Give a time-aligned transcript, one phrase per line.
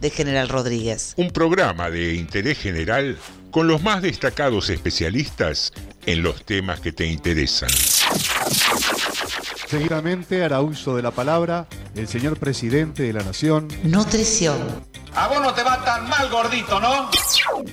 [0.00, 1.14] de General Rodríguez.
[1.16, 3.18] Un programa de interés general
[3.50, 5.72] con los más destacados especialistas
[6.06, 7.70] en los temas que te interesan.
[9.72, 13.68] Seguidamente hará uso de la palabra el señor presidente de la Nación.
[13.84, 14.58] Nutrición.
[15.14, 17.08] A vos no te va tan mal, gordito, ¿no?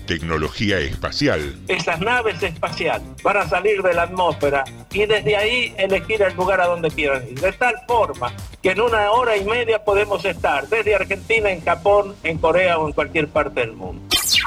[0.05, 1.59] Tecnología espacial.
[1.67, 4.63] Esas naves espaciales van a salir de la atmósfera
[4.93, 7.38] y desde ahí elegir el lugar a donde quieran ir.
[7.38, 8.31] De tal forma
[8.63, 12.88] que en una hora y media podemos estar desde Argentina, en Japón, en Corea o
[12.88, 14.02] en cualquier parte del mundo.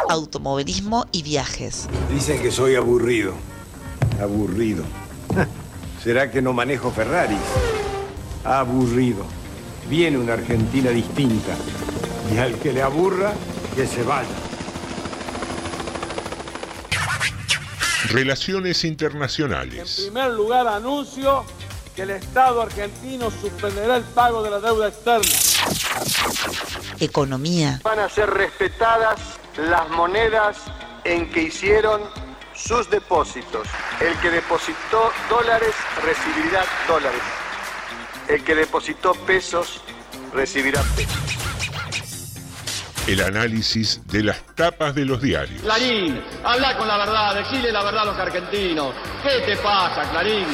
[0.09, 1.87] Automovilismo y viajes.
[2.11, 3.34] Dicen que soy aburrido.
[4.23, 4.84] Aburrido.
[6.02, 7.38] ¿Será que no manejo Ferraris?
[8.45, 9.24] Aburrido.
[9.88, 11.52] Viene una Argentina distinta.
[12.34, 13.33] Y al que le aburra,
[13.77, 14.28] que se vaya.
[18.09, 20.01] Relaciones En internacionales.
[20.06, 21.45] primer lugar, anuncio
[21.95, 25.30] que el Estado argentino suspenderá el pago de la deuda externa.
[26.98, 27.80] Economía.
[27.84, 29.20] Van a ser respetadas
[29.56, 30.56] las monedas
[31.05, 32.00] en que hicieron
[32.62, 33.66] sus depósitos.
[34.00, 35.74] El que depositó dólares
[36.05, 37.20] recibirá dólares.
[38.28, 39.80] El que depositó pesos
[40.32, 41.18] recibirá pesos.
[43.06, 45.60] El análisis de las tapas de los diarios.
[45.62, 48.94] Clarín, habla con la verdad, decile la verdad a los argentinos.
[49.24, 50.46] ¿Qué te pasa, Clarín?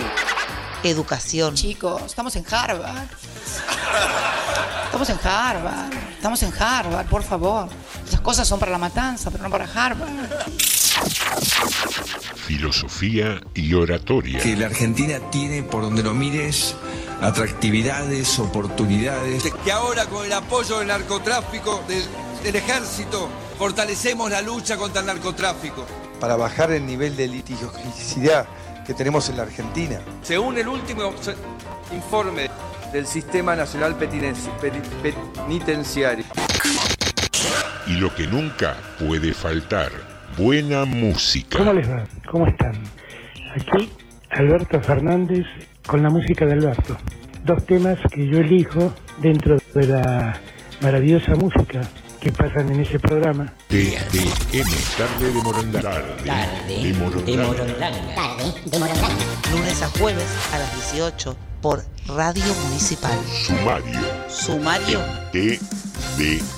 [0.82, 1.54] Educación.
[1.54, 3.08] Chicos, estamos en Harvard.
[4.86, 5.92] Estamos en Harvard.
[6.12, 7.68] Estamos en Harvard, por favor.
[8.06, 10.08] Esas cosas son para la matanza, pero no para Harvard.
[12.46, 14.41] Filosofía y oratoria.
[14.41, 16.74] que la Argentina tiene, por donde lo mires,
[17.20, 19.44] atractividades, oportunidades.
[19.64, 22.02] Que ahora con el apoyo del narcotráfico, del,
[22.42, 25.86] del ejército, fortalecemos la lucha contra el narcotráfico.
[26.20, 28.46] para bajar el nivel de litigiosidad
[28.86, 30.00] que tenemos en la Argentina.
[30.22, 31.12] Según el último
[31.92, 32.50] informe
[32.92, 36.24] del Sistema Nacional Penitenciario.
[37.86, 39.91] Y lo que nunca puede faltar,
[40.39, 41.58] buena música.
[41.58, 42.05] ¿Cómo les va?
[42.31, 42.75] ¿Cómo están?
[43.55, 43.91] Aquí
[44.31, 45.44] Alberto Fernández
[45.87, 46.97] con la música de Alberto.
[47.44, 50.38] Dos temas que yo elijo dentro de la
[50.81, 51.81] maravillosa música
[52.21, 53.53] que pasan en ese programa.
[53.69, 55.81] TDM, tarde de Morondanga.
[56.25, 57.91] Tarde de Morondanga.
[59.50, 63.19] Lunes a jueves a las 18 por Radio Municipal.
[63.47, 64.00] Sumario.
[64.28, 65.00] Sumario
[65.32, 66.57] TDM.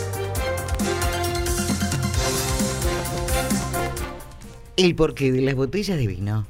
[4.81, 6.47] El porqué de las botellas de vino.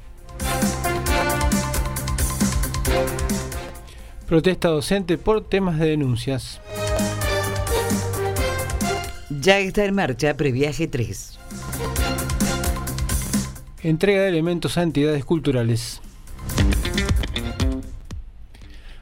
[4.26, 6.62] Protesta docente por temas de denuncias.
[9.42, 11.40] Ya está en marcha Previaje 3.
[13.84, 16.00] Entrega de elementos a entidades culturales.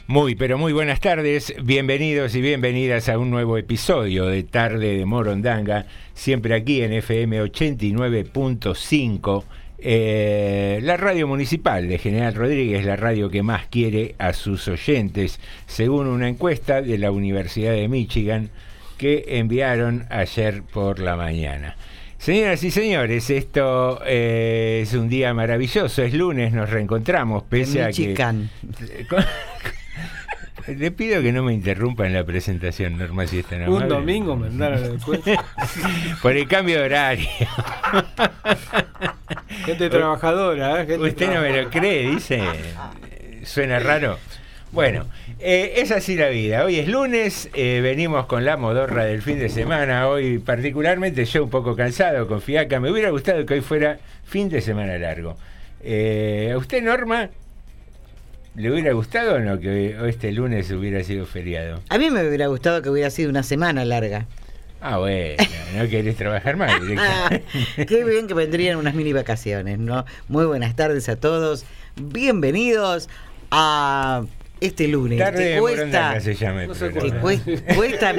[0.10, 5.06] Muy, pero muy buenas tardes, bienvenidos y bienvenidas a un nuevo episodio de Tarde de
[5.06, 9.44] Morondanga, siempre aquí en FM 89.5,
[9.78, 15.40] eh, la radio municipal de General Rodríguez, la radio que más quiere a sus oyentes,
[15.68, 18.50] según una encuesta de la Universidad de Michigan
[18.98, 21.78] que enviaron ayer por la mañana.
[22.18, 27.92] Señoras y señores, esto eh, es un día maravilloso, es lunes, nos reencontramos, pese a
[27.92, 28.16] que...
[30.68, 34.82] Le pido que no me interrumpa en la presentación, Norma, si está Un domingo mandaron
[34.82, 35.46] la encuesta.
[36.22, 37.30] Por el cambio de horario.
[39.66, 40.86] Gente trabajadora, ¿eh?
[40.86, 42.42] Gente Usted no me lo cree, dice.
[43.44, 44.18] Suena raro.
[44.72, 45.08] Bueno,
[45.40, 46.64] eh, es así la vida.
[46.64, 50.08] Hoy es lunes, eh, venimos con la modorra del fin de semana.
[50.08, 52.80] Hoy particularmente yo un poco cansado, con fiaca.
[52.80, 55.38] Me hubiera gustado que hoy fuera fin de semana largo.
[55.82, 57.30] Eh, ¿A usted, Norma,
[58.56, 61.82] le hubiera gustado o no que hoy- este lunes hubiera sido feriado?
[61.90, 64.26] A mí me hubiera gustado que hubiera sido una semana larga.
[64.82, 65.36] Ah, bueno,
[65.76, 67.30] no querés trabajar más Ah,
[67.88, 70.06] qué bien que vendrían unas mini vacaciones, ¿no?
[70.30, 71.66] Muy buenas tardes a todos.
[71.98, 73.10] Bienvenidos
[73.52, 74.24] a
[74.62, 75.20] este lunes.
[75.20, 77.14] Tarde que de cuesta, Morondanga se llama el No se programa.
[77.16, 78.14] que cuesta, cuesta-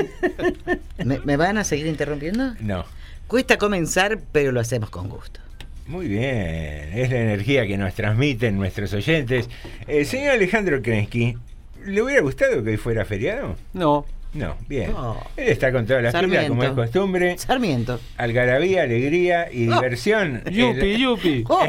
[1.05, 2.55] ¿Me, me van a seguir interrumpiendo?
[2.61, 2.85] No.
[3.27, 5.41] Cuesta comenzar, pero lo hacemos con gusto.
[5.91, 9.51] Muy bien, es la energía que nos transmiten nuestros oyentes.
[9.89, 11.37] Eh, señor Alejandro Krensky,
[11.85, 13.57] ¿le hubiera gustado que hoy fuera feriado?
[13.73, 14.93] No, No, bien.
[14.93, 15.19] No.
[15.37, 17.37] Él está con todas las pilas, como es costumbre.
[17.37, 17.99] Sarmiento.
[18.17, 19.75] Algarabía, alegría y Oh.
[19.75, 20.43] diversión.
[20.49, 21.45] Yupi, El- yupi.
[21.49, 21.67] Oh.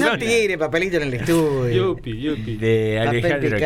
[0.00, 1.88] No tire papelito en el estudio.
[1.96, 2.56] Yupi, yupi.
[2.56, 3.58] de Alejandro.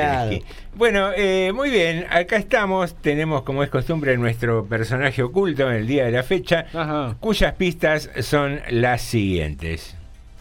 [0.74, 5.86] Bueno, eh, muy bien, acá estamos, tenemos como es costumbre nuestro personaje oculto en el
[5.86, 7.16] día de la fecha, Ajá.
[7.20, 9.96] cuyas pistas son las siguientes.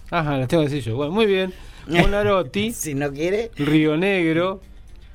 [0.09, 0.97] Ajá, las tengo que decir yo.
[0.97, 1.53] Bueno, muy bien.
[1.87, 3.51] Molarotti, Si no quiere.
[3.57, 4.59] Río Negro,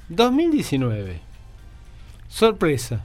[0.08, 1.20] 2019.
[2.30, 3.04] Sorpresa.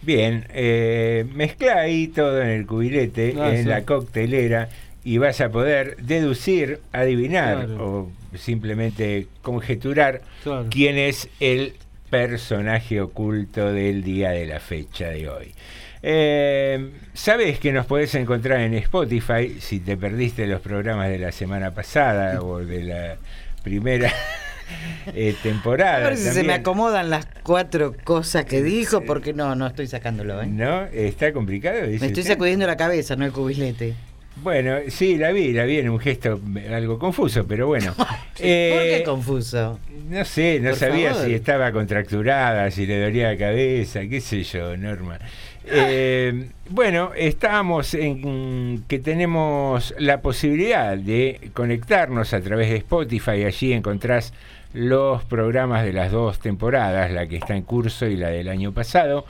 [0.00, 3.68] Bien, eh, mezcla ahí todo en el cubilete, Ah, en sí.
[3.68, 4.68] la coctelera,
[5.04, 7.84] y vas a poder deducir, adivinar Claro.
[8.32, 10.66] o simplemente conjeturar Claro.
[10.70, 11.74] quién es el
[12.10, 15.54] personaje oculto del día de la fecha de hoy.
[16.02, 21.30] Eh, Sabes que nos podés encontrar en Spotify si te perdiste los programas de la
[21.32, 23.16] semana pasada o de la
[23.62, 24.12] primera
[25.14, 25.96] eh, temporada.
[26.06, 29.86] A ver si se me acomodan las cuatro cosas que dijo, porque no, no estoy
[29.86, 30.46] sacándolo, ¿eh?
[30.46, 30.84] ¿No?
[30.86, 31.80] ¿Está complicado?
[31.86, 32.22] Me estoy usted?
[32.24, 33.94] sacudiendo la cabeza, no el cubilete.
[34.36, 36.40] Bueno, sí, la vi, la vi en un gesto
[36.72, 37.92] algo confuso, pero bueno.
[37.96, 38.06] ¿Por
[38.38, 39.78] Eh, qué confuso?
[40.08, 41.26] No sé, no Por sabía favor.
[41.28, 45.18] si estaba contracturada, si le dolía la cabeza, qué sé yo, Norma.
[45.64, 53.44] Eh, bueno, estábamos en que tenemos la posibilidad de conectarnos a través de Spotify.
[53.44, 54.32] Allí encontrás
[54.72, 58.72] los programas de las dos temporadas, la que está en curso y la del año
[58.72, 59.24] pasado,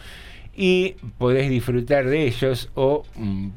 [0.54, 3.48] y podés disfrutar de ellos o mm,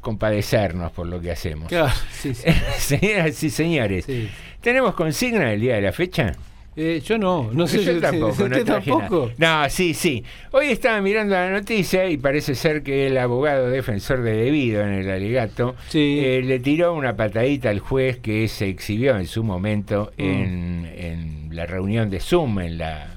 [0.00, 1.68] compadecernos por lo que hacemos.
[1.68, 2.48] Claro, sí, sí.
[2.78, 4.28] Señoras y señores, Sí.
[4.60, 6.32] ¿tenemos consigna del día de la fecha?
[6.74, 9.30] Eh, yo no, no sé yo tampoco, no ¿Usted traje tampoco?
[9.36, 9.64] nada.
[9.64, 10.24] No, sí, sí.
[10.52, 14.92] Hoy estaba mirando la noticia y parece ser que el abogado defensor de debido en
[14.94, 16.20] el alegato Sí.
[16.24, 20.22] eh, le tiró una patadita al juez que se exhibió en su momento Mm.
[20.22, 23.08] en, en la reunión de Zoom, en la...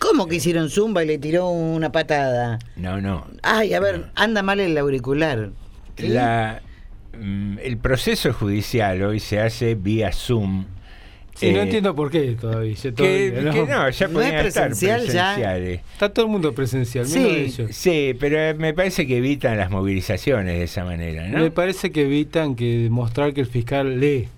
[0.00, 2.58] ¿Cómo que hicieron zumba y le tiró una patada?
[2.76, 3.26] No, no.
[3.42, 5.50] Ay, a ver, anda mal el auricular.
[5.98, 6.62] La,
[7.16, 10.66] mm, el proceso judicial hoy se hace vía Zoom.
[11.38, 12.74] Sí, no Eh, entiendo por qué todavía.
[12.74, 15.56] Que, todavía, que no, ya No es estar presencial, ya.
[15.58, 17.70] Está todo el mundo presencial, Sí, menos ellos.
[17.76, 21.38] Sí, pero me parece que evitan las movilizaciones de esa manera, ¿no?
[21.38, 24.28] Me parece que evitan que demostrar que el fiscal lee.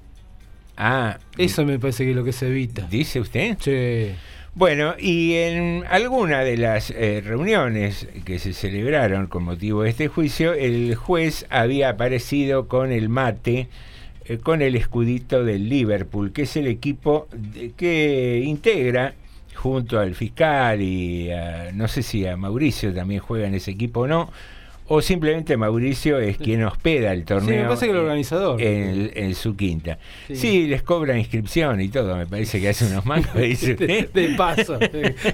[0.77, 2.87] Ah, Eso me parece que es lo que se evita.
[2.91, 3.57] ¿dice usted?
[3.61, 4.15] Sí.
[4.55, 10.09] Bueno, y en alguna de las eh, reuniones que se celebraron con motivo de este
[10.09, 13.69] juicio, el juez había aparecido con el mate,
[14.33, 19.15] eh, con el escudito del Liverpool, que es el equipo de- que integra
[19.55, 24.01] junto al fiscal y a- no sé si a Mauricio también juega en ese equipo
[24.01, 24.31] o no,
[24.93, 27.49] o simplemente Mauricio es quien hospeda el torneo.
[27.51, 28.61] Sí, me parece que el organizador.
[28.61, 29.99] En, en su quinta.
[30.27, 30.35] Sí.
[30.37, 30.67] Sí.
[30.67, 34.79] les cobra inscripción y todo, me parece que hace unos mangos, dice De, paso.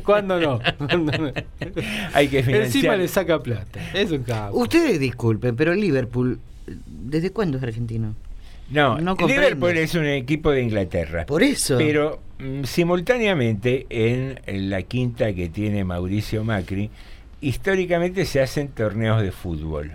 [0.04, 0.60] ¿Cuándo no?
[2.12, 2.98] Hay que Encima financiar.
[2.98, 3.80] le saca plata.
[3.94, 4.58] Es un capo.
[4.58, 6.38] Ustedes disculpen, pero Liverpool,
[6.86, 8.14] ¿desde cuándo es argentino?
[8.70, 9.16] No, no.
[9.26, 11.24] Liverpool es un equipo de Inglaterra.
[11.26, 11.78] Por eso.
[11.78, 16.90] Pero mm, simultáneamente en, la quinta que tiene Mauricio Macri,
[17.40, 19.92] históricamente se hacen torneos de fútbol.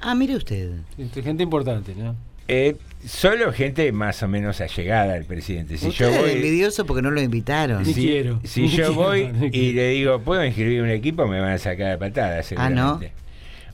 [0.00, 0.70] Ah, mire usted.
[0.98, 2.14] Entre Gente importante, ¿no?
[2.48, 5.76] Eh, solo gente más o menos allegada al presidente.
[5.78, 7.84] Si usted yo es voy, envidioso porque no lo invitaron.
[7.84, 8.38] Si, quiero.
[8.44, 9.76] si Ni yo quiero, voy y quiero.
[9.76, 11.26] le digo, ¿puedo inscribir un equipo?
[11.26, 13.00] Me van a sacar a patadas, Ah, ¿no?
[13.00, 13.12] seguramente.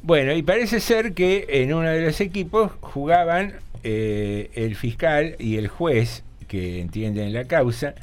[0.02, 5.56] Bueno, y parece ser que en uno de los equipos jugaban eh, el fiscal y
[5.56, 7.94] el juez que entienden la causa,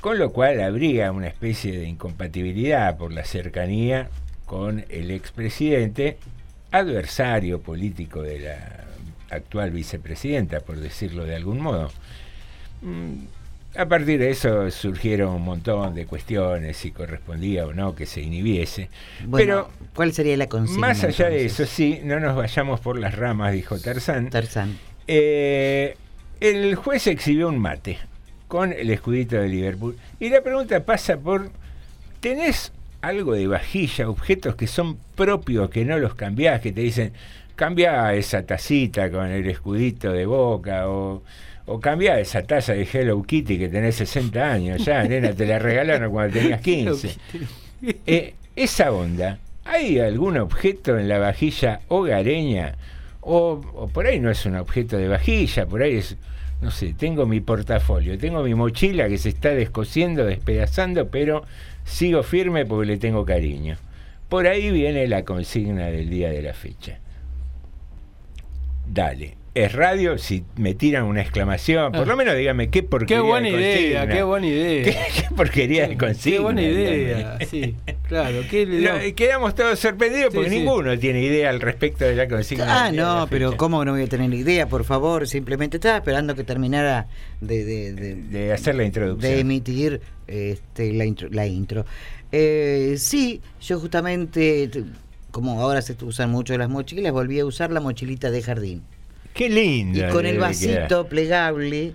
[0.00, 4.08] con lo cual habría una especie de incompatibilidad por la cercanía
[4.46, 6.18] con el expresidente,
[6.70, 8.84] adversario político de la
[9.30, 11.90] actual vicepresidenta, por decirlo de algún modo.
[12.82, 13.24] Mm,
[13.74, 18.20] A partir de eso surgieron un montón de cuestiones, si correspondía o no que se
[18.20, 18.90] inhibiese.
[19.24, 20.88] Bueno, Pero ¿cuál sería la consigna?
[20.88, 24.28] más allá de eso, sí, no nos vayamos por las ramas, dijo Tarzán.
[24.28, 24.76] Tarzán.
[25.06, 25.96] Eh,
[26.40, 27.98] el juez exhibió un mate
[28.48, 29.96] con el escudito de Liverpool.
[30.20, 31.50] Y la pregunta pasa por,
[32.20, 37.12] ¿tenés algo de vajilla, objetos que son propios, que no los cambiás, que te dicen,
[37.56, 41.22] cambia esa tacita con el escudito de boca o...
[41.64, 45.60] O cambia esa taza de Hello Kitty que tenés 60 años ya, nena, te la
[45.60, 47.16] regalaron cuando tenías 15.
[48.04, 52.74] Eh, esa onda, ¿hay algún objeto en la vajilla hogareña?
[53.22, 56.16] O, por ahí no es un objeto de vajilla, por ahí es,
[56.60, 61.44] no sé, tengo mi portafolio, tengo mi mochila que se está descosiendo, despedazando, pero
[61.84, 63.76] sigo firme porque le tengo cariño.
[64.28, 66.98] Por ahí viene la consigna del día de la fecha.
[68.86, 73.28] Dale, es radio, si me tiran una exclamación, por lo menos dígame qué porquería Qué
[73.28, 74.84] buena de idea, qué buena idea.
[74.84, 76.36] ¿Qué, qué porquería de consigna.
[76.38, 77.46] Qué buena idea, dígame.
[77.46, 77.76] sí,
[78.08, 78.38] claro.
[78.50, 80.58] ¿qué le Lo- quedamos todos sorprendidos Sí, porque sí.
[80.58, 82.86] ninguno tiene idea al respecto de la consigna.
[82.86, 83.54] Ah, no, pero.
[83.58, 84.68] ¿cómo no voy a tener idea?
[84.68, 87.06] Por favor, simplemente estaba esperando que terminara
[87.42, 89.32] de, de, de- De hacer la introducción.
[89.32, 91.28] de emitir este, la intro.
[91.30, 91.84] La intro.
[92.32, 94.70] Eh, sí, yo justamente,
[95.30, 98.82] como ahora se usan mucho las mochilas, volví a usar la mochilita de jardín.
[99.34, 100.08] Qué lindo.
[100.08, 101.94] Y con el vasito plegable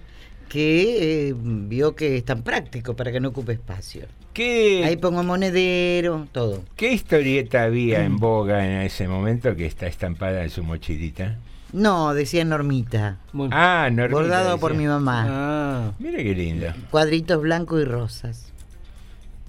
[0.50, 4.06] que eh, vio que es tan práctico para que no ocupe espacio.
[4.34, 6.64] ¿Qué, Ahí pongo monedero, todo.
[6.76, 11.38] ¿Qué historieta había en boga en ese momento que está estampada en su mochilita?
[11.74, 13.18] No, decía Normita.
[13.52, 14.16] Ah, Normita.
[14.16, 15.26] Bordado por mi mamá.
[15.28, 16.68] Ah, Mira qué lindo.
[16.92, 18.54] Cuadritos blancos y rosas.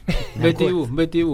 [0.36, 1.22] Betty Boo, Betty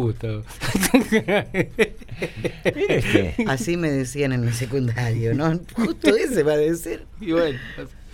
[2.89, 3.35] este.
[3.47, 5.61] Así me decían en el secundario, ¿no?
[5.75, 7.05] Justo ese va a decir.
[7.21, 7.59] Y bueno,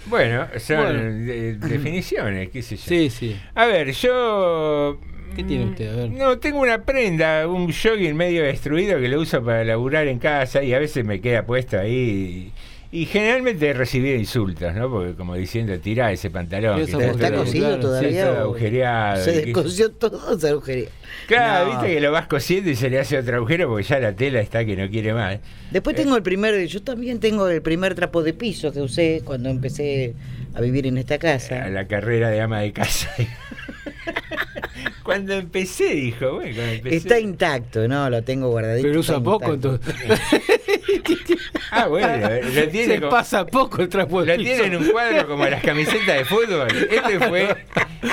[0.06, 1.02] Bueno, son Bueno.
[1.26, 2.82] de- definiciones, qué sé yo.
[2.82, 3.36] sí, sí.
[3.54, 4.98] A ver, yo.
[5.36, 5.92] ¿Qué tiene mm, usted?
[5.92, 6.10] A ver.
[6.10, 10.62] No, tengo una prenda, un jogging medio destruido que lo uso para laburar en casa
[10.62, 11.92] y a veces me queda puesto ahí.
[11.92, 12.52] Y,
[12.92, 14.90] y generalmente he recibido insultos, ¿no?
[14.90, 16.80] Porque como diciendo, tirá ese pantalón.
[16.80, 18.32] Eso está ¿Está cosido todavía?
[18.32, 19.24] o- agujereado.
[19.24, 20.88] Se descosió todo, se agujereó.
[21.28, 21.70] Claro, No.
[21.80, 24.40] viste que lo vas cosiendo y se le hace otro agujero porque ya la tela
[24.40, 25.38] está que no quiere más.
[25.70, 29.48] Después tengo el primer, yo también tengo el primer trapo de piso que usé cuando
[29.50, 30.14] empecé
[30.54, 31.68] a vivir en esta A casa.
[31.68, 33.08] la carrera de ama de casa.
[35.02, 36.96] Cuando empecé, dijo, bueno, cuando empecé.
[36.96, 38.08] Está intacto, ¿no?
[38.08, 38.86] Lo tengo guardadito.
[38.86, 39.74] Pero está usa poco, intacto.
[39.74, 40.20] entonces.
[41.70, 42.08] Ah, bueno,
[42.54, 44.54] lo tiene Se como- pasa poco el trapo de Lo piso.
[44.62, 46.68] tiene en un cuadro como las camisetas de fútbol.
[46.90, 47.56] Este fue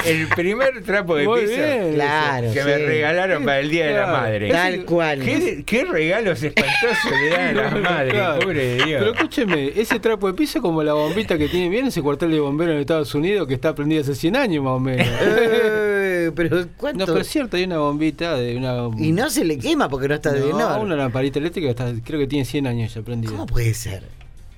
[0.05, 1.93] el primer trapo de Muy piso bien.
[1.95, 4.07] Claro, que me regalaron para el Día de la.
[4.07, 4.49] Madre.
[4.49, 5.19] Tal cual.
[5.21, 8.39] ¿Qué, qué regalos espantosos le dan a las madres, Claro.
[8.41, 8.99] pobre de Dios.
[8.99, 12.31] Pero escúcheme, ese trapo de piso es como la bombita que tiene bien ese cuartel
[12.31, 15.07] de bomberos en Estados Unidos que está prendida hace 100 años más o menos.
[16.31, 16.99] Pero ¿cuánto?
[16.99, 18.89] No, pero es cierto, hay una bombita de una.
[18.97, 22.19] Y no se le quema porque no está de no, una lamparita eléctrica está, creo
[22.19, 23.31] que tiene 100 años ya prendida.
[23.31, 24.03] ¿Cómo puede ser?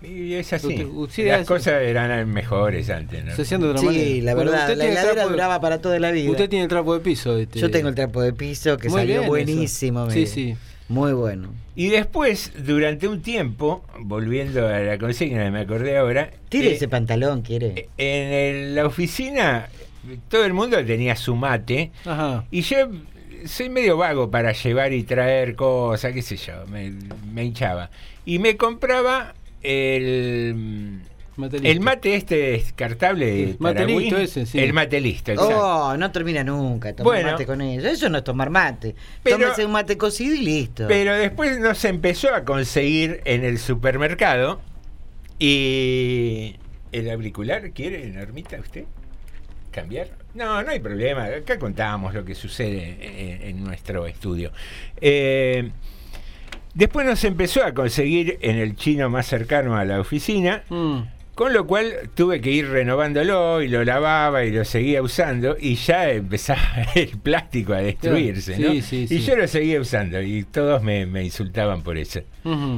[0.01, 0.67] Y es así.
[0.67, 3.35] Usted- usted Las cosas eran mejores antes, ¿no?
[3.35, 4.23] Se hacían de otra Sí, manera.
[4.23, 6.31] la Bueno, verdad, usted la heladera trapo de- duraba para toda la vida.
[6.31, 7.38] Usted tiene el trapo de piso.
[7.38, 7.59] Este...
[7.59, 10.09] Yo tengo el trapo de piso que Muy salió buenísimo.
[10.09, 10.55] Sí, sí.
[10.88, 11.49] Muy bueno.
[11.75, 16.31] Y después, durante un tiempo, volviendo a la consigna, me acordé ahora.
[16.47, 17.89] Tire eh, ese pantalón, quiere.
[17.97, 19.67] En el- la oficina,
[20.27, 21.91] todo el mundo tenía su mate.
[22.06, 22.46] Ajá.
[22.51, 22.77] Y yo
[23.46, 26.91] soy medio vago para llevar y traer cosas, qué sé yo, me,
[27.32, 27.89] me hinchaba.
[28.25, 31.00] Y me compraba el,
[31.39, 34.60] Mate el mate este descartable de Sí, mate listo ese, sí.
[34.60, 35.58] El mate listo, exacto.
[35.58, 37.32] Oh, no termina nunca tomar Bueno.
[37.32, 37.88] mate con eso.
[37.88, 38.94] Eso no es tomar mate.
[39.24, 40.86] Pero- Tómese un mate cocido y listo.
[40.89, 44.60] Pero después no se empezó a conseguir en el supermercado
[45.39, 46.58] y
[46.91, 48.84] el auricular, ¿quiere, Normita, usted?
[49.71, 50.07] ¿Cambiar?
[50.33, 51.25] No, no hay problema.
[51.25, 54.51] Acá contábamos lo que sucede en, en nuestro estudio.
[55.01, 55.69] Eh,
[56.73, 61.01] después nos empezó a conseguir en el chino más cercano a la oficina, Mm.
[61.35, 65.75] con lo cual tuve que ir renovándolo y lo lavaba y lo seguía usando y
[65.75, 66.61] ya empezaba
[66.95, 68.71] el plástico a destruirse, ¿no?
[68.73, 72.21] sí, sí, y yo lo seguía usando y todos me, me insultaban por eso.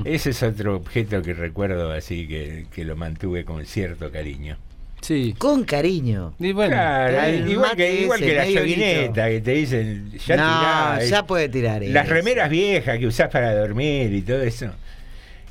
[0.05, 4.57] Ese es otro objeto que recuerdo así que, que lo mantuve con cierto cariño.
[5.01, 5.34] Sí.
[5.38, 6.34] Con cariño.
[6.39, 10.38] Y bueno, Claro, el igual mate que, igual que la yoguineta, que te dicen, ya
[10.38, 12.13] no, tirá, ya es- puede tirar las eso.
[12.13, 14.67] remeras viejas que usás para dormir y todo eso.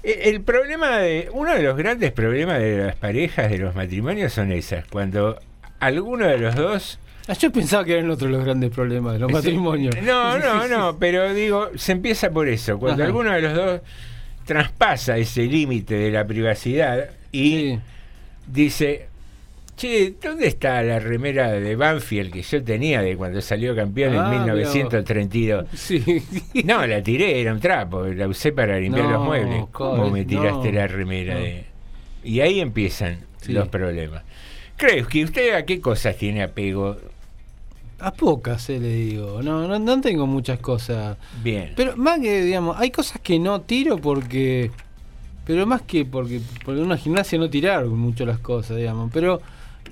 [0.02, 4.32] E- El problema de, uno de los grandes problemas de las parejas, de los matrimonios,
[4.32, 5.38] son esas, cuando
[5.80, 9.28] alguno de los dos Ah, Yo pensaba que eran otros los grandes problemas de los
[9.28, 9.34] Sí.
[9.34, 9.94] matrimonios.
[10.02, 12.78] No, no, no, pero digo, se empieza por eso.
[12.78, 13.08] Cuando Ajá.
[13.08, 13.80] alguno de los dos
[14.46, 17.78] traspasa ese límite de la privacidad y Sí.
[18.48, 19.06] dice,
[19.80, 24.24] che, ¿dónde está la remera de Banfield que yo tenía de cuando salió campeón Ah,
[24.24, 25.66] en mira 1932?
[25.74, 26.22] Sí.
[26.64, 29.64] No, la tiré, era un trapo, la usé para limpiar No, los muebles.
[29.72, 31.40] ¿Cómo me tiraste no, la remera no.
[31.40, 31.64] de...?
[32.24, 33.52] Y ahí empiezan Sí.
[33.52, 34.22] los problemas.
[34.76, 36.98] ¿Crees que usted a qué cosas tiene apego?
[37.98, 39.40] A pocas, eh, le digo.
[39.42, 41.16] No, no, no tengo muchas cosas.
[41.42, 41.72] Bien.
[41.74, 44.70] Pero más que, digamos, hay cosas que no tiro porque.
[45.46, 46.40] Pero más que porque.
[46.64, 49.10] Porque en una gimnasia no tirar mucho las cosas, digamos.
[49.12, 49.40] Pero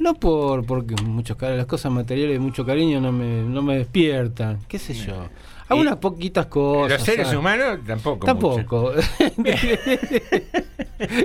[0.01, 4.59] no por porque muchos las cosas materiales de mucho cariño no me, no me despiertan.
[4.69, 5.27] ¿Qué sé yo?
[5.69, 6.93] Algunas poquitas cosas.
[6.99, 7.39] Los seres ¿sabes?
[7.39, 8.27] humanos tampoco.
[8.27, 8.27] mucho.
[8.27, 8.93] Tampoco.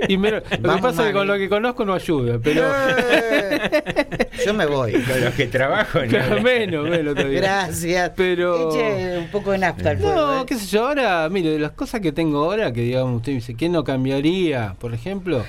[0.08, 1.38] y menos- lo que Vamos, pasa es que con Mani.
[1.38, 2.62] lo que conozco no ayuda, pero.
[4.44, 4.92] Yo me voy.
[4.92, 6.40] Con los que trabajo, no.
[6.42, 7.40] Menos, menos todavía.
[7.40, 8.12] Gracias.
[8.16, 10.14] Pero- Eche un poco de nafta al fuego.
[10.14, 10.44] No, ¿eh?
[10.46, 13.36] qué sé yo, ahora, mire, de las cosas que tengo ahora, que digamos, usted me
[13.36, 14.74] dice, ¿qué no cambiaría?
[14.78, 15.42] Por ejemplo,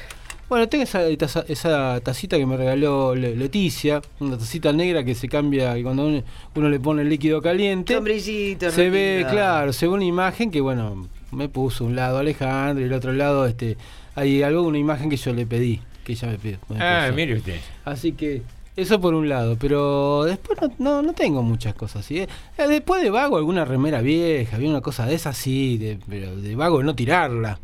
[0.47, 5.15] Bueno, tengo esa, taza- esa tacita que me regaló Le- Leticia, una tacita negra que
[5.15, 6.21] se cambia y cuando uno,
[6.55, 7.95] uno le pone el líquido caliente.
[7.95, 12.83] Sombrillito, se ve, claro, se ve una imagen que, bueno, me puso un lado Alejandro
[12.83, 13.75] y el otro lado, este,
[14.13, 16.59] hay algo, una imagen que yo le pedí, que ella me pidió.
[16.69, 17.15] me Ah, puso.
[17.15, 17.59] mire usted.
[17.83, 18.43] Así que
[18.75, 22.19] eso por un lado, pero después no, no, no tengo muchas cosas así.
[22.19, 22.27] ¿eh?
[22.59, 26.35] Eh, Después de vago alguna remera vieja, había una cosa de esa sí, de, pero
[26.35, 27.57] de vago no tirarla.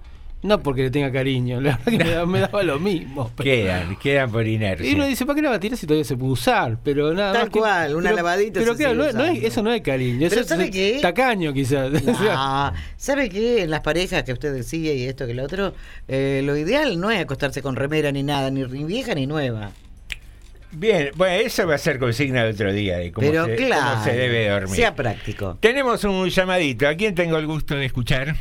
[0.44, 3.32] No porque le tenga cariño, la verdad que me, da- me daba lo mismo.
[3.36, 5.06] pero- Quedan, quedan por y uno inercia.
[5.06, 6.78] dice, ¿para qué la va a tirar si todavía se puede usar?
[6.84, 9.62] Pero nada Tal más que- cual, una pero- lavadita Pero claro, no, no es- eso
[9.62, 10.98] no es cariño, eso Pero es ¿sabe qué?
[11.02, 11.92] tacaño quizás.
[12.08, 13.62] O sea, No, ¿Sabe qué?
[13.64, 15.76] En las parejas que usted decía y esto que lo otro,
[16.08, 19.72] eh, lo ideal no es acostarse con remera ni nada, ni, ni vieja ni nueva.
[20.74, 23.92] Bien, bueno, eso va a ser consigna de otro día, de cómo, Pero se, claro,
[23.92, 24.76] cómo se debe dormir.
[24.76, 25.58] sea práctico.
[25.60, 26.88] Tenemos un llamadito.
[26.88, 28.36] ¿A quién tengo el gusto de escuchar?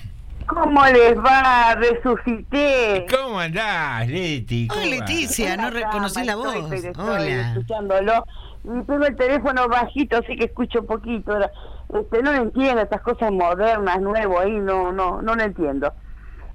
[0.51, 1.75] ¿Cómo les va?
[1.77, 3.07] Resucité.
[3.11, 4.67] ¿Cómo andás, Leti?
[4.69, 4.81] ¿Cómo?
[4.85, 6.55] Leticia, no reconocí la voz.
[6.73, 7.53] estoy Hola.
[7.53, 8.25] escuchándolo.
[8.65, 11.33] Y tengo el teléfono bajito, así que escucho poquito.
[11.33, 11.51] Ahora,
[11.95, 15.93] Este, no lo entiendo, estas cosas modernas, nuevas, ahí no, no, no lo entiendo.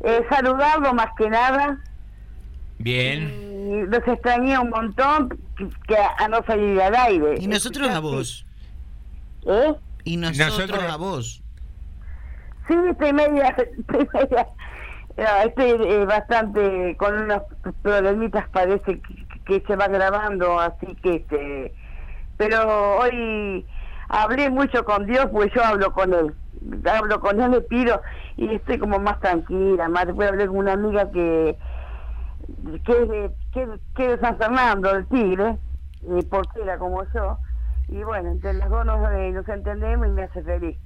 [0.02, 1.80] Eh, saludarlo más que nada.
[2.78, 3.24] Bien.
[3.88, 7.36] Y los extrañé un montón que, que a no salir al aire.
[7.40, 8.46] Y nosotros a vos.
[9.48, 9.74] ¿Eh?
[10.04, 11.42] Y nosotros, Nosotros- a vos.
[12.67, 14.48] Sí, estoy media, estoy media,
[15.43, 17.43] estoy eh, bastante con unos
[17.81, 19.01] problemitas, parece
[19.45, 21.74] que, se va grabando, así que este,
[22.38, 23.67] pero hoy
[24.10, 26.36] hablé mucho con Dios, pues yo hablo con él,
[26.89, 28.01] hablo con él, le pido
[28.36, 31.57] y estoy como más tranquila, más después hablé con una amiga que
[32.84, 35.57] que es de, que, que de San Fernando, del Tigre,
[36.03, 37.39] eh, portera como yo,
[37.88, 40.77] y bueno, entre las dos nos, eh, nos entendemos y me hace feliz.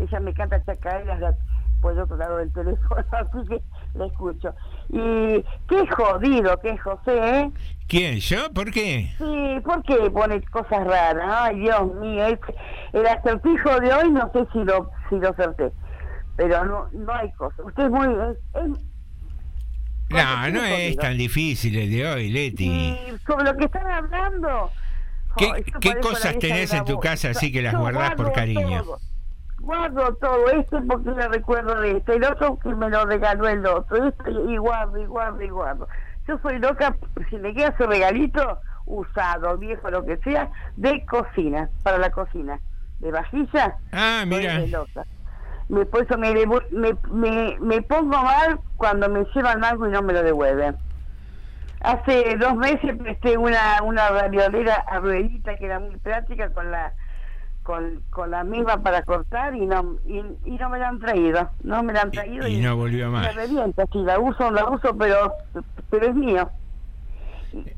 [0.00, 1.36] Ella me canta chacareras
[1.80, 3.62] por el otro lado del teléfono, así que
[3.94, 4.54] la escucho.
[4.88, 7.50] Y qué jodido que es José, ¿eh?
[7.88, 8.16] ¿Quién?
[8.20, 8.52] ¿Yo?
[8.52, 9.10] ¿Por qué?
[9.18, 11.24] Sí, ¿por qué pone cosas raras?
[11.28, 12.26] Ay, Dios mío,
[12.92, 15.72] el acertijo de hoy no sé si lo si lo acerté,
[16.36, 17.62] pero no no hay cosa.
[17.64, 18.06] Usted es muy...
[18.06, 18.84] es- es-
[20.10, 22.66] No, no es tan difícil el de hoy, Leti.
[22.68, 24.70] y sobre lo que están hablando...
[25.36, 27.02] ¿Qué, jo, qué cosas tenés en tu voz.
[27.04, 28.82] casa así que las Yo guardás por cariño?
[28.82, 28.98] todo.
[29.60, 33.64] Guardo todo esto porque me recuerdo de esto, el otro que me lo regaló el
[33.66, 35.88] otro, esto y guardo y guardo y guardo.
[36.26, 36.96] Yo soy loca,
[37.28, 42.58] si me queda su regalito, usado, viejo, lo que sea, de cocina, para la cocina,
[43.00, 43.76] de vajilla.
[43.92, 44.58] Ah, mira.
[44.66, 45.04] loca.
[45.68, 46.34] Me, por eso me,
[46.70, 50.76] me, me, me pongo mal cuando me llevan algo y no me lo devuelven.
[51.82, 56.92] Hace dos meses presté una, una radiolera a ruedita que era muy práctica con la
[57.62, 61.50] con, con la misma para cortar y no y, y no me la han traído
[61.62, 63.34] no me la han traído Y no volvió me más.
[63.34, 65.32] revienta si la uso la uso pero
[65.90, 66.50] pero es mío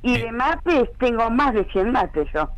[0.03, 0.25] y, Eh.
[0.25, 2.49] de mates tengo más de 100 mates yo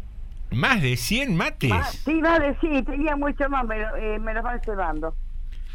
[0.51, 1.73] ¿Más de 100 mates?
[1.73, 5.15] Ah, sí más de sí tenía mucho más me, lo- eh, me los van cebando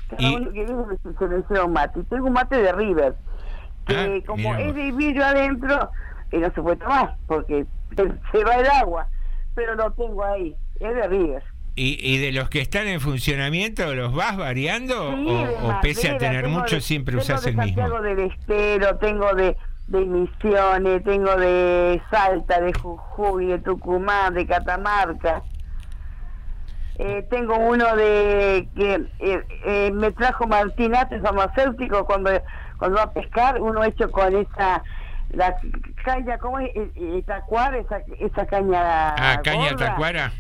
[0.10, 0.84] cada Y- uno que viene
[1.18, 3.16] se, le lleva un mate tengo un mate de River
[3.88, 5.92] que Ah, como es de vidrio adentro
[6.32, 7.66] eh, no se puede tomar porque
[8.32, 9.08] se va el agua
[9.56, 11.44] pero lo tengo ahí es de River
[11.76, 15.28] ¿Y, y de los que están en funcionamiento, los vas variando Sí,
[15.64, 17.82] o, pese a tener tengo mucho de- siempre tengo usas el mismo?
[17.84, 19.56] Santiago del Estero, tengo de,
[19.88, 25.42] de Misiones, tengo de Salta, de Jujuy, de Tucumán, de Catamarca.
[26.98, 32.30] Eh, tengo uno de que eh, eh, me trajo Martínate farmacéutico cuando
[32.78, 34.84] cuando va a pescar, uno hecho con esa
[35.32, 35.56] la
[36.04, 36.76] caña, ¿cómo es?
[36.76, 40.34] Eh, eh, tacuar, esa, esa caña Ah, caña tacuara.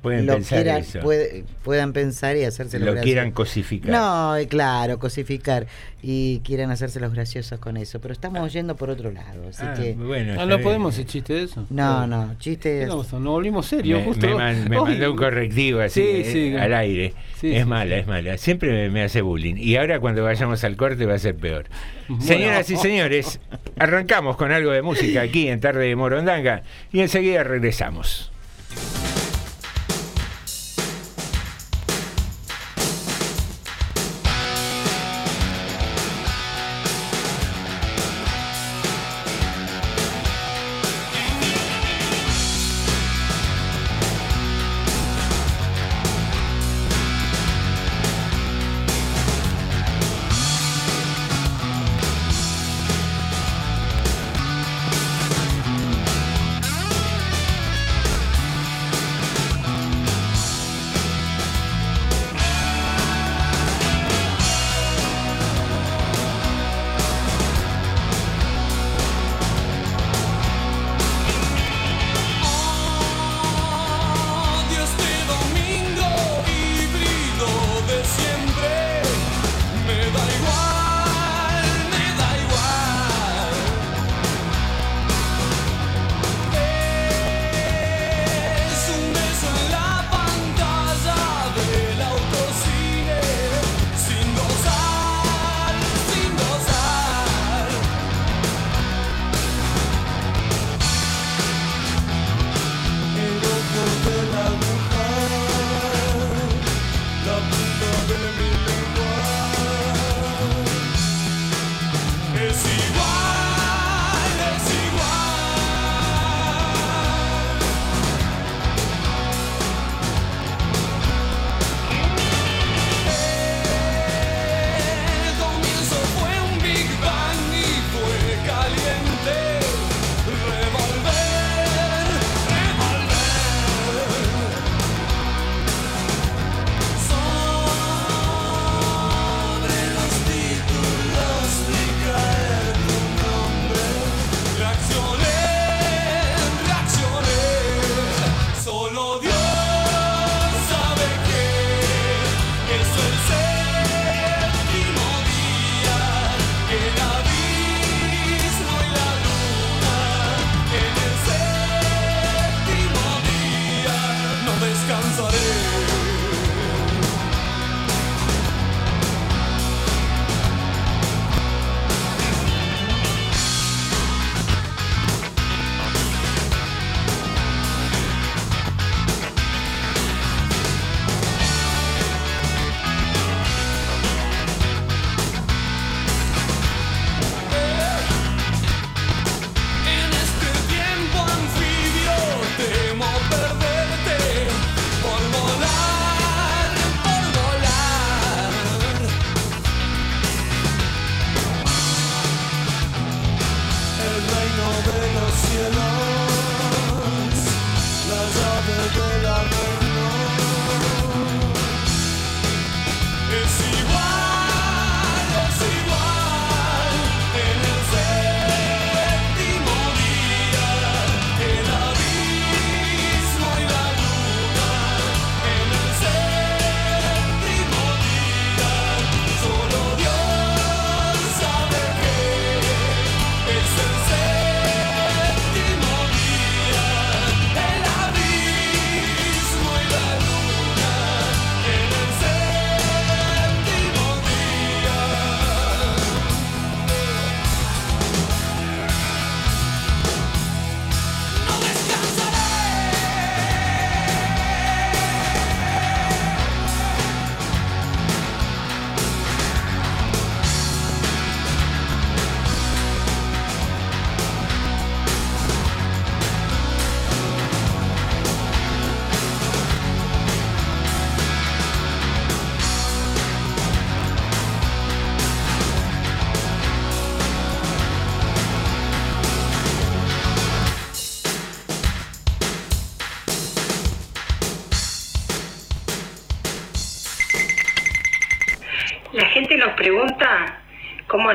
[0.03, 0.99] Pueden lo pensar quieran, eso.
[0.99, 3.89] puede- puedan pensar y hacerse Lo quieran cosificar.
[3.89, 5.65] No, claro, cosificar.
[6.05, 8.01] Y quieran hacerse los graciosos con eso.
[8.01, 9.47] Pero estamos yendo por otro lado.
[9.47, 9.93] Así Ah, que.
[9.93, 10.61] bueno, Ah, no bien.
[10.61, 11.65] podemos hacer chiste de eso.
[11.69, 12.89] No, no, chistes.
[12.89, 13.99] No, volvimos serios.
[14.01, 17.13] Me, justo me man- me mandó un correctivo así Sí, eh, al aire.
[17.39, 18.37] Sí, es sí, mala, es mala.
[18.37, 19.55] Siempre me, me hace bullying.
[19.57, 21.67] Y ahora cuando vayamos al corte va a ser peor.
[22.09, 22.21] Bueno.
[22.25, 23.39] Señoras y señores,
[23.79, 28.32] arrancamos con algo de música aquí en Tarde de Morondanga y enseguida regresamos.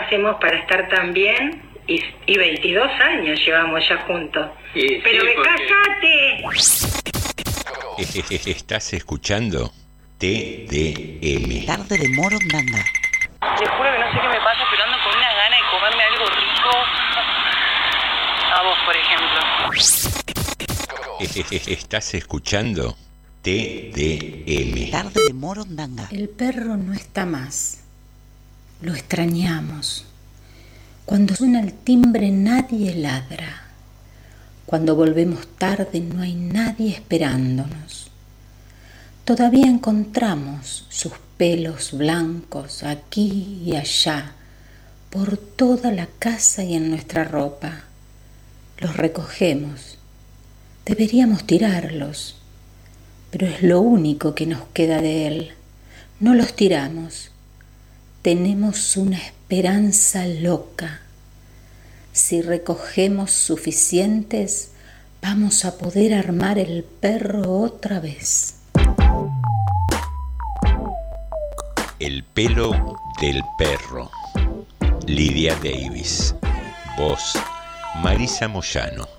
[0.08, 4.48] Hacemos para estar tan bien y, y 22 años llevamos ya juntos.
[4.72, 6.98] Sí, Pero sí, me porque- cállate.
[8.50, 9.72] Estás escuchando
[10.18, 11.66] TDM.
[11.66, 12.84] Tarde de Morondanga.
[13.58, 16.02] Te juro que no sé qué me pasa, pero ando con una gana de comerme
[16.04, 16.70] algo rico.
[18.54, 19.40] A vos, por ejemplo.
[21.72, 22.96] Estás escuchando
[23.42, 24.90] TDM.
[24.90, 26.08] Tarde de Morondanga.
[26.12, 27.77] El perro no está más.
[28.80, 30.04] Lo extrañamos.
[31.04, 33.64] Cuando suena el timbre nadie ladra.
[34.66, 38.10] Cuando volvemos tarde no hay nadie esperándonos.
[39.24, 44.32] Todavía encontramos sus pelos blancos aquí y allá,
[45.10, 47.80] por toda la casa y en nuestra ropa.
[48.78, 49.98] Los recogemos.
[50.86, 52.36] Deberíamos tirarlos,
[53.32, 55.52] pero es lo único que nos queda de él.
[56.20, 57.32] No los tiramos.
[58.22, 61.00] Tenemos una esperanza loca.
[62.12, 64.72] Si recogemos suficientes,
[65.22, 68.56] vamos a poder armar el perro otra vez.
[72.00, 74.10] El pelo del perro.
[75.06, 76.34] Lidia Davis.
[76.96, 77.34] Voz.
[78.02, 79.17] Marisa Moyano.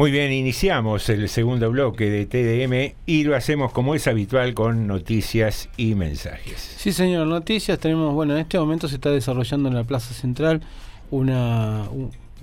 [0.00, 4.86] Muy bien, iniciamos el segundo bloque de TDM y lo hacemos como es habitual con
[4.86, 6.58] noticias y mensajes.
[6.78, 10.62] Sí, señor, noticias tenemos, bueno, en este momento se está desarrollando en la Plaza Central
[11.10, 11.84] una,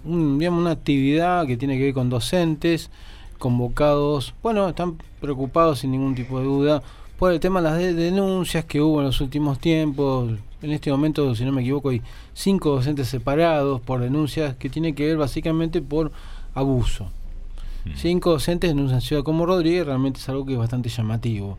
[0.06, 2.92] un- digamos, una actividad que tiene que ver con docentes
[3.40, 6.84] convocados, bueno, están preocupados sin ningún tipo de duda
[7.18, 10.32] por el tema de las de- denuncias que hubo en los últimos tiempos.
[10.62, 12.04] En este momento, si no me equivoco, hay
[12.36, 16.12] cinco docentes separados por denuncias que tienen que ver básicamente por
[16.54, 17.10] abuso.
[17.96, 21.58] Cinco docentes denuncian Ciudad como Rodríguez, realmente es algo que es bastante llamativo.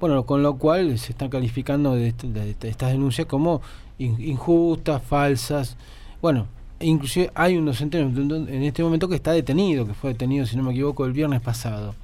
[0.00, 3.62] Bueno, con lo cual se están calificando de, est- de- de estas denuncias como
[3.98, 5.76] in- injustas, falsas.
[6.20, 6.46] Bueno,
[6.80, 10.56] inclusive hay un docente en en este momento que está detenido, que fue detenido, si
[10.56, 11.94] no me equivoco, el viernes pasado.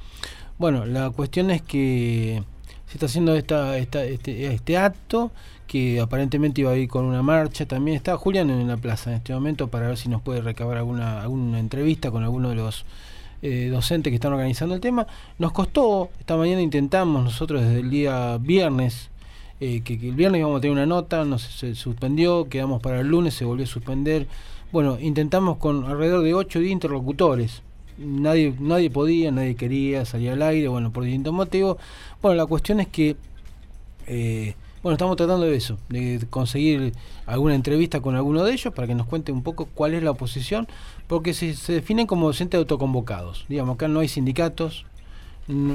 [0.58, 2.42] Bueno, la cuestión es que
[2.86, 5.30] se está haciendo esta, esta, este, este acto
[5.66, 7.64] que aparentemente iba a ir con una marcha.
[7.66, 10.76] También está Julián en la plaza en este momento para ver si nos puede recabar
[10.78, 12.84] alguna, alguna entrevista con alguno de los
[13.42, 15.06] eh, docentes que están organizando el tema.
[15.38, 19.10] Nos costó, esta mañana intentamos nosotros desde el día viernes,
[19.60, 23.08] eh, que, el viernes íbamos a tener una nota, no se, suspendió, quedamos para el
[23.08, 24.26] lunes, se volvió a suspender.
[24.72, 27.62] Bueno, intentamos con alrededor de 8 o 10 interlocutores.
[27.98, 31.76] Nadie, nadie podía, nadie quería salir al aire, bueno, por distintos motivos.
[32.22, 33.16] Bueno, la cuestión es que
[34.06, 36.94] eh, bueno, estamos tratando de eso, de conseguir
[37.26, 40.10] alguna entrevista con alguno de ellos para que nos cuente un poco cuál es la
[40.10, 40.66] oposición,
[41.10, 43.44] porque se, se definen como docentes autoconvocados.
[43.48, 44.86] Digamos, acá no hay sindicatos.
[45.48, 45.72] Mm,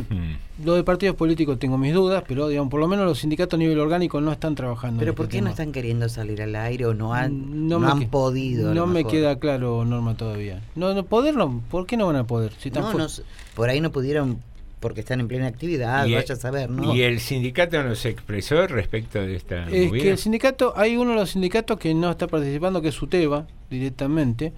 [0.64, 3.60] Lo de partidos políticos tengo mis dudas, pero digamos, por lo menos los sindicatos a
[3.60, 4.96] nivel orgánico no están trabajando.
[4.96, 7.80] en Pero este ¿por qué no están queriendo salir al aire o no han, no
[7.82, 8.74] me han que- podido?
[8.74, 10.62] No me queda claro, Norma, todavía.
[10.76, 12.54] No, no, poder no, ¿por qué no van a poder?
[12.58, 13.08] Si No, no
[13.56, 14.40] por ahí no pudieron
[14.80, 16.96] porque están en plena actividad, Y el- vaya a saber, ¿no?
[16.96, 20.04] ¿Y el sindicato nos expresó respecto de esta Es movida?
[20.04, 23.46] que el sindicato, hay uno de los sindicatos que no está participando, que es UTEBA,
[23.70, 24.54] directamente,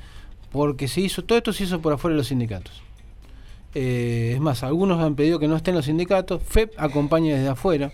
[0.51, 2.81] porque se hizo, todo esto se hizo por afuera de los sindicatos.
[3.75, 7.91] Eh, es más, algunos han pedido que no estén los sindicatos, FEP acompaña desde afuera,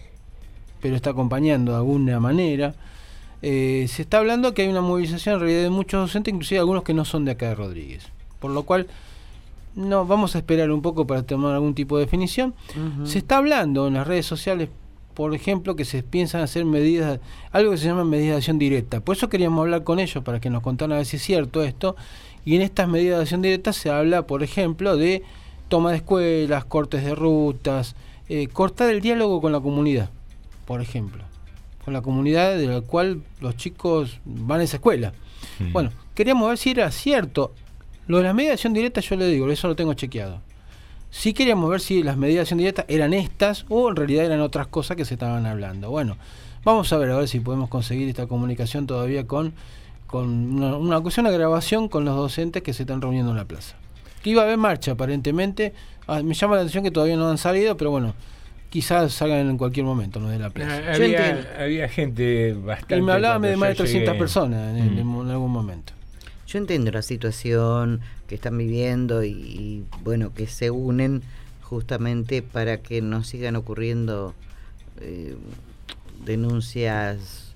[0.81, 2.75] pero está acompañando de alguna manera.
[3.41, 6.83] Eh, se está hablando que hay una movilización en realidad de muchos docentes, inclusive algunos
[6.83, 8.07] que no son de acá de Rodríguez.
[8.39, 8.87] Por lo cual,
[9.75, 12.53] no, vamos a esperar un poco para tomar algún tipo de definición.
[13.03, 14.69] Se está hablando en las redes sociales,
[15.13, 17.19] por ejemplo, que se piensan hacer medidas,
[17.51, 18.99] algo que se llama medidas de acción directa.
[18.99, 21.63] Por eso queríamos hablar con ellos para que nos contaran a ver si es cierto
[21.63, 21.95] esto.
[22.45, 25.23] Y en estas medidas de acción directa se habla, por ejemplo, de
[25.69, 27.95] toma de escuelas, cortes de rutas,
[28.29, 30.09] eh, cortar el diálogo con la comunidad,
[30.65, 31.23] por ejemplo.
[31.85, 35.13] Con la comunidad de la cual los chicos van a esa escuela.
[35.71, 37.53] Bueno, queríamos ver si era cierto.
[38.07, 40.41] Lo de las medidas de acción directa yo le digo, eso lo tengo chequeado.
[41.15, 44.41] Sí queríamos ver si las medidas de acción directa eran estas o en realidad eran
[44.41, 45.91] otras cosas que se estaban hablando.
[45.91, 46.17] Bueno,
[46.63, 49.53] vamos a ver a ver si podemos conseguir esta comunicación todavía con,
[50.07, 53.45] con una, una cuestión, una grabación con los docentes que se están reuniendo en la
[53.45, 53.75] plaza.
[54.23, 55.73] Que iba a haber marcha aparentemente.
[56.07, 58.15] Ah, me llama la atención que todavía no han salido, pero bueno,
[58.71, 60.81] quizás salgan en cualquier momento los de la plaza.
[60.89, 62.97] Ah, había, había gente bastante.
[62.97, 64.19] Y me hablaban de más de yo 300 llegué.
[64.19, 65.21] personas en, en- Mm.
[65.21, 65.93] en algún momento.
[66.53, 71.23] Yo entiendo la situación que están viviendo y, bueno, que se unen
[71.63, 74.35] justamente para que no sigan ocurriendo
[75.01, 75.35] eh,
[76.23, 77.55] denuncias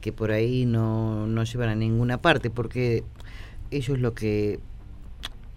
[0.00, 3.02] que por ahí no, no llevan a ninguna parte, porque
[3.72, 4.60] ellos lo que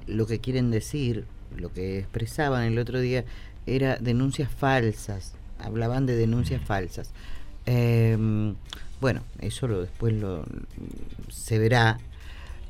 [0.07, 3.25] lo que quieren decir, lo que expresaban el otro día,
[3.67, 7.11] era denuncias falsas, hablaban de denuncias falsas.
[7.67, 8.55] Em,
[8.99, 10.43] bueno, eso lo, después lo,
[11.29, 11.99] se verá,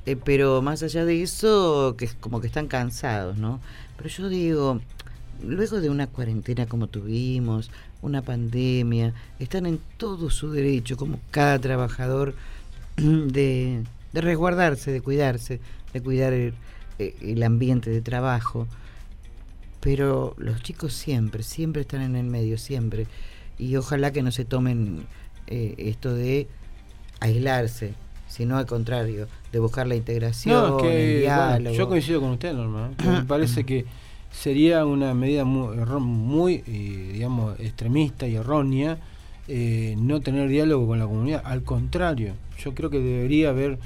[0.06, 3.60] eh, pero más allá de eso, que es como que están cansados, ¿no?
[3.98, 4.82] Pero yo digo,
[5.44, 11.60] luego de una cuarentena como tuvimos, una pandemia, están en todo su derecho, como cada
[11.60, 12.36] trabajador,
[12.98, 13.84] de,
[14.14, 15.60] de resguardarse, de cuidarse,
[15.94, 16.54] de cuidar el,
[17.00, 18.68] eh, el ambiente de trabajo.
[19.82, 23.08] Pero los chicos siempre, siempre están en el medio, siempre.
[23.58, 25.06] Y ojalá que no se tomen
[25.48, 26.48] eh, esto de
[27.20, 27.94] aislarse,
[28.28, 31.50] sino al contrario, de buscar la integración, No, es el que diálogo.
[31.52, 32.92] bueno, yo coincido con usted, Norma.
[33.06, 33.86] Me parece que
[34.32, 38.98] sería una medida muy, muy eh, digamos, extremista y errónea
[39.48, 41.42] eh, no tener diálogo con la comunidad.
[41.46, 42.34] Al contrario,
[42.64, 43.78] yo creo que debería haber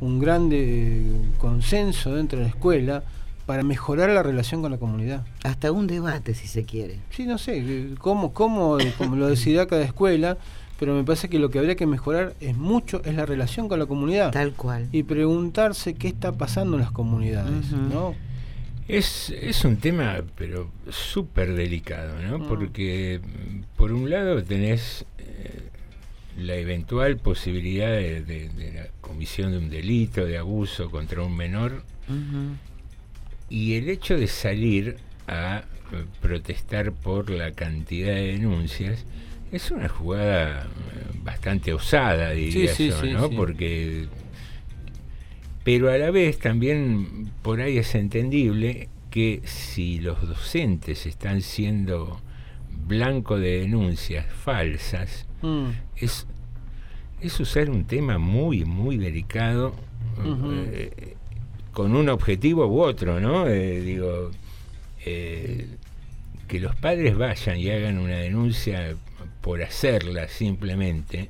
[0.00, 3.04] un grande eh, consenso dentro de la escuela
[3.46, 5.24] para mejorar la relación con la comunidad.
[5.42, 6.98] Hasta un debate, si se quiere.
[7.10, 10.36] Sí, no sé, eh, cómo, cómo, como lo decidirá cada escuela,
[10.78, 13.78] pero me parece que lo que habría que mejorar es mucho, es la relación con
[13.78, 14.32] la comunidad.
[14.32, 14.88] Tal cual.
[14.92, 17.70] Y preguntarse qué está pasando en las comunidades.
[17.72, 18.14] ¿no?
[18.88, 22.38] Es, es un tema, pero súper delicado, ¿no?
[22.40, 22.48] Mm.
[22.48, 23.20] Porque,
[23.76, 25.62] por un lado, tenés eh,
[26.38, 31.34] la eventual posibilidad de, de- de la comisión de un delito, de abuso contra un
[31.36, 31.82] menor,
[33.48, 34.96] y el hecho de salir
[35.26, 39.04] a eh, protestar por la cantidad de denuncias
[39.52, 43.28] es una jugada eh, bastante osada, diría sí, yo, sí, ¿no?
[43.28, 43.34] sí.
[43.36, 44.08] Porque
[45.62, 52.20] pero a la vez también por ahí es entendible que si los docentes están siendo
[52.70, 55.66] blanco de denuncias falsas, Mm.
[55.96, 56.26] es,
[57.20, 59.74] es usar un tema muy, muy delicado
[60.72, 61.16] eh,
[61.72, 63.46] con un objetivo u otro, ¿no?
[63.46, 64.30] Eh, digo,
[65.04, 65.66] eh,
[66.48, 68.94] que los padres vayan y hagan una denuncia
[69.44, 71.28] por hacerla simplemente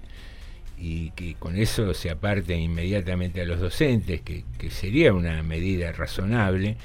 [0.78, 5.90] y que con eso se aparten inmediatamente a los docentes, que, que sería una medida
[5.90, 6.76] razonable,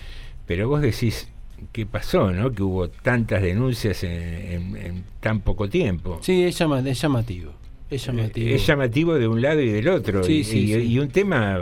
[0.47, 1.27] pero vos decís,
[1.71, 2.51] ¿qué pasó, no?
[2.51, 6.17] Que hubo tantas denuncias en, en- en tan poco tiempo.
[6.23, 7.53] Sí, es, llama- es llamativo.
[7.91, 8.55] Es llamativo.
[8.55, 10.23] Es llamativo de un lado y del otro.
[10.23, 10.79] Sí, y, sí, y- sí.
[10.93, 11.59] y un tema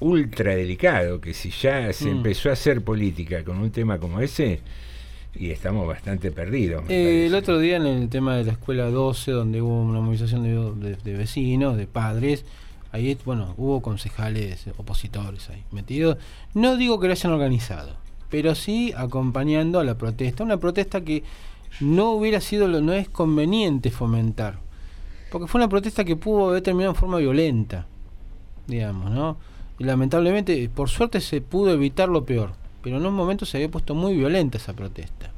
[0.00, 2.16] ultra delicado, que si ya se Mm.
[2.18, 4.60] empezó a hacer política con un tema como ese,
[5.36, 6.84] y estamos bastante perdidos.
[6.88, 10.42] Eh, el otro día en el tema de la escuela 12, donde hubo una movilización
[10.80, 12.44] de, de- de vecinos, de padres,
[12.92, 16.16] ahí, bueno, hubo concejales opositores ahí metidos.
[16.54, 17.96] No digo que lo hayan organizado,
[18.30, 20.44] pero sí acompañando a la protesta.
[20.44, 21.24] Una protesta que
[21.80, 24.58] no hubiera sido, lo, no es conveniente fomentar.
[25.32, 27.86] Porque fue una protesta que pudo haber terminado en forma violenta,
[28.68, 29.36] digamos, ¿no?
[29.80, 32.52] Y lamentablemente, por suerte se pudo evitar lo peor,
[32.84, 35.32] pero en un momento se había puesto muy violenta esa protesta.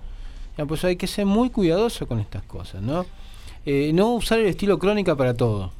[0.58, 3.06] Ya, pues hay que ser muy cuidadoso con estas cosas, ¿no?
[3.64, 5.72] Eh, no usar el estilo crónica para todo.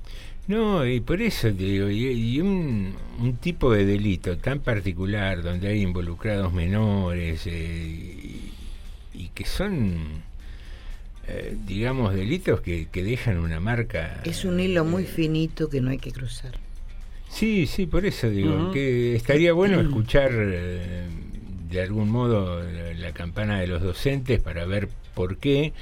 [0.47, 5.43] No, y por eso te digo, y, y un, un tipo de delito tan particular
[5.43, 8.53] donde hay involucrados menores eh, y,
[9.15, 10.23] y que son,
[11.27, 14.21] eh, digamos, delitos que, que dejan una marca.
[14.25, 16.53] Es un hilo muy finito que no hay que cruzar.
[17.29, 21.09] Sí, sí, por eso digo que estaría bueno escuchar eh,
[21.71, 22.63] de algún modo
[22.99, 25.73] la, campana de los docentes para ver por qué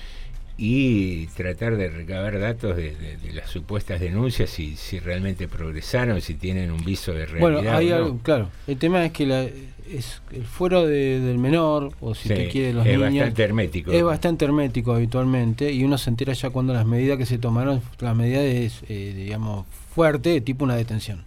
[0.57, 6.20] y tratar de recabar datos de, de- de las supuestas denuncias, si, si realmente progresaron,
[6.20, 7.41] si tienen un viso de realidad.
[7.62, 8.05] Bueno, hay o no.
[8.05, 8.49] algo, claro.
[8.68, 12.49] El tema es que la, es el fuero de- del menor, o si Sí, te
[12.49, 13.91] quiere los es niños, bastante hermético.
[13.91, 17.82] Es bastante hermético habitualmente y uno se entera ya cuando las medidas que se tomaron,
[17.99, 21.24] las medidas es, eh, digamos, fuerte, tipo una detención.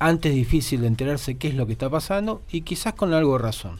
[0.00, 3.34] Antes es difícil de enterarse qué es lo que está pasando y quizás con algo
[3.34, 3.78] de razón.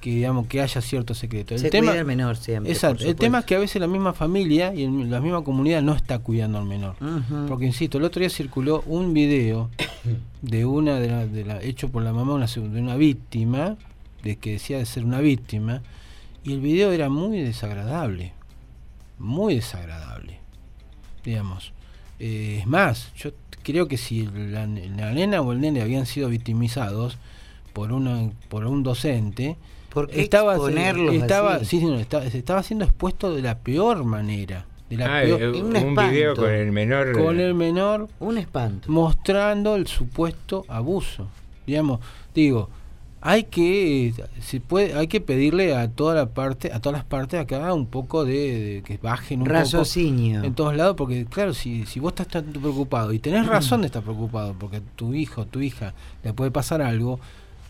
[0.00, 1.54] Que digamos que haya cierto secreto.
[1.54, 3.04] El Se tema, cuida al menor siempre, Exacto.
[3.06, 5.94] El tema es que a veces la misma familia y el- la misma comunidad no
[5.94, 6.96] está cuidando al menor.
[7.48, 9.70] Porque insisto, el otro día circuló un video
[10.42, 13.76] de una de la, de la- hecho por la mamá de una, de una víctima,
[14.22, 15.80] de que decía de ser una víctima,
[16.44, 18.34] y el video era muy desagradable,
[19.18, 20.40] muy desagradable,
[21.24, 21.72] digamos.
[22.18, 23.30] Eh, es más, yo
[23.64, 27.18] creo que si la, la nena o el nene habían sido victimizados
[27.72, 29.56] por una por un docente,
[29.92, 30.56] ¿Por qué estaba
[31.16, 31.64] estaba así?
[31.66, 35.22] sí, sí, no, estaba, se estaba siendo expuesto de la peor manera, de la Ah,
[35.22, 37.12] peor- eh, un video con el menor.
[37.12, 41.26] con el menor un espanto mostrando el supuesto abuso
[41.66, 41.98] digamos
[42.34, 42.68] digo
[43.26, 44.12] hay que
[44.42, 47.86] se puede hay que pedirle a toda la parte a todas las partes acá un
[47.86, 50.36] poco de, de que bajen un Raciocinio.
[50.40, 53.80] poco en todos lados porque claro si, si vos estás tan preocupado y tenés razón
[53.80, 57.18] de estar preocupado porque a tu hijo tu hija le puede pasar algo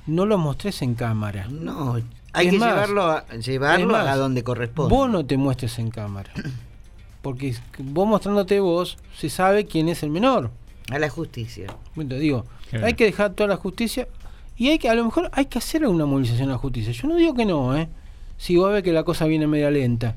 [0.08, 2.00] no lo mostres en cámara no
[2.32, 5.78] hay Es que más, llevarlo, a, llevarlo más, a donde corresponde Vos no te muestres
[5.78, 6.32] en cámara.
[7.22, 10.50] Porque vos mostrándote vos, se sabe quién es el menor.
[10.90, 12.86] a la justicia Bueno, digo, Claro.
[12.86, 14.08] hay que dejar toda la justicia
[14.56, 16.92] y hay que, a lo mejor hay que hacer una movilización a la justicia.
[16.92, 17.88] Yo no digo que no, ¿eh?
[18.36, 20.14] Si vos ves que la cosa viene media lenta.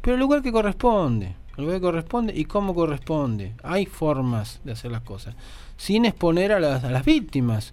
[0.00, 3.52] Pero el lugar que corresponde, el lugar que corresponde y cómo corresponde.
[3.62, 5.34] Hay formas de hacer las cosas.
[5.76, 7.72] Sin exponer a las, a las víctimas.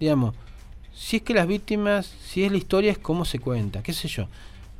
[0.00, 0.34] Digamos,
[0.94, 4.08] si es que las víctimas, si es la historia, es cómo se cuenta, qué sé
[4.08, 4.26] yo.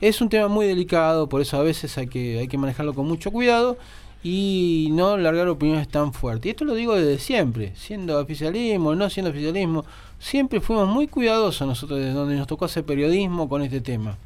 [0.00, 3.06] Es un tema muy delicado, por eso a veces hay que, hay que manejarlo con
[3.06, 3.78] mucho cuidado
[4.22, 6.46] y no largar opiniones tan fuertes.
[6.46, 9.84] Y esto lo digo desde siempre, siendo oficialismo, no siendo oficialismo,
[10.22, 14.16] siempre fuimos muy cuidadosos nosotros desde donde nos tocó hacer periodismo con este tema.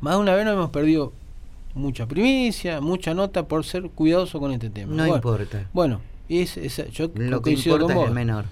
[0.00, 1.12] Más de una vez nos hemos perdido
[1.74, 4.90] mucha primicia, mucha nota por ser cuidadoso con este tema.
[4.92, 5.68] No Bueno, importa.
[5.72, 8.44] Bueno, es, es- yo Lo que importa con es el menor.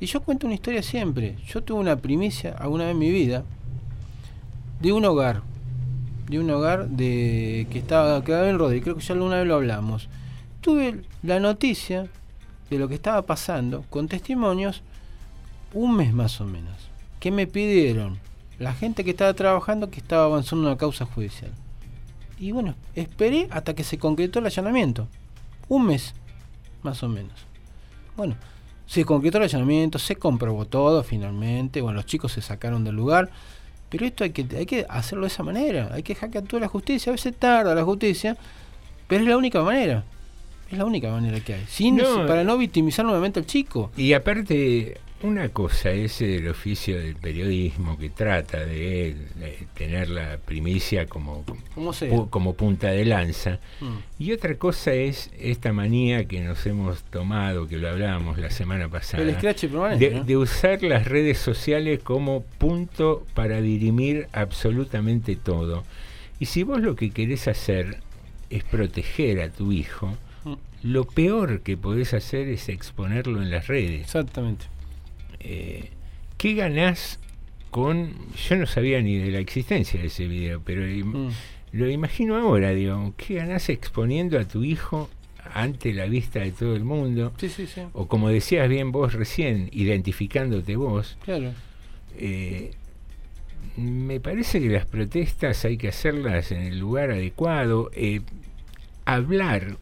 [0.00, 1.36] Y yo cuento una historia siempre.
[1.46, 3.44] Yo tuve una primicia alguna vez en mi vida
[4.80, 5.42] de un hogar.
[6.28, 8.80] De un hogar de que estaba quedado en Rodri.
[8.80, 10.08] Creo que ya alguna vez lo hablamos.
[10.60, 12.08] Tuve la noticia
[12.68, 14.82] de lo que estaba pasando con testimonios
[15.76, 16.74] un mes más o menos.
[17.20, 18.18] Que me pidieron
[18.58, 21.50] la gente que estaba trabajando que estaba avanzando una causa judicial.
[22.38, 25.06] Y bueno, esperé hasta que se concretó el allanamiento.
[25.68, 26.14] Un mes,
[26.82, 27.34] más o menos.
[28.16, 28.36] Bueno,
[28.86, 33.30] se concretó el allanamiento, se comprobó todo finalmente, bueno, los chicos se sacaron del lugar,
[33.90, 36.58] pero esto hay que, hay que hacerlo de esa manera, hay que dejar que actúe
[36.58, 38.36] la justicia, a veces tarda la justicia,
[39.08, 40.04] pero es la única manera,
[40.70, 42.26] es la única manera que hay, sin, No.
[42.26, 43.90] para no victimizar nuevamente al chico.
[43.96, 50.36] Y aparte, una cosa es el oficio del periodismo que trata de, de tener la
[50.38, 51.44] primicia como,
[51.74, 52.10] Como sea.
[52.12, 53.58] pu- como punta de lanza.
[53.80, 54.22] Mm.
[54.22, 58.88] Y otra cosa es esta manía que nos hemos tomado, que lo hablábamos la semana
[58.88, 59.22] pasada,
[59.98, 60.24] de, ¿no?
[60.24, 65.84] de usar las redes sociales como punto para dirimir absolutamente todo.
[66.38, 67.98] Y si vos lo que querés hacer
[68.50, 70.54] es proteger a tu hijo, Mm.
[70.84, 74.02] lo peor que podés hacer es exponerlo en las redes.
[74.02, 74.66] Exactamente.
[75.40, 75.90] Eh,
[76.38, 77.18] ¿Qué ganás
[77.70, 78.12] con.?
[78.48, 81.30] Yo no sabía ni de la existencia de ese video, pero Mm.
[81.72, 83.14] lo imagino ahora, digo.
[83.16, 85.08] ¿Qué ganás exponiendo a tu hijo
[85.54, 87.32] ante la vista de todo el mundo?
[87.38, 87.82] Sí, sí, sí.
[87.92, 91.16] O como decías bien vos recién, identificándote vos.
[91.24, 91.52] Claro.
[92.18, 92.72] Eh,
[93.76, 97.90] me parece que las protestas hay que hacerlas en el lugar adecuado.
[97.94, 98.20] eh,
[99.04, 99.76] hablar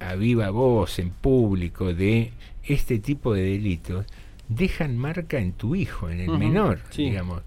[0.00, 2.32] a viva voz, en público, de
[2.64, 4.04] este tipo de delitos,
[4.48, 7.04] dejan marca en tu hijo, en el menor, sí.
[7.04, 7.42] digamos.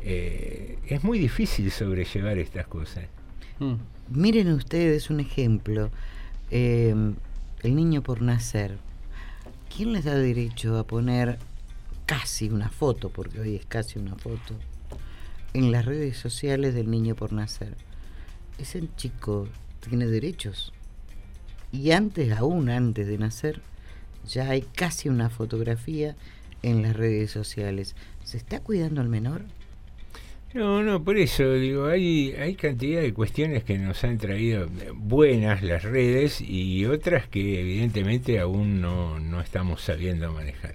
[0.00, 3.04] Eh, es muy difícil sobrellevar estas cosas.
[3.58, 3.74] Mm.
[4.10, 5.90] Miren ustedes un ejemplo.
[6.50, 6.94] eh,
[7.64, 8.76] el niño por nacer.
[9.74, 11.38] ¿Quién les da derecho a poner
[12.04, 14.54] casi una foto, porque hoy es casi una foto,
[15.54, 17.74] en las redes sociales del niño por nacer?
[18.58, 19.48] Ese chico
[19.80, 20.72] tiene derechos.
[21.72, 23.62] Y antes, aún antes de nacer,
[24.28, 26.14] ya hay casi una fotografía
[26.64, 27.94] en las redes sociales.
[28.24, 29.42] ¿Se está cuidando al menor?
[30.54, 35.62] No, no, por eso digo, hay, hay cantidad de cuestiones que nos han traído buenas
[35.62, 40.74] las redes y otras que evidentemente aún no, no estamos sabiendo manejar.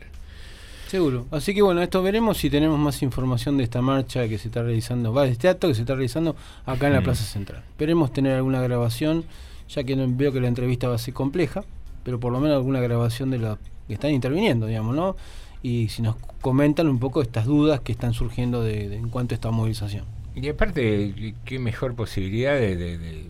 [0.89, 1.27] Seguro.
[1.31, 4.63] Así que bueno, esto veremos si tenemos más información de esta marcha que se está
[4.63, 6.35] realizando, va, de este acto que se está realizando
[6.65, 7.03] acá en la Mm.
[7.03, 7.63] Plaza Central.
[7.69, 9.23] Esperemos tener alguna grabación,
[9.69, 11.63] ya que no, veo que la entrevista va a ser compleja,
[12.03, 15.15] pero por lo menos alguna grabación de los que están interviniendo, digamos, ¿no?
[15.61, 19.33] Y si nos comentan un poco estas dudas que están surgiendo de, de- en cuanto
[19.33, 20.05] a esta movilización.
[20.35, 23.23] Y aparte, qué mejor posibilidad de, de-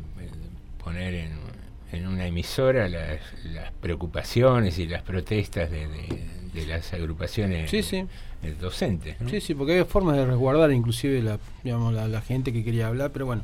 [0.84, 1.32] poner en,
[1.92, 5.88] en una emisora las, las preocupaciones y las protestas de,
[6.68, 8.06] las agrupaciones Sí, sí.
[8.44, 9.20] eh, docentes.
[9.22, 9.30] ¿no?
[9.30, 12.88] Sí, sí, porque hay formas de resguardar inclusive la, digamos, la, la gente que quería
[12.88, 13.44] hablar, pero bueno.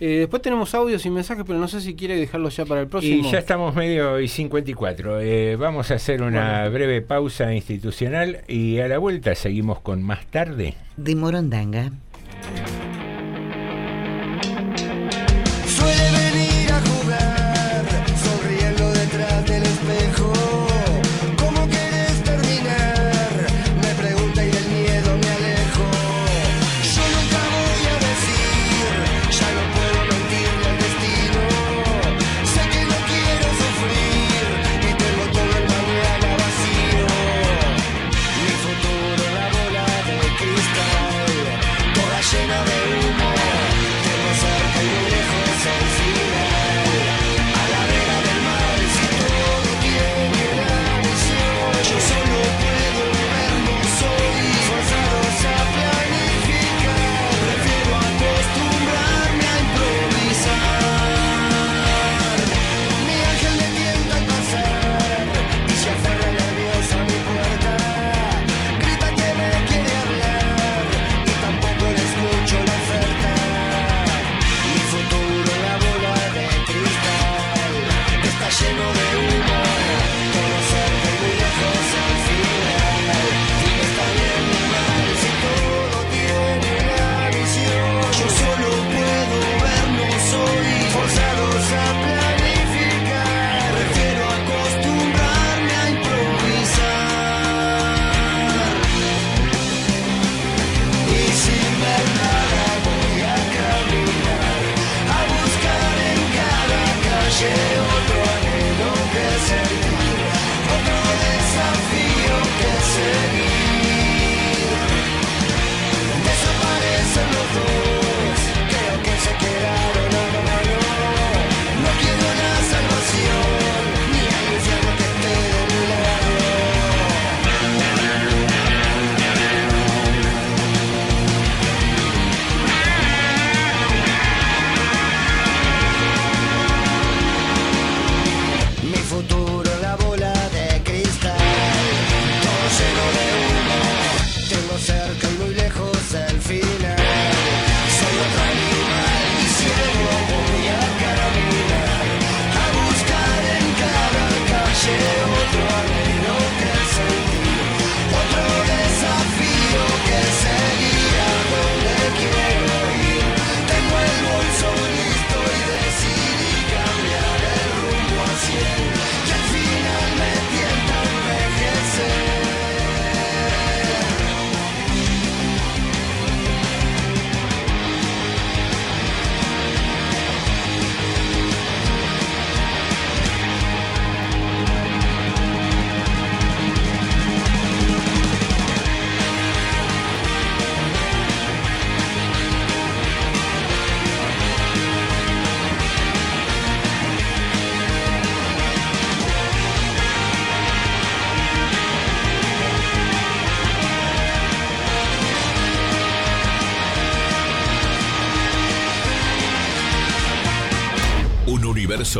[0.00, 2.88] Eh, después tenemos audios y mensajes, pero no sé si quiere dejarlos ya para el
[2.88, 3.26] próximo.
[3.28, 5.20] Y ya estamos medio y 54.
[5.20, 6.70] Eh, vamos a hacer una Bueno.
[6.72, 10.74] breve pausa institucional y a la vuelta seguimos con más tarde.
[10.96, 11.92] De Morondanga.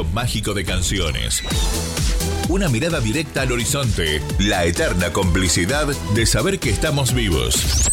[0.03, 1.45] Mágico de canciones.
[2.49, 7.91] Una mirada directa al horizonte, la eterna complicidad de saber que estamos vivos.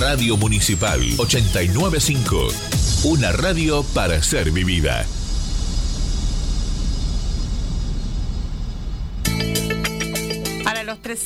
[0.00, 2.48] Radio Municipal 895.
[3.04, 5.06] Una radio para ser vivida.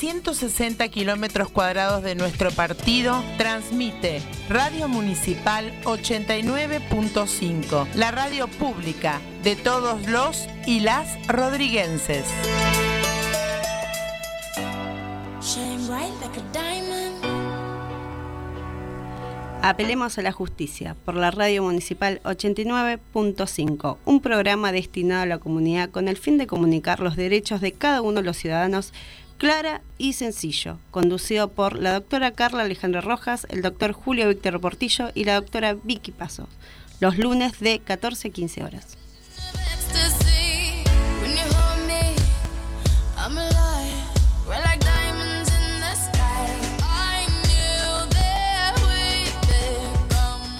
[0.02, 9.20] Para los 360 kilómetros cuadrados de nuestro partido, transmite Radio Municipal 89.5, la radio pública
[9.44, 12.24] de todos los y las rodriguenses.
[19.64, 25.90] Apelemos a la justicia por la radio municipal 89.5, un programa destinado a la comunidad
[25.90, 28.92] con el fin de comunicar los derechos de cada uno de los ciudadanos
[29.42, 35.10] clara y sencillo, conducido por la doctora Carla Alejandra Rojas, el doctor Julio Víctor Portillo
[35.16, 36.46] y la doctora Vicky Pasos,
[37.00, 38.96] los lunes de 14 a 15 horas.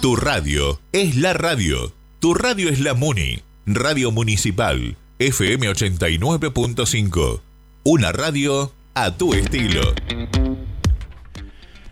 [0.00, 1.92] Tu radio es la radio.
[2.18, 3.44] Tu radio es la Muni.
[3.64, 4.96] Radio Municipal.
[5.20, 7.51] FM 89.5.
[7.84, 9.80] Una radio a tu estilo.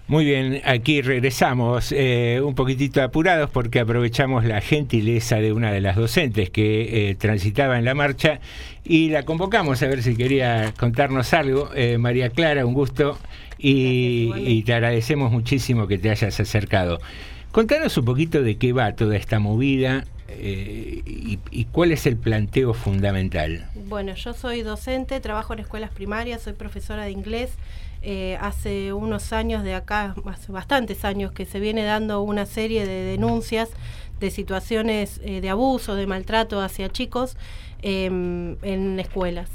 [0.07, 5.81] Muy bien, aquí regresamos eh, un poquitito apurados porque aprovechamos la gentileza de una de
[5.81, 8.39] las docentes que eh, transitaba en la marcha
[8.85, 11.71] y la convocamos a ver si quería contarnos algo.
[11.75, 13.19] Eh, María Clara, un gusto
[13.59, 17.01] y, y te agradecemos muchísimo que te hayas acercado.
[17.51, 22.17] Contanos un poquito de qué va toda esta movida eh, y, y cuál es el
[22.17, 23.69] planteo fundamental.
[23.75, 27.53] Bueno, yo soy docente, trabajo en escuelas primarias, soy profesora de inglés.
[28.03, 32.87] Eh, hace unos años de acá, hace bastantes años, que se viene dando una serie
[32.87, 33.69] de denuncias
[34.21, 37.37] de situaciones eh, de abuso, de maltrato hacia chicos
[37.83, 39.51] em, en escuelas.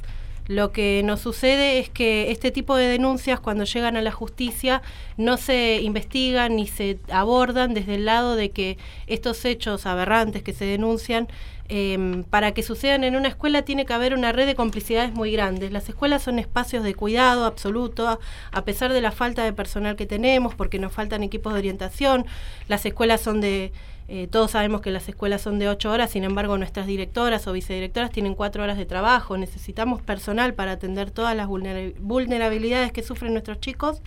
[0.47, 4.83] Lo que nos sucede es que este tipo de denuncias cuando llegan a la justicia
[5.17, 8.77] no se investigan ni se abordan desde el lado de que
[9.07, 11.27] estos hechos aberrantes que se denuncian
[11.67, 15.31] eh, para que sucedan en una escuela tiene que haber una red de complicidades muy
[15.31, 15.71] grandes.
[15.71, 18.19] Las escuelas son espacios de cuidado absoluto,
[18.51, 22.25] a, pesar de la falta de personal que tenemos, porque nos faltan equipos de orientación.
[22.67, 23.71] Las escuelas son de,
[24.07, 27.51] eh, todos sabemos que las escuelas son de ocho horas, sin embargo nuestras directoras o
[27.53, 29.37] vicedirectoras tienen cuatro horas de trabajo.
[29.37, 34.01] Necesitamos personal para atender todas las vulnera- vulnerabilidades que sufren nuestros chicos.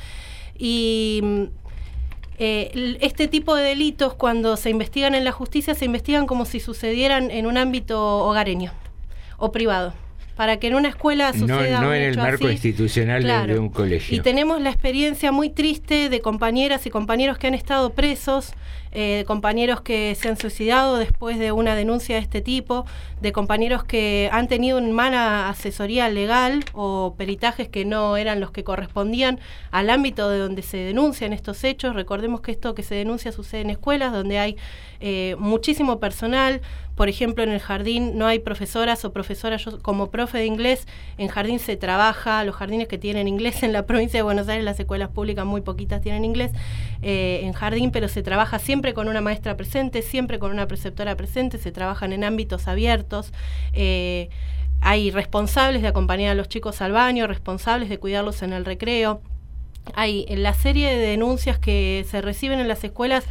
[0.56, 1.44] Y mm,
[2.39, 6.61] eh, este tipo de delitos, cuando se investigan en la justicia, se investigan como si
[6.61, 8.72] sucedieran en un ámbito hogareño
[9.39, 9.93] o privado.
[10.36, 13.55] Para que en una escuela No, suceda no un en el marco así, institucional claro.
[13.55, 14.16] de un colegio.
[14.16, 18.53] Y tenemos la experiencia muy triste de compañeras y compañeros que han estado presos,
[18.93, 22.86] eh, compañeros que se han suicidado después de una denuncia de este tipo,
[23.20, 28.51] de compañeros que han tenido una mala asesoría legal o peritajes que no eran los
[28.51, 31.95] que correspondían al ámbito de donde se denuncian estos hechos.
[31.95, 34.57] Recordemos que esto que se denuncia sucede en escuelas donde hay
[35.01, 36.61] eh, muchísimo personal.
[36.97, 39.64] Por ejemplo, en el jardín no hay profesoras o profesoras.
[39.64, 43.72] Yo como profe de inglés, en jardín se trabaja, los jardines que tienen inglés en
[43.72, 46.51] la provincia de Buenos Aires, las escuelas públicas muy poquitas tienen inglés
[47.03, 51.16] eh, en jardín, pero se trabaja siempre con una maestra presente, siempre con una preceptora
[51.16, 53.33] presente, se trabajan en ámbitos abiertos.
[53.72, 54.29] eh,
[54.81, 59.20] hay responsables de acompañar a los chicos al baño, responsables de cuidarlos en el recreo.
[59.95, 63.24] Hay en la serie de denuncias que se reciben en las escuelas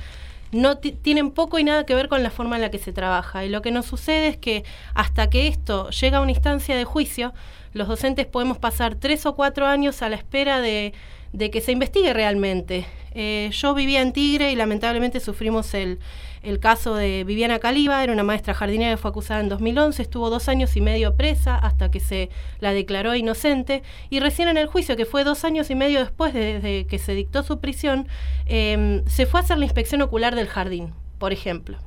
[0.52, 2.92] no ti- tienen poco y nada que ver con la forma en la que se
[2.94, 3.46] trabaja.
[3.46, 6.84] Y lo que nos sucede es que hasta que esto llega a una instancia de
[6.84, 7.34] juicio,
[7.74, 10.94] los docentes podemos pasar tres o cuatro años a la espera de,
[11.34, 12.86] de que se investigue realmente.
[13.12, 16.00] Eh, yo vivía en Tigre y lamentablemente sufrimos el,
[16.44, 20.30] el caso de Viviana Caliba, era una maestra jardinera que fue acusada en 2011, estuvo
[20.30, 24.68] dos años y medio presa hasta que se la declaró inocente y recién en el
[24.68, 28.08] juicio, que fue dos años y medio después de, que se dictó su prisión,
[28.46, 31.80] eh, se fue a hacer la inspección ocular del jardín, por ejemplo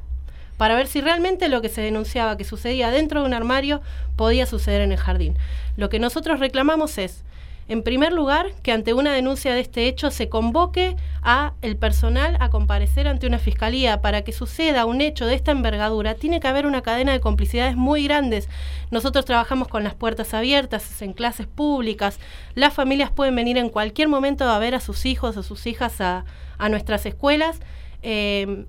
[0.60, 3.80] para ver si realmente lo que se denunciaba que sucedía dentro de un armario
[4.14, 5.38] podía suceder en el jardín.
[5.78, 7.24] Lo que nosotros reclamamos es,
[7.70, 12.36] en primer lugar, que ante una denuncia de este hecho se convoque a el personal
[12.40, 16.16] a comparecer ante una fiscalía para que suceda un hecho de esta envergadura.
[16.16, 18.48] Tiene que haber una cadena de complicidades muy grandes.
[18.90, 22.18] Nosotros trabajamos con las puertas abiertas en clases públicas.
[22.56, 26.00] Las familias pueden venir en cualquier momento a ver a sus hijos o sus hijas
[26.00, 26.24] a,
[26.58, 27.60] a nuestras escuelas.
[28.02, 28.64] Eh,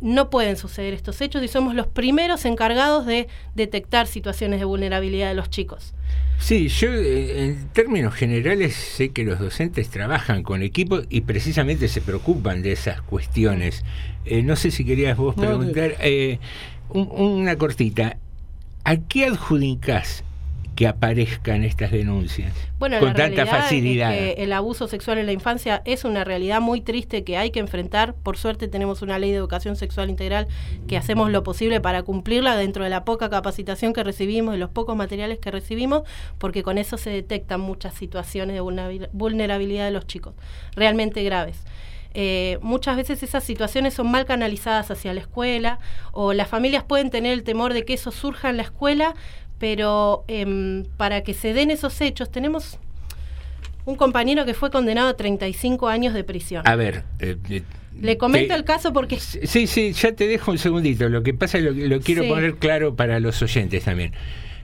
[0.00, 5.28] no pueden suceder estos hechos y somos los primeros encargados de detectar situaciones de vulnerabilidad
[5.28, 5.94] de los chicos.
[6.38, 11.88] Sí, yo eh, en términos generales sé que los docentes trabajan con equipos y precisamente
[11.88, 13.84] se preocupan de esas cuestiones.
[14.26, 16.38] Eh, no sé si querías vos preguntar, eh,
[16.90, 18.18] un- una cortita.
[18.84, 20.24] ¿A qué adjudicás
[20.76, 24.14] que aparezcan estas denuncias Bueno, con la tanta facilidad?
[24.14, 27.50] es que el abuso sexual en la infancia es una realidad muy triste que hay
[27.50, 28.14] que enfrentar.
[28.14, 30.46] Por suerte tenemos una ley de educación sexual integral
[30.86, 34.70] que hacemos lo posible para cumplirla dentro de la poca capacitación que recibimos y los
[34.70, 36.02] pocos materiales que recibimos,
[36.38, 40.34] porque con eso se detectan muchas situaciones de vulnerabil- vulnerabilidad de los chicos,
[40.76, 41.64] realmente graves.
[42.18, 45.78] Eh, muchas veces esas situaciones son mal canalizadas hacia la escuela
[46.12, 49.14] o las familias pueden tener el temor de que eso surja en la escuela,
[49.58, 52.78] pero em, para que se den esos hechos tenemos
[53.84, 56.62] un compañero que fue condenado a 35 años de prisión.
[56.66, 57.62] A ver, eh, eh,
[58.00, 61.08] Le comento te- el caso porque Sí, sí, ya te dejo un segundito.
[61.08, 62.28] Lo que pasa es lo, lo quiero Sí.
[62.28, 64.12] poner claro para los oyentes también.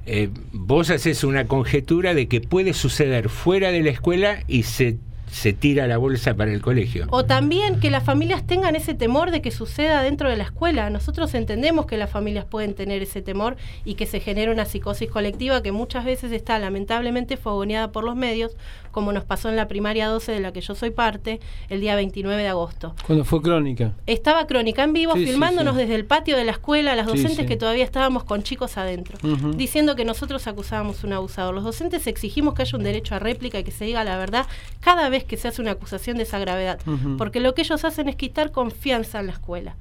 [0.04, 4.98] Eh, vos haces una conjetura de que puede suceder fuera de la escuela y se,
[5.32, 7.06] se tira la bolsa para el colegio.
[7.10, 10.90] O también que las familias tengan ese temor de que suceda dentro de la escuela.
[10.90, 13.56] Nosotros entendemos que las familias pueden tener ese temor
[13.86, 18.14] y que se genera una psicosis colectiva que muchas veces está lamentablemente fogoneada por los
[18.14, 18.52] medios,
[18.90, 21.96] como nos pasó en la primaria 12 de la que yo soy parte, el día
[21.96, 22.94] 29 de agosto.
[23.06, 23.92] Cuando fue crónica.
[24.06, 25.80] Estaba Crónica en vivo Sí, filmándonos sí.
[25.80, 27.46] desde el patio de la escuela, las docentes sí.
[27.46, 29.16] que todavía estábamos con chicos adentro,
[29.56, 31.54] diciendo que nosotros acusábamos un abusador.
[31.54, 34.46] Los docentes exigimos que haya un derecho a réplica y que se diga la verdad
[34.80, 36.78] cada vez que se hace una acusación de esa gravedad,
[37.18, 39.76] porque lo que ellos hacen es quitar confianza en la escuela.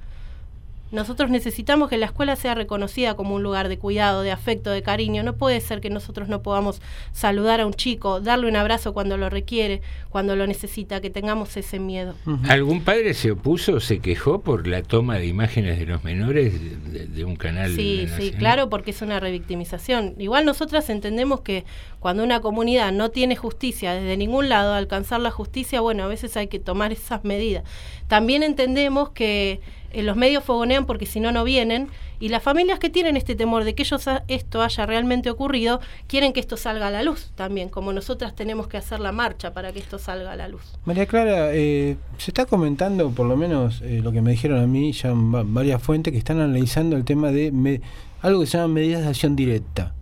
[0.92, 4.82] Nosotros necesitamos que la escuela sea reconocida como un lugar de cuidado, de afecto, de
[4.82, 5.24] cariño.
[5.24, 6.82] No puede ser que nosotros no podamos
[7.14, 11.56] saludar a un chico, darle un abrazo cuando lo requiere, cuando lo necesita, que tengamos
[11.56, 12.16] ese miedo.
[12.50, 16.54] ¿Algún padre se opuso, se quejó por la toma de imágenes de los menores
[16.92, 17.74] de, de un canal?
[17.74, 20.16] Sí, sí, claro, porque es una revictimización.
[20.18, 21.66] Igual nosotras entendemos que
[22.00, 26.36] cuando una comunidad no tiene justicia desde ningún lado, alcanzar la justicia, bueno, a veces
[26.36, 27.64] hay que tomar esas medidas.
[28.08, 29.62] También entendemos que
[29.94, 31.88] eh, los medios fogonean porque si no, no vienen.
[32.20, 35.80] Y las familias que tienen este temor de que ellos ha- esto haya realmente ocurrido,
[36.08, 39.54] quieren que esto salga a la luz también, como nosotras tenemos que hacer la marcha
[39.54, 40.62] para que esto salga a la luz.
[40.86, 44.68] María Clara, eh, se está comentando, por lo menos eh, lo que me dijeron a
[44.68, 47.82] mí, ya varias fuentes que están analizando el tema de me-
[48.22, 49.94] algo que se llama medidas de acción directa.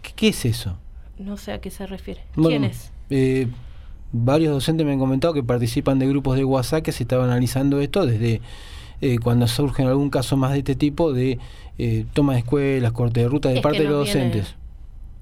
[0.00, 0.78] ¿Qué, qué es eso?
[1.18, 2.22] No sé a qué se refiere.
[2.36, 2.90] Bueno, ¿Quién es?
[3.10, 3.48] eh,
[4.12, 7.80] varios docentes me han comentado que participan de grupos de WhatsApp que se estaban analizando
[7.82, 8.40] esto desde
[9.00, 11.38] eh, cuando surge algún caso más de este tipo de
[11.78, 14.54] eh, toma de escuelas, corte de ruta de Es parte de los viene- docentes.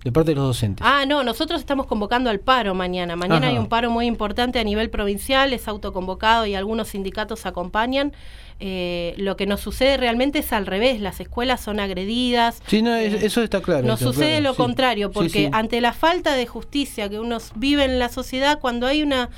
[0.05, 0.87] De parte de los docentes.
[0.87, 3.17] Ah, no, nosotros estamos convocando al paro mañana.
[3.17, 3.49] Mañana Ajá.
[3.49, 8.13] hay un paro muy importante a nivel provincial, es autoconvocado y algunos sindicatos acompañan.
[8.61, 12.61] Eh, lo que nos sucede realmente es al revés, las escuelas son agredidas.
[12.67, 13.87] Sí, no, es- eso está claro.
[13.87, 14.57] Nos está sucede claro, lo sí.
[14.59, 15.49] contrario, porque sí.
[15.53, 19.31] ante la falta de justicia que uno vive en la sociedad, cuando hay una,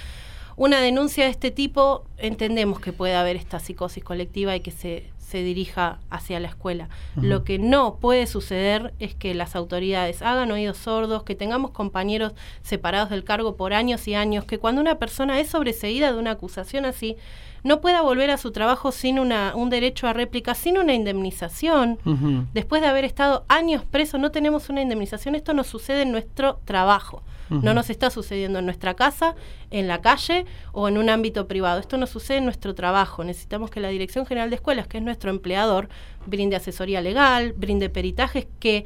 [0.56, 5.10] una denuncia de este tipo, entendemos que puede haber esta psicosis colectiva y que se,
[5.18, 6.88] se dirija hacia la escuela.
[7.16, 12.32] Lo que no puede suceder es que las autoridades hagan oídos sordos, que tengamos compañeros
[12.62, 16.32] separados del cargo por años y años, que cuando una persona es sobreseída de una
[16.32, 17.16] acusación así,
[17.64, 21.98] no pueda volver a su trabajo sin una, un derecho a réplica, sin una indemnización.
[22.54, 25.34] Después de haber estado años preso, no tenemos una indemnización.
[25.34, 27.22] Esto nos sucede en nuestro trabajo.
[27.50, 29.34] No nos está sucediendo en nuestra casa,
[29.70, 31.80] en la calle o en un ámbito privado.
[31.80, 33.24] Esto nos sucede en nuestro trabajo.
[33.24, 35.88] Necesitamos que la Dirección General de Escuelas, que es nuestro empleador,
[36.26, 38.84] brinde asesoría legal, brinde peritajes que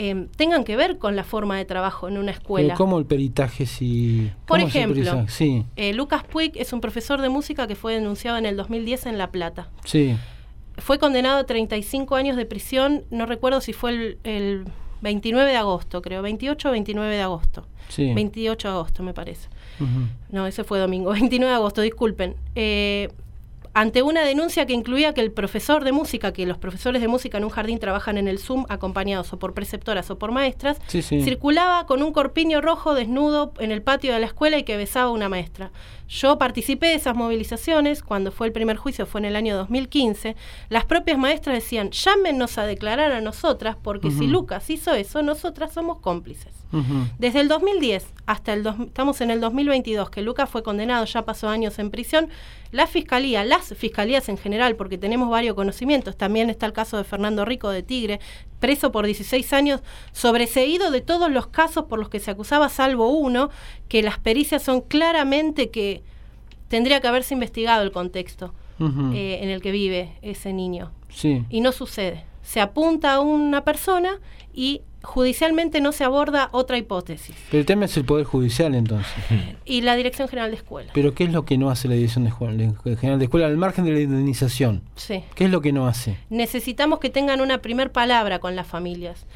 [0.00, 2.74] eh, tengan que ver con la forma de trabajo en una escuela.
[2.74, 4.30] ¿Cómo el peritaje si...
[4.46, 5.26] Por ejemplo?
[5.26, 9.06] Sí, eh, Lucas Puig es un profesor de música que fue denunciado en el 2010
[9.06, 9.70] en La Plata.
[9.84, 10.16] sí.
[10.76, 14.64] Fue condenado a 35 años de prisión, no recuerdo si fue el, el
[15.00, 17.66] 29 de agosto, creo, 28 o 29 de agosto.
[17.88, 18.12] Sí.
[18.14, 19.48] 28 de agosto, me parece.
[20.30, 22.36] No, ese fue domingo, 29 de agosto, disculpen.
[22.54, 23.08] Eh,
[23.74, 27.38] ante una denuncia que incluía que el profesor de música, que los profesores de música
[27.38, 31.00] en un jardín trabajan en el Zoom acompañados o por preceptoras o por maestras, Sí,
[31.00, 31.22] sí.
[31.22, 35.10] circulaba con un corpiño rojo desnudo en el patio de la escuela y que besaba
[35.10, 35.70] a una maestra.
[36.08, 40.34] Yo participé de esas movilizaciones cuando fue el primer juicio, fue en el año 2015.
[40.70, 44.26] Las propias maestras decían, llámenos a declarar a nosotras, porque si.
[44.26, 46.52] Lucas hizo eso, nosotras somos cómplices.
[47.18, 51.24] Desde el 2010 hasta el dos- estamos en el 2022, que Lucas fue condenado, ya
[51.24, 52.28] pasó años en prisión,
[52.72, 57.04] la fiscalía, las fiscalías en general, porque tenemos varios conocimientos, también está el caso de
[57.04, 58.20] Fernando Rico de Tigre,
[58.60, 59.80] preso por 16 años,
[60.12, 63.48] sobreseído de todos los casos por los que se acusaba, salvo uno,
[63.88, 66.02] que las pericias son claramente que
[66.68, 68.52] tendría que haberse investigado el contexto
[69.14, 70.92] eh, en el que vive ese niño.
[71.08, 71.44] Sí.
[71.48, 72.24] Y no sucede.
[72.42, 74.20] Se apunta a una persona
[74.54, 77.34] y judicialmente no se aborda otra hipótesis.
[77.50, 79.12] Pero el tema es el Poder Judicial entonces.
[79.64, 80.90] Y la Dirección General de Escuela.
[80.92, 82.30] Pero ¿qué es lo que no hace la Dirección de
[82.96, 84.82] General de Escuela al margen de la indemnización?
[84.96, 85.22] Sí.
[85.34, 86.16] ¿Qué es lo que no hace?
[86.30, 89.26] Necesitamos que tengan una primer palabra con las familias.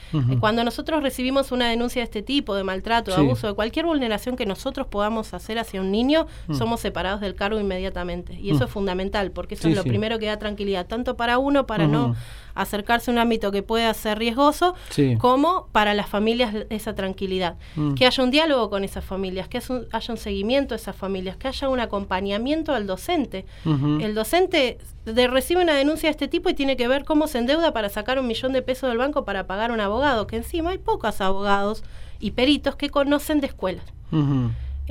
[0.41, 3.23] Cuando nosotros recibimos una denuncia de este tipo, de maltrato, de Sí.
[3.23, 6.55] abuso, de cualquier vulneración que nosotros podamos hacer hacia un niño, Mm.
[6.55, 8.35] somos separados del cargo inmediatamente.
[8.35, 8.67] Y eso Mm.
[8.67, 9.89] es fundamental, porque eso Sí, es lo sí.
[9.89, 12.15] primero que da tranquilidad, tanto para uno, para no.
[12.55, 15.17] Acercarse a un ámbito que pueda ser riesgoso, Sí.
[15.19, 17.57] como para las familias esa tranquilidad.
[17.77, 17.95] Mm.
[17.95, 20.95] Que haya un diálogo con esas familias, que haya un, haya un seguimiento a esas
[20.97, 23.45] familias, que haya un acompañamiento al docente.
[23.65, 27.39] El docente de- recibe una denuncia de este tipo y tiene que ver cómo se
[27.39, 30.71] endeuda para sacar un millón de pesos del banco para pagar un abogado, que encima
[30.71, 31.83] hay pocos abogados
[32.21, 33.85] y peritos que conocen de escuelas.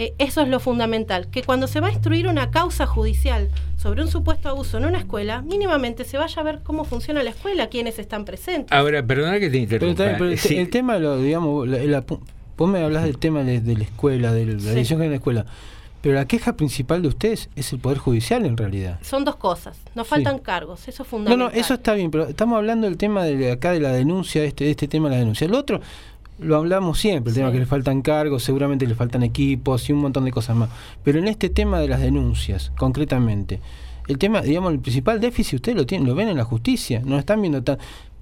[0.02, 4.02] Eh, eso es lo fundamental, que cuando se va a instruir una causa judicial sobre
[4.02, 7.68] un supuesto abuso en una escuela, mínimamente se vaya a ver cómo funciona la escuela,
[7.70, 8.72] quiénes están presentes.
[8.76, 10.04] Ahora, perdona que te Pero, interrumpa.
[10.06, 12.04] bien, pero el, Sí, el tema, lo, digamos, la- la
[12.58, 14.70] vos me hablas del tema de, de la escuela, de la Sí.
[14.70, 15.45] Dirección General de Escuela,
[16.02, 18.97] pero la queja principal de ustedes es el Poder Judicial en realidad.
[19.04, 20.16] Son dos cosas, nos Sí.
[20.16, 21.54] faltan cargos, eso es No, fundamental.
[21.54, 24.64] no, eso está bien, pero estamos hablando del tema de acá de la denuncia, este,
[24.64, 25.45] de este tema de la denuncia.
[25.45, 25.80] El otro
[26.42, 30.00] lo hablamos siempre, el tema que le faltan cargos, seguramente le faltan equipos y un
[30.00, 30.70] montón de cosas más.
[31.04, 33.62] Pero en este tema de las denuncias, concretamente,
[34.08, 37.18] el tema, digamos, el principal déficit ustedes lo tienen, lo ven en la justicia, no
[37.18, 37.78] están viendo tan.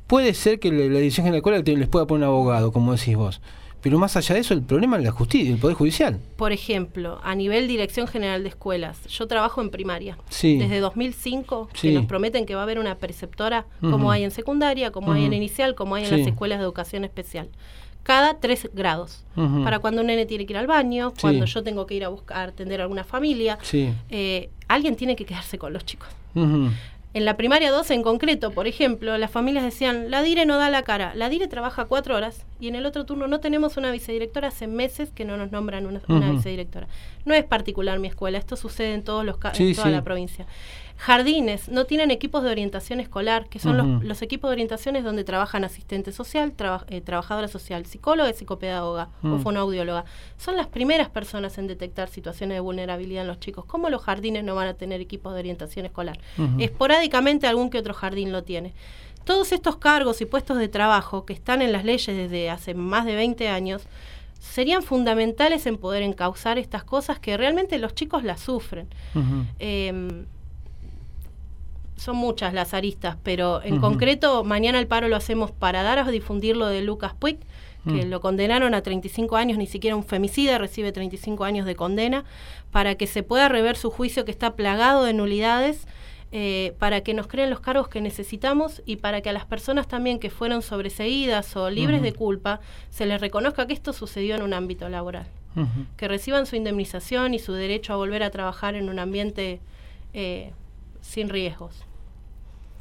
[0.06, 3.42] Puede ser que la, dirección general les pueda poner un abogado, como decís vos.
[3.82, 6.20] Pero más allá de eso, el problema es la justicia, el Poder Judicial.
[6.36, 10.18] Por ejemplo, a nivel Dirección General de Escuelas, yo trabajo en primaria.
[10.30, 10.58] Sí.
[10.58, 11.88] Desde 2005, Sí.
[11.88, 15.24] que nos prometen que va a haber una preceptora como hay en secundaria, como hay
[15.24, 16.18] en inicial, como hay en Sí.
[16.18, 17.48] las escuelas de educación especial.
[18.04, 19.24] Cada tres grados.
[19.64, 21.22] Para cuando un nene tiene que ir al baño, Sí.
[21.22, 23.94] cuando yo tengo que ir a buscar, atender a alguna familia, Sí.
[24.10, 26.08] eh, alguien tiene que quedarse con los chicos.
[27.12, 30.70] En la primaria 2 en concreto, por ejemplo, las familias decían, la DIRE no da
[30.70, 31.16] la cara.
[31.16, 34.68] La DIRE trabaja cuatro horas y en el otro turno no tenemos una vicedirectora, hace
[34.68, 36.88] meses que no nos nombran una, una vicedirectora.
[37.26, 39.92] No es particular mi escuela, esto sucede en, todos los Sí, en toda sí.
[39.94, 40.46] la provincia.
[41.02, 45.24] Jardines no tienen equipos de orientación escolar, que son los, equipos de orientación es donde
[45.24, 49.40] trabajan asistente social, traba- eh, trabajadora social, psicóloga psicopedagoga o Mm.
[49.42, 50.04] fonoaudióloga.
[50.38, 53.64] Son las primeras personas en detectar situaciones de vulnerabilidad en los chicos.
[53.64, 56.20] ¿Cómo los jardines no van a tener equipos de orientación escolar?
[56.60, 58.74] Esporádicamente algún que otro jardín lo tiene.
[59.24, 63.06] Todos estos cargos y puestos de trabajo que están en las leyes desde hace más
[63.06, 63.84] de 20 años
[64.38, 68.90] serían fundamentales en poder encauzar estas cosas que realmente los chicos las sufren.
[69.60, 70.26] Eh,
[72.00, 76.10] son muchas las aristas, pero en concreto mañana el paro lo hacemos para dar a
[76.10, 77.38] difundir lo de Lucas Puig,
[77.86, 78.10] que Mm.
[78.10, 82.26] lo condenaron a 35 años, ni siquiera un femicida recibe 35 años de condena,
[82.72, 85.88] para que se pueda rever su juicio que está plagado de nulidades,
[86.32, 89.88] eh, para que nos creen los cargos que necesitamos y para que a las personas
[89.88, 92.60] también que fueron sobreseídas o libres de culpa
[92.92, 95.26] se les reconozca que esto sucedió en un ámbito laboral
[95.98, 99.60] que reciban su indemnización y su derecho a volver a trabajar en un ambiente
[100.14, 100.52] eh,
[101.02, 101.84] sin riesgos.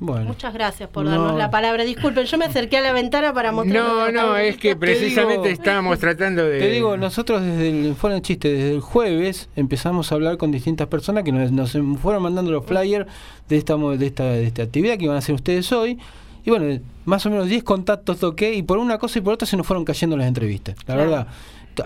[0.01, 0.27] Bueno.
[0.27, 1.11] Muchas gracias por No.
[1.11, 1.85] darnos la palabra.
[1.85, 3.83] Disculpen, yo me acerqué a la ventana para mostrar.
[3.83, 6.61] No, no, es que precisamente estábamos tratando de...
[6.61, 10.53] Te digo, nosotros desde el fuera de chiste, desde el jueves empezamos a hablar con
[10.53, 13.07] distintas personas que nos, nos fueron mandando los flyers
[13.49, 15.99] de esta, mo- de esta de esta actividad que iban a hacer ustedes hoy.
[16.45, 19.47] Y bueno, más o menos 10 contactos toqué y por una cosa y por otra
[19.47, 20.77] se nos fueron cayendo las entrevistas.
[20.87, 21.01] La Claro.
[21.11, 21.27] verdad.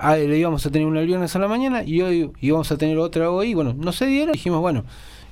[0.00, 2.76] Ah, Le íbamos a tener una el viernes a la mañana y hoy íbamos a
[2.76, 3.50] tener otra hoy.
[3.50, 4.32] Y bueno, no se dieron.
[4.32, 4.84] Dijimos, bueno,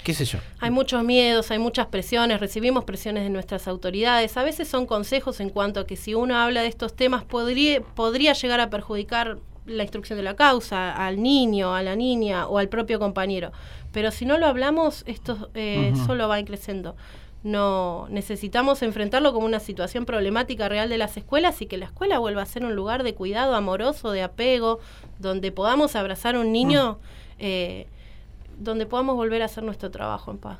[0.02, 0.38] qué sé yo.
[0.60, 4.36] Hay muchos miedos, hay muchas presiones, recibimos presiones de nuestras autoridades.
[4.36, 7.80] A veces son consejos en cuanto a que si uno habla de estos temas podría,
[7.80, 12.58] podría llegar a perjudicar la instrucción de la causa, al niño, a la niña o
[12.58, 13.52] al propio compañero.
[13.92, 16.96] Pero si no lo hablamos, esto eh, solo va creciendo.
[17.42, 22.18] No necesitamos enfrentarlo como una situación problemática real de las escuelas y que la escuela
[22.18, 24.78] vuelva a ser un lugar de cuidado amoroso, de apego,
[25.18, 26.98] donde podamos abrazar a un niño,
[27.38, 27.86] eh,
[28.60, 30.58] donde podamos volver a hacer nuestro trabajo en paz.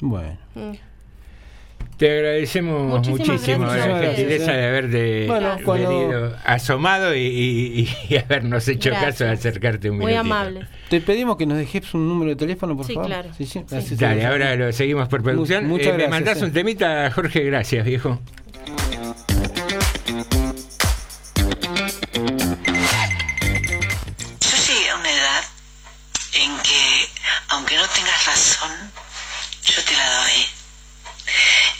[0.00, 0.38] Bueno.
[0.54, 0.72] Mm.
[1.96, 7.88] Te agradecemos Muchísimas muchísimo gracias la gentileza de haberte Bueno, cuando- venido asomado y, y-
[8.08, 9.10] y habernos hecho Gracias.
[9.12, 10.20] caso de acercarte un Muy minutito.
[10.20, 10.66] amable.
[10.90, 13.08] Te pedimos que nos dejes un número de teléfono, por Sí, favor.
[13.08, 13.30] claro.
[13.36, 13.64] Sí, sí.
[13.68, 13.98] Gracias.
[13.98, 15.64] Dale, ahora lo seguimos por producción.
[15.64, 16.44] Mu- muchas Eh, me gracias, mandás eh.
[16.44, 18.20] un temita, Jorge, gracias, viejo.
[24.40, 25.44] Yo llegué a una edad
[26.34, 26.97] en que,
[27.48, 28.92] aunque no tengas razón,
[29.64, 30.46] yo te la doy.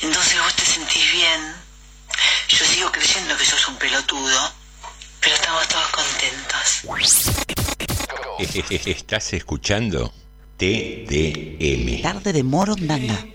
[0.02, 1.54] Entonces vos te sentís bien.
[2.48, 4.52] Yo sigo creyendo que sos un pelotudo,
[5.20, 6.82] pero estamos todos contentos.
[8.86, 10.12] Estás escuchando
[10.56, 12.02] TDM.
[12.02, 13.26] Tarde de Morondanga.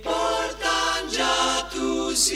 [1.12, 2.32] ya tus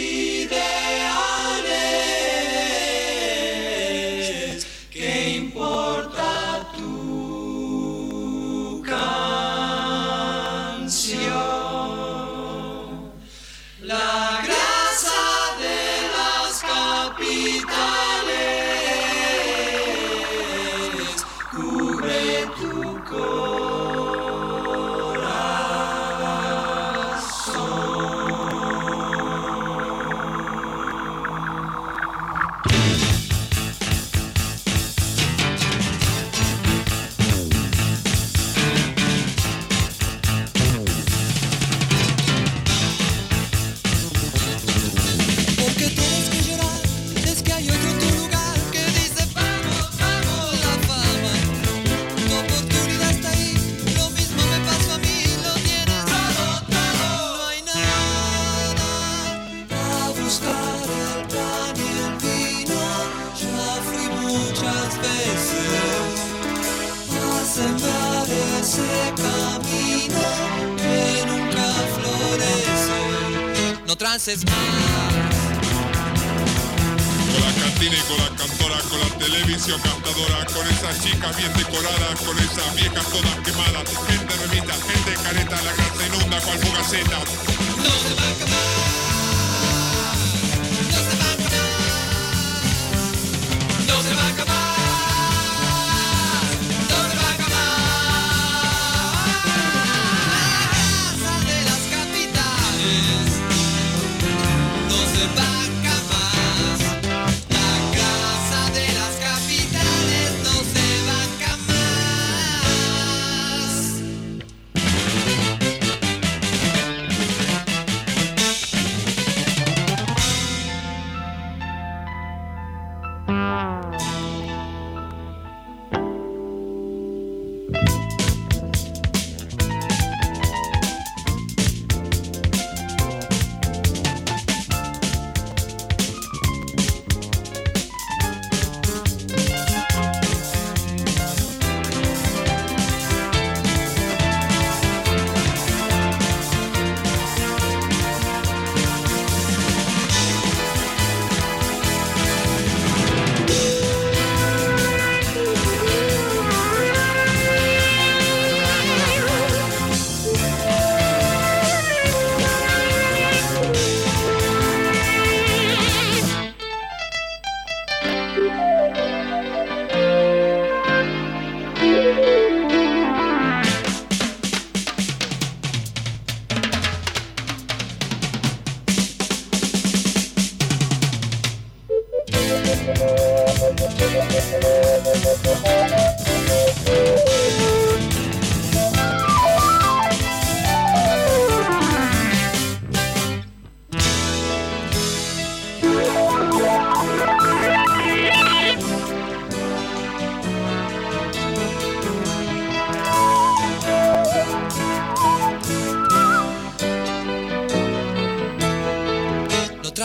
[74.28, 74.67] says,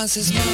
[0.03, 0.51] No trances más.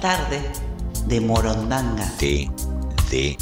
[0.00, 0.40] Tarde
[1.06, 2.06] de Morondanga.
[3.10, 3.40] TDM.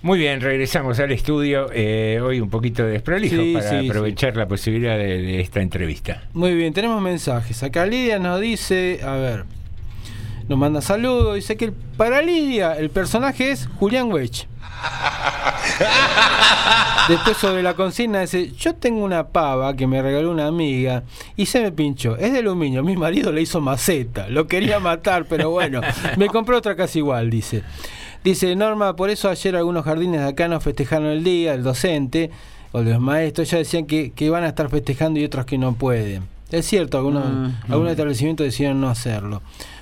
[0.00, 1.68] Muy bien, regresamos al estudio.
[1.72, 6.22] eh, hoy un poquito desprolijo Sí, para sí, aprovechar la posibilidad de, de esta entrevista.
[6.32, 7.62] Muy bien, tenemos mensajes.
[7.62, 9.44] Acá Lidia nos dice, a ver,
[10.48, 11.34] nos manda saludos.
[11.36, 14.46] Dice que el- para Lidia el personaje es Julián Wedge.
[17.08, 21.04] Después sobre la consigna dice, yo tengo una pava que me regaló una amiga
[21.36, 22.16] y se me pinchó.
[22.16, 25.80] Es de aluminio, mi marido le hizo maceta, lo quería matar, pero bueno,
[26.16, 27.62] me compró otra casi igual, dice.
[28.24, 32.30] Dice Norma, por eso ayer algunos jardines de acá no festejaron el día, el docente
[32.72, 35.72] o los maestros ya decían que, que van a estar festejando y otros que no
[35.74, 36.24] pueden.
[36.50, 39.40] Es cierto, algunos, Mm, algunos establecimientos decidieron no hacerlo.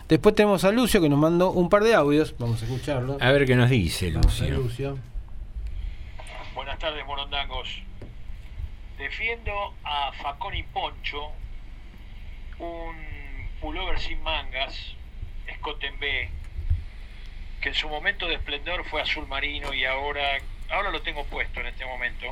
[0.09, 3.19] Después tenemos a Lucio que nos mandó un par de audios, vamos a escucharlo.
[3.21, 4.55] A ver qué nos dice Lucio.
[4.55, 4.99] Lucio.
[6.55, 7.83] Buenas tardes, morondangos.
[8.99, 11.33] Defiendo a Facón y Poncho,
[12.61, 12.95] un
[13.61, 14.95] pullover sin mangas,
[15.49, 16.31] escote en B,
[17.61, 20.39] que en su momento de esplendor fue azul marino y ahora,
[20.71, 22.27] ahora lo tengo puesto en este momento.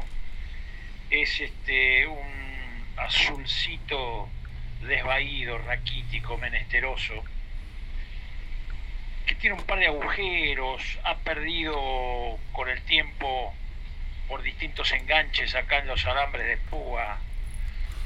[1.11, 4.29] Es este un azulcito
[4.87, 7.25] desvaído, raquítico, menesteroso,
[9.27, 13.55] que tiene un par de agujeros, ha perdido con el tiempo
[14.29, 17.19] por distintos enganches acá en los alambres de púa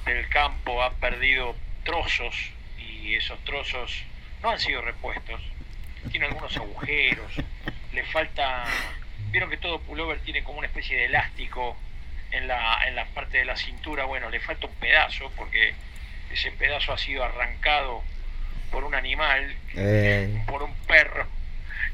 [0.05, 1.55] del campo, ha perdido
[1.85, 2.35] trozos
[2.79, 4.03] y esos trozos
[4.43, 5.41] no han sido repuestos.
[6.11, 7.33] Tiene algunos agujeros,
[7.93, 8.65] le falta...
[9.31, 11.77] Vieron que todo pullover tiene como una especie de elástico
[12.31, 15.75] en la, en la parte de la cintura, bueno, le falta un pedazo porque
[16.31, 18.03] ese pedazo ha sido arrancado
[18.71, 21.27] por un animal, Eh, por un perro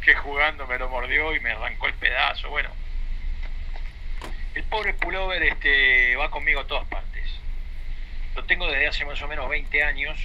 [0.04, 2.50] que jugando me lo mordió y me arrancó el pedazo.
[2.50, 2.70] Bueno,
[4.54, 7.24] el pobre pullover este, va conmigo a todas partes.
[8.34, 10.18] Lo tengo desde hace más o menos 20 años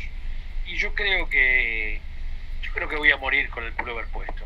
[0.66, 2.02] y yo creo que
[2.62, 4.45] yo creo que voy a morir con el pullover puesto.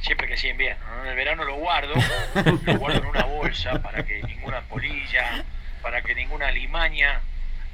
[0.00, 0.84] Siempre que sea invierno.
[0.86, 1.02] ¿no?
[1.04, 1.94] En el verano lo guardo,
[2.64, 5.44] lo guardo en una bolsa para que ninguna polilla,
[5.80, 7.20] para que ninguna limaña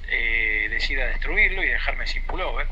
[0.08, 2.68] eh, decida destruirlo y dejarme sin pullover.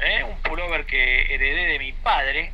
[0.00, 0.22] ¿Eh?
[0.24, 2.52] Un pullover que heredé de mi padre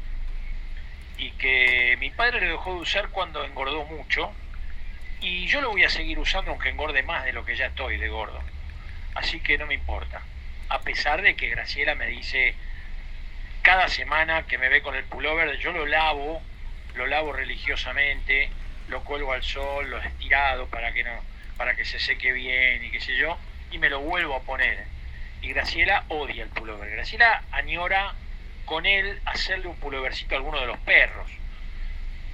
[1.18, 4.32] y que mi padre lo dejó de usar cuando engordó mucho
[5.20, 7.96] y yo lo voy a seguir usando aunque engorde más de lo que ya estoy
[7.96, 8.40] de gordo.
[9.14, 10.22] Así que no me importa.
[10.68, 12.54] A pesar de que Graciela me dice
[13.62, 16.42] cada semana que me ve con el pullover, yo lo lavo,
[16.94, 18.50] lo lavo religiosamente,
[18.88, 21.22] lo cuelgo al sol, lo estirado para que no,
[21.56, 23.38] para que se seque bien y qué sé yo,
[23.70, 24.91] y me lo vuelvo a poner.
[25.42, 26.90] Y Graciela odia el pullover.
[26.90, 28.14] Graciela añora
[28.64, 31.30] con él hacerle un pullovercito a alguno de los perros,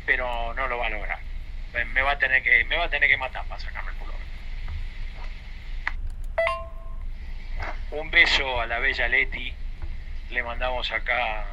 [0.06, 1.18] pero no lo va a lograr.
[1.72, 4.18] Me- va a tener que, me va a tener que matar para sacarme el pullover.
[7.90, 9.54] Un beso a la bella Leti.
[10.30, 11.46] Le mandamos acá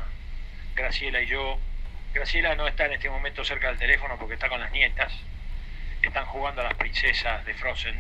[0.76, 1.58] Graciela y yo.
[2.14, 5.14] Graciela no está en este momento cerca del teléfono porque está con las nietas.
[6.02, 7.98] Están jugando a las princesas de Frozen.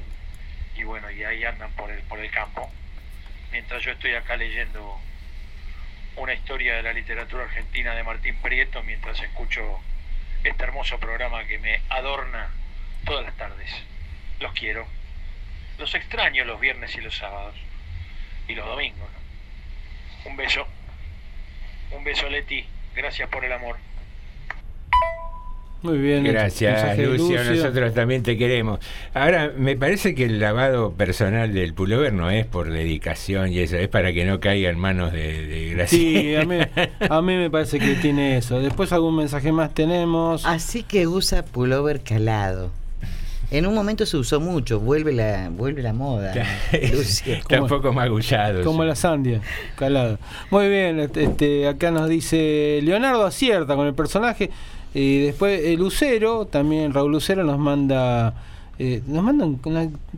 [0.75, 2.69] Y bueno, y ahí andan por el, por el campo.
[3.51, 4.99] Mientras yo estoy acá leyendo
[6.17, 9.79] una historia de la literatura argentina de Martín Prieto, mientras escucho
[10.43, 12.49] este hermoso programa que me adorna
[13.05, 13.69] todas las tardes.
[14.39, 14.87] Los quiero.
[15.77, 17.55] Los extraño los viernes y los sábados.
[18.47, 19.09] Y los domingos.
[19.11, 20.29] ¿no?
[20.29, 20.67] Un beso.
[21.91, 22.65] Un beso, Leti.
[22.95, 23.77] Gracias por el amor.
[25.85, 26.23] Muy bien.
[26.23, 27.37] Gracias, Lucio.
[27.37, 27.43] Lucio.
[27.43, 28.79] Nosotros también te queremos.
[29.13, 33.77] Ahora, me parece que el lavado personal del pullover no es por dedicación y eso,
[33.77, 36.21] es para que no caiga en manos de, de Graciela.
[36.21, 36.57] Sí, a mí,
[37.09, 38.59] a mí me parece que tiene eso.
[38.59, 40.45] Después algún mensaje más tenemos.
[40.45, 42.71] Así que usa pullover calado.
[43.51, 46.33] En un momento se usó mucho, vuelve la, vuelve la moda.
[46.91, 47.35] Lucio.
[47.35, 48.63] Está un poco magullado.
[48.63, 49.41] Como la sandia,
[49.75, 50.17] calado.
[50.49, 54.49] Muy bien, este, este, acá nos dice Leonardo acierta con el personaje.
[54.95, 58.33] Y después el Lucero, también Raúl Lucero nos manda
[58.77, 59.59] eh, nos manda un,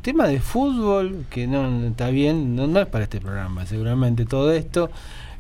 [0.02, 4.52] tema de fútbol que no está bien, no, no es para este programa, seguramente todo
[4.52, 4.90] esto.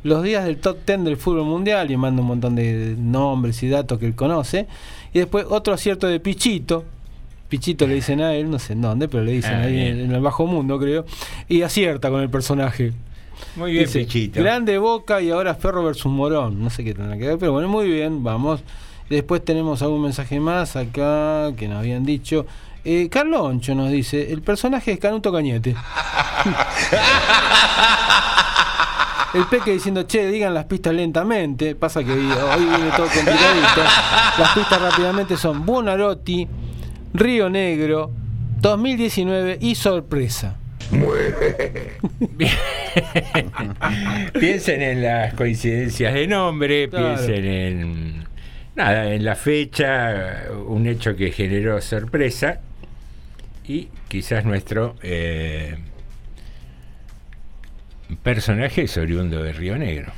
[0.03, 3.69] Los días del top 10 del fútbol mundial y manda un montón de nombres y
[3.69, 4.68] datos que él conoce.
[5.14, 6.84] Y después otro acierto de Pichito,
[7.49, 9.99] Pichito le dicen a él, no sé en dónde, pero le dicen Ah, ahí en,
[9.99, 11.05] en el bajo mundo, creo.
[11.47, 12.93] Y acierta con el personaje.
[13.55, 14.39] Muy bien, Dice, Pichito.
[14.39, 16.59] Grande Boca y ahora Ferro versus Morón.
[16.59, 18.61] No sé qué tendrá que ver, pero bueno, muy bien, vamos.
[19.09, 22.45] Después tenemos algún mensaje más acá que nos habían dicho.
[22.84, 25.75] Eh, Carloncho nos dice, el personaje es Canuto Cañete.
[29.34, 31.75] El Peque diciendo, che, digan las pistas lentamente.
[31.75, 33.81] Pasa que hoy viene todo complicadito.
[34.39, 36.47] Las pistas rápidamente son Buonarotti,
[37.13, 38.11] Río Negro,
[38.61, 40.55] 2019 y Sorpresa.
[44.39, 47.15] piensen en las coincidencias de nombre, Claro.
[47.15, 48.27] piensen en
[48.78, 52.62] nada, en la fecha, un hecho que generó sorpresa
[53.68, 55.78] y quizás nuestro eh,
[58.22, 60.14] personaje es oriundo de Río Negro.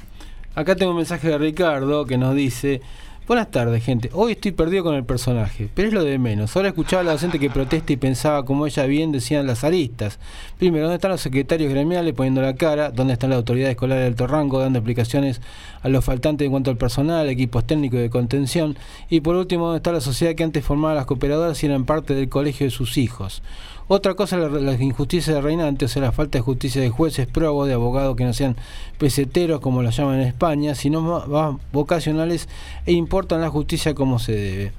[0.56, 2.82] Acá tengo un mensaje de Ricardo que nos dice,
[3.30, 6.56] buenas tardes gente, hoy estoy perdido con el personaje, pero es lo de menos.
[6.56, 10.18] Ahora escuchaba a la docente que protesta y pensaba como ella bien decían las aristas.
[10.58, 12.90] Primero, ¿dónde están los secretarios gremiales poniendo la cara?
[12.90, 15.42] ¿Dónde están las autoridades escolares de alto rango dando explicaciones
[15.84, 18.76] a los faltantes en cuanto al personal, equipos técnicos de contención?
[19.12, 22.16] Y por último, ¿dónde está la sociedad que antes formaba las cooperadoras y eran parte
[22.16, 23.44] del colegio de sus hijos?
[23.92, 27.26] Otra cosa la, la injusticia de reinante, o sea, la falta de justicia de jueces,
[27.26, 28.56] probos, de abogados que no sean
[29.00, 32.48] peseteros, como lo llaman en España, sino más, vocacionales
[32.86, 34.72] e importan la justicia como se debe.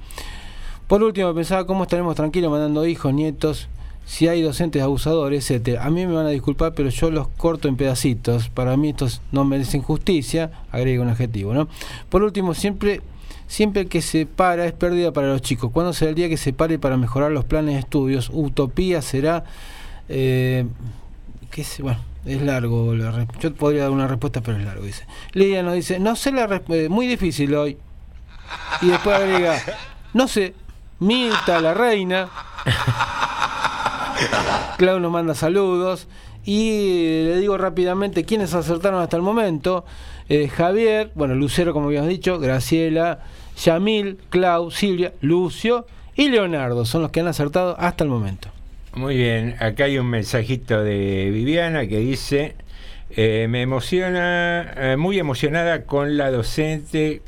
[0.87, 3.67] Por último, pensaba cómo estaremos tranquilos mandando hijos, nietos,
[4.05, 5.83] si hay docentes abusadores, etcétera.
[5.83, 8.47] A mí me van a disculpar, pero yo los corto en pedacitos.
[8.47, 11.67] Para mí estos no merecen justicia, agrega un adjetivo, ¿no?
[12.07, 13.01] Por último, siempre
[13.51, 15.71] siempre que se para es pérdida para los chicos.
[15.73, 18.29] ¿Cuándo será el día que se pare para mejorar los planes de estudios?
[18.31, 19.43] Utopía será
[20.07, 20.65] eh,
[21.51, 22.95] qué sé, bueno, es largo.
[22.95, 25.05] La yo podría dar una respuesta, pero es largo, dice.
[25.33, 27.77] Lidia nos dice, no sé la respuesta, muy difícil hoy.
[28.81, 29.59] Y después agrega,
[30.13, 30.55] no sé,
[30.99, 32.29] Mirta, la reina.
[34.77, 36.07] Clau nos manda saludos.
[36.43, 39.85] Y le digo rápidamente quiénes acertaron hasta el momento.
[40.29, 43.19] Eh, Javier, bueno, Lucero, como habíamos dicho, Graciela,
[43.63, 45.85] Yamil, Clau, Silvia, Lucio
[46.15, 48.49] y Leonardo son los que han acertado hasta el momento.
[48.93, 52.55] Muy bien, acá hay un mensajito de Viviana que dice,
[53.11, 57.21] eh, me emociona, eh, muy emocionada con la docente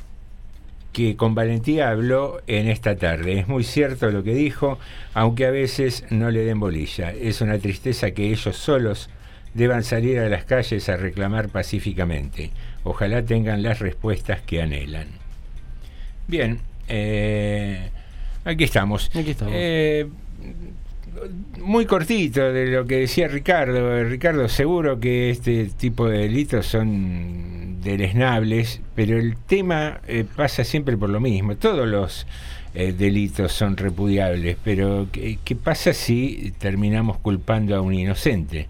[0.91, 3.39] que con valentía habló en esta tarde.
[3.39, 4.77] Es muy cierto lo que dijo,
[5.13, 7.11] aunque a veces no le den bolilla.
[7.11, 9.09] Es una tristeza que ellos solos
[9.53, 12.51] deban salir a las calles a reclamar pacíficamente.
[12.83, 15.22] Ojalá tengan las respuestas que anhelan.
[16.27, 17.89] Bien, eh,
[18.45, 19.09] aquí estamos.
[19.13, 19.53] Aquí estamos.
[19.55, 20.07] Eh,
[21.61, 24.03] muy cortito de lo que decía Ricardo.
[24.03, 30.97] Ricardo, seguro que este tipo de delitos son deleznables, pero el tema eh, pasa siempre
[30.97, 31.55] por lo mismo.
[31.55, 32.25] Todos los
[32.75, 38.67] eh, delitos son repudiables, pero ¿qué, qué pasa si terminamos culpando a un inocente?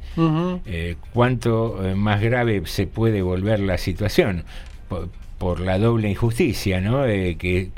[0.66, 4.44] Eh, ¿Cuánto eh, más grave se puede volver la situación?
[4.90, 7.06] Por, por la doble injusticia, ¿no?
[7.06, 7.72] Eh, que,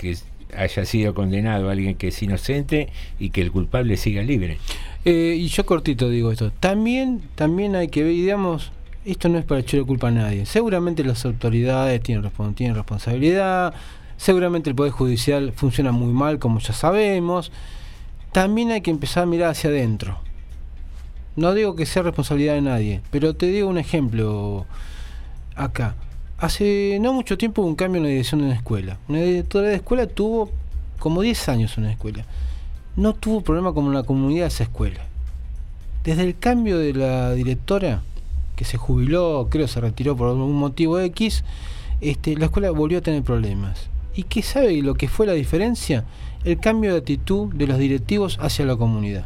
[0.56, 2.88] haya sido condenado alguien que es inocente
[3.20, 4.58] y que el culpable siga libre.
[5.04, 6.52] Eh, y yo cortito digo esto.
[6.52, 8.72] También, también hay que ver, digamos,
[9.06, 10.46] esto no es para echarle culpa a nadie.
[10.46, 13.74] Seguramente las autoridades tienen, tienen responsabilidad,
[14.18, 17.52] seguramente el Poder Judicial funciona muy mal, como ya sabemos.
[18.32, 20.20] También hay que empezar a mirar hacia adentro.
[21.36, 24.66] No digo que sea responsabilidad de nadie, pero te digo un ejemplo
[25.56, 25.96] acá.
[26.38, 28.98] Hace no mucho tiempo hubo un cambio en la dirección de una escuela.
[29.08, 30.52] Una directora de escuela tuvo
[31.00, 32.26] como 10 años en una escuela.
[32.98, 35.00] No tuvo problema con la comunidad de esa escuela.
[36.04, 38.02] Desde el cambio de la directora,
[38.58, 41.46] que se jubiló, creo se retiró por algún motivo X,
[42.02, 43.88] este, la escuela volvió a tener problemas.
[44.14, 46.04] ¿Y qué sabe lo que fue la diferencia?
[46.44, 49.26] El cambio de actitud de los directivos hacia la comunidad.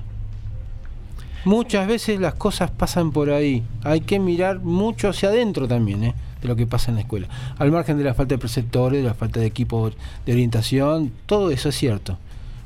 [1.43, 3.63] Muchas veces las cosas pasan por ahí.
[3.83, 6.15] Hay que mirar mucho hacia adentro también, ¿eh?
[6.41, 7.27] De lo que pasa en la escuela.
[7.57, 9.91] Al margen de la falta de preceptores, de la falta de equipo
[10.25, 12.17] de orientación, todo eso es cierto.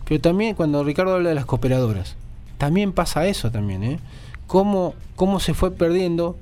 [0.05, 2.15] Pero también cuando Ricardo habla de las cooperadoras,
[2.57, 3.99] también pasa eso también, ¿eh?
[4.47, 6.37] Cómo, cómo se fue perdiendo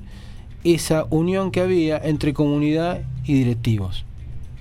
[0.63, 4.05] esa unión que había entre comunidad y directivos.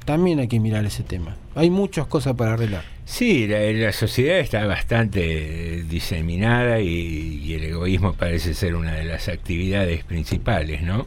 [0.04, 1.36] También hay que mirar ese tema.
[1.54, 2.84] Hay muchas cosas para arreglar.
[3.04, 8.94] Sí, la, la sociedad está bastante eh, diseminada y, y el egoísmo parece ser una
[8.94, 11.06] de las actividades principales, ¿no?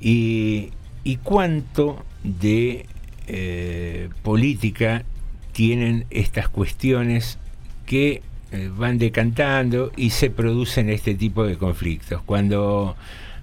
[0.00, 0.70] y,
[1.04, 2.86] y cuánto de
[3.26, 5.04] eh, política
[5.52, 7.38] tienen estas cuestiones
[7.86, 12.22] que eh, van decantando y se producen este tipo de conflictos.
[12.22, 12.96] Cuando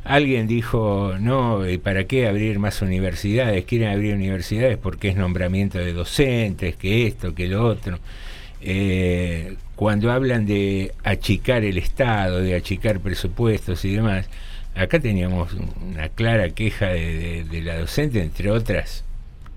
[0.03, 3.65] alguien dijo, no, ¿y ¿para qué abrir más universidades?
[3.65, 7.99] Quieren abrir universidades porque es nombramiento de docentes, que esto, que lo otro.
[8.61, 14.27] Eh, cuando hablan de achicar el Estado, de achicar presupuestos y demás,
[14.75, 19.03] acá teníamos una clara queja de, de- la docente, entre otras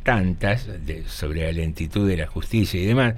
[0.02, 3.14] tantas, de- sobre la lentitud de la justicia y demás,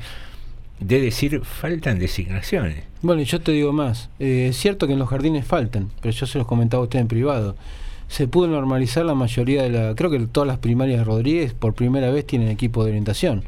[0.80, 2.84] de decir faltan designaciones.
[3.02, 4.08] Bueno, yo te digo más.
[4.18, 6.98] Eh, es cierto que en los jardines faltan, pero yo se los comentaba a usted
[6.98, 7.54] en privado.
[8.08, 9.94] Se pudo normalizar la mayoría de la.
[9.94, 13.44] Creo que todas las primarias de Rodríguez por primera vez tienen equipo de orientación.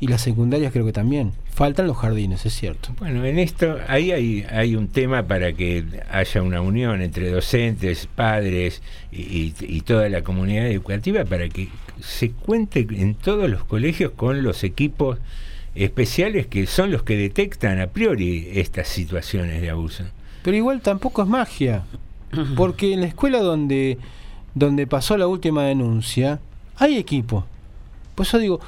[0.00, 1.32] Y las secundarias creo que también.
[1.52, 2.94] Faltan los jardines, es cierto.
[2.98, 8.06] Bueno, en esto, ahí hay, hay un tema para que haya una unión entre docentes,
[8.06, 9.50] padres y,
[9.82, 11.68] toda la comunidad educativa para que
[12.00, 15.18] se cuente en todos los colegios con los equipos
[15.74, 20.04] especiales que son los que detectan a priori estas situaciones de abuso.
[20.42, 21.84] Pero igual tampoco es magia.
[22.56, 23.98] Porque en la escuela donde,
[24.54, 26.40] donde pasó la última denuncia,
[26.76, 27.44] hay equipo.
[28.14, 28.60] Por eso digo,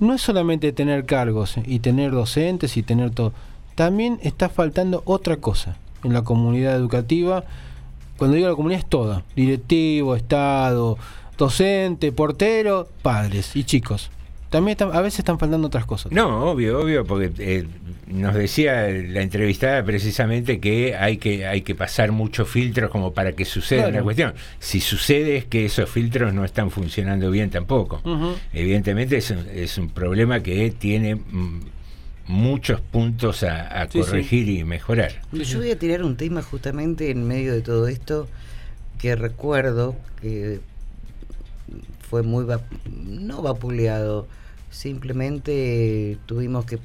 [0.00, 3.32] no es solamente tener cargos y tener docentes y tener todo.
[3.74, 7.44] También está faltando otra cosa en la comunidad educativa.
[8.16, 9.24] Cuando digo la comunidad es toda.
[9.34, 10.96] Directivo, Estado,
[11.36, 14.10] docente, portero, padres y chicos.
[14.54, 16.12] También a veces están faltando otras cosas.
[16.12, 17.66] No, obvio, obvio, porque eh,
[18.06, 23.32] nos decía la entrevistada precisamente que hay que hay que pasar muchos filtros como para
[23.32, 23.94] que suceda Claro.
[23.96, 24.34] una cuestión.
[24.60, 28.00] Si sucede es que esos filtros no están funcionando bien tampoco.
[28.52, 31.60] Evidentemente es un, es un problema que tiene mm,
[32.28, 33.98] muchos puntos a, a Sí, sí.
[34.08, 35.20] corregir y mejorar.
[35.32, 38.28] Yo voy a tirar un tema justamente en medio de todo esto
[38.98, 40.60] que recuerdo que
[42.08, 42.60] fue muy va-
[42.96, 44.28] no vapuleado,
[44.74, 46.78] simplemente tuvimos que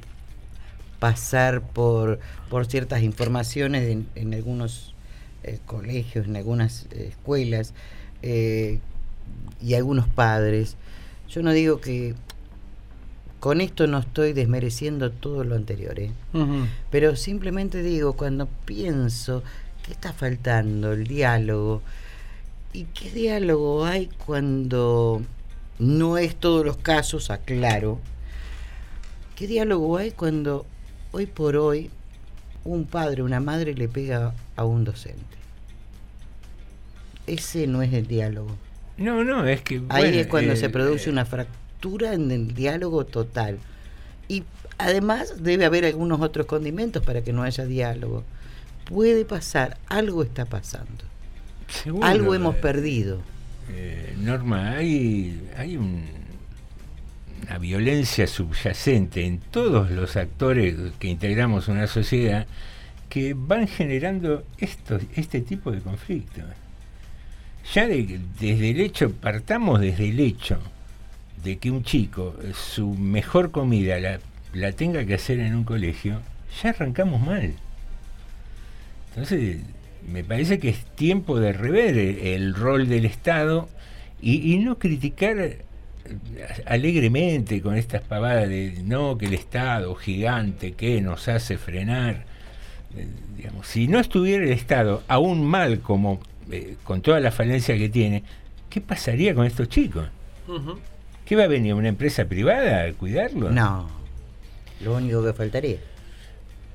[1.00, 4.94] pasar por, por ciertas informaciones en, en algunos
[5.44, 7.74] eh, colegios, en algunas eh, escuelas
[8.22, 8.80] eh,
[9.62, 10.76] y algunos padres.
[11.30, 12.14] Yo no digo que
[13.40, 16.12] con esto no estoy desmereciendo todo lo anterior, ¿eh?
[16.92, 19.44] Pero simplemente digo, cuando pienso
[19.84, 21.82] que está faltando el diálogo,
[22.74, 25.22] ¿y qué diálogo hay cuando
[25.80, 28.00] no es todos los casos, aclaro?
[29.36, 30.66] ¿Qué diálogo hay cuando
[31.12, 31.90] hoy por hoy
[32.66, 35.24] un padre, una madre le pega a un docente?
[37.26, 38.56] Ese no es el diálogo.
[38.98, 39.82] No, no, es que...
[39.88, 43.60] Ahí bueno, es cuando eh, se produce una fractura en el diálogo total.
[44.28, 44.44] Y
[44.78, 48.26] además debe haber algunos otros condimentos para que no haya diálogo.
[48.84, 51.06] Puede pasar, algo está pasando.
[51.68, 53.22] Seguro, algo hemos eh, perdido.
[53.70, 56.04] Eh, Norma, hay, hay un-
[57.44, 62.46] una violencia subyacente en todos los actores que integramos una sociedad
[63.10, 66.44] que van generando esto, este tipo de conflictos.
[67.74, 70.60] Ya de- desde el hecho, partamos desde el hecho
[71.44, 74.20] de que un chico eh, su mejor comida la,
[74.54, 76.22] la tenga que hacer en un colegio,
[76.62, 77.54] ya arrancamos mal.
[79.10, 79.58] Entonces,
[80.12, 83.70] me parece que es tiempo de rever el, el rol del Estado
[84.22, 85.62] y, y no criticar eh,
[86.66, 92.26] alegremente con estas pavadas de no, que el Estado gigante que nos hace frenar.
[92.96, 93.08] Eh,
[93.38, 96.20] digamos, si no estuviera el Estado aún mal como
[96.52, 98.24] eh, con toda la falencia que tiene,
[98.70, 100.08] ¿qué pasaría con estos chicos?
[100.48, 100.80] Ujú.
[101.26, 103.52] ¿Qué va a venir una empresa privada a cuidarlos?
[103.52, 103.88] No,
[104.82, 105.78] lo único que faltaría.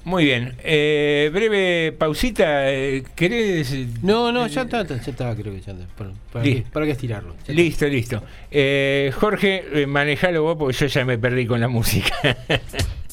[0.05, 2.71] Muy bien, eh, breve pausita.
[2.71, 3.75] eh, ¿Querés?
[4.03, 5.87] No, no, ya está, ya está, creo que ya está.
[5.97, 7.35] Para, para, qué, para qué estirarlo.
[7.49, 8.23] Listo, listo.
[8.51, 12.13] Eh, Jorge, eh, manejalo vos porque yo ya me perdí con la música.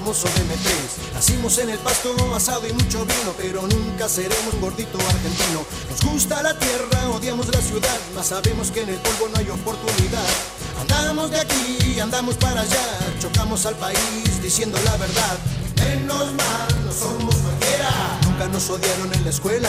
[0.00, 1.14] famoso DM3.
[1.14, 5.64] Nacimos en el pasto, asado y mucho vino, pero nunca seremos gordito argentino.
[5.90, 9.50] Nos gusta la tierra, odiamos la ciudad, mas sabemos que en el polvo no hay
[9.50, 10.30] oportunidad.
[10.80, 15.38] Andamos de aquí, andamos para allá, chocamos al país diciendo la verdad.
[15.76, 17.90] Menos mal, no somos cualquiera,
[18.24, 19.68] nunca nos odiaron en la escuela.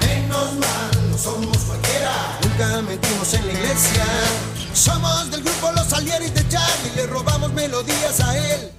[0.00, 4.04] Menos mal, no somos cualquiera, nunca mentimos en la iglesia.
[4.72, 8.72] Somos del grupo Los Salieris de Charlie, le robamos melodías a él.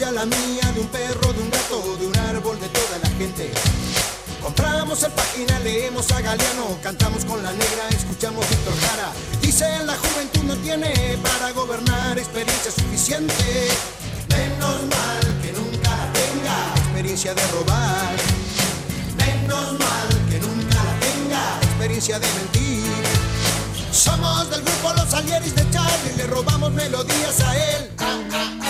[0.00, 3.08] Tuya, la mía, de un perro, de un gato, de un árbol, de toda la
[3.18, 3.50] gente.
[4.42, 9.12] Compramos el página, leemos a Galeano, cantamos con la negra, escuchamos Víctor Jara.
[9.42, 13.68] Dicen la juventud no tiene para gobernar experiencia suficiente.
[14.28, 18.16] Menos mal que nunca tenga experiencia de robar.
[19.18, 23.04] Menos mal que nunca la tenga experiencia de mentir.
[23.92, 27.90] Somos del grupo Los Salieris de Charlie, le robamos melodías a él.
[27.98, 28.69] Ah, ah, ah.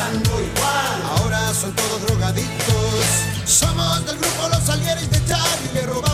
[0.00, 3.04] ahora son todos drogadictos.
[3.44, 6.13] Somos del grupo Los Salieres de Charlie, le robamos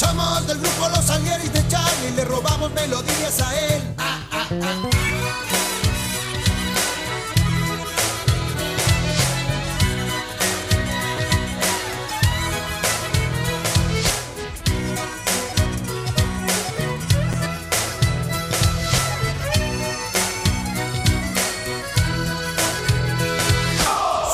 [0.00, 3.82] Somos del grupo Los Salieris de Charlie le robamos melodías a él.
[3.98, 4.90] Ah, ah, ah.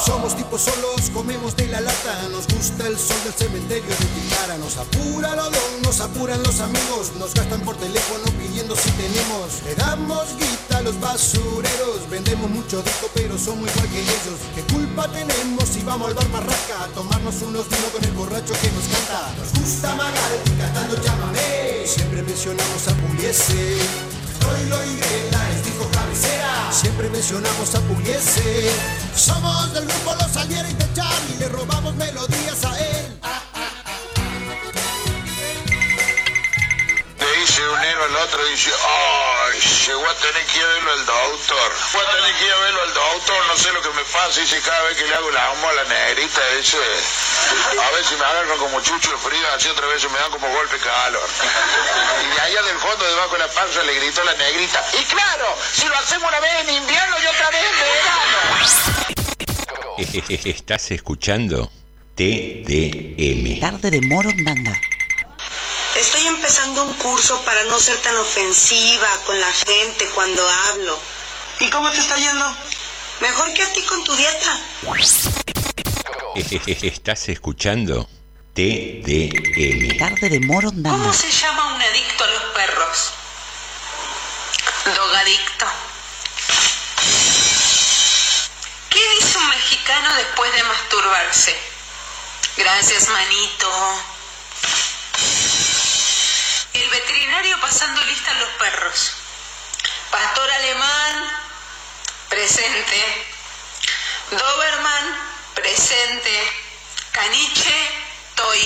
[0.05, 2.47] Somos tipos solos, comemos de la lata, nos
[2.85, 7.32] el sol del cementerio de Ticara, nos apura el odón, nos apuran los amigos, nos
[7.32, 13.09] gastan por teléfono pidiendo si tenemos, le damos guita a los basureros, vendemos mucho disco
[13.15, 17.35] pero somos igual que ellos, ¿qué culpa tenemos si vamos al bar Marraca a tomarnos
[17.43, 19.32] unos vinos con el borracho que nos canta?
[19.39, 23.78] Nos gusta Magaldi cantando llámame, siempre mencionamos a Pugliese,
[24.39, 28.70] Troilo y es disco cabecera, siempre mencionamos a Pugliese,
[29.16, 33.20] somos del grupo Los Salieres de Charlie, le robamos melodías él.
[37.19, 40.93] Le dice un héroe al otro, dice, ay, llegó a tener que ir a verlo
[40.93, 41.73] al doctor.
[41.93, 44.41] Voy a tener que ir a verlo al doctor, no sé lo que me pasa,
[44.41, 48.24] dice, cada vez que le hago la homo a la negrita, dice, a veces me
[48.24, 51.28] agarran como chucho de frío, así otra vez me dan como golpe calor.
[52.23, 55.57] Y de allá del fondo, debajo de la panza, le gritó la negrita, y claro,
[55.73, 58.97] si lo hacemos una vez en invierno y otra vez en verano.
[60.45, 61.70] Estás escuchando
[62.16, 63.60] TDM.
[63.60, 64.80] Tarde de Morondanga.
[65.94, 70.98] Estoy empezando un curso para no ser tan ofensiva con la gente cuando hablo.
[71.60, 72.56] ¿Y cómo te está yendo?
[73.20, 74.60] Mejor que a ti con tu dieta.
[76.86, 78.09] Estás escuchando
[78.55, 79.98] TDM.
[79.98, 80.97] Tarde de Morondanga.
[80.97, 83.12] ¿Cómo se llama un adicto a los perros?
[84.86, 85.66] Drogadicto.
[88.88, 91.76] ¿Qué dice un mexicano después de masturbarse?
[92.57, 93.69] Gracias, manito.
[96.73, 99.12] El veterinario pasando lista a los perros.
[100.11, 101.31] Pastor alemán,
[102.31, 103.05] presente.
[104.31, 105.05] Doberman,
[105.55, 106.31] presente.
[107.12, 107.74] Caniche,
[108.35, 108.59] toy.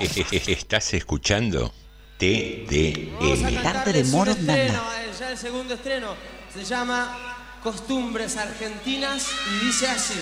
[0.46, 1.74] Estás escuchando
[2.18, 3.62] TDM.
[3.62, 5.04] Tarde de Morondanga.
[5.04, 6.16] Es ya el segundo estreno.
[6.52, 10.18] Se llama Costumbres Argentinas y dice así.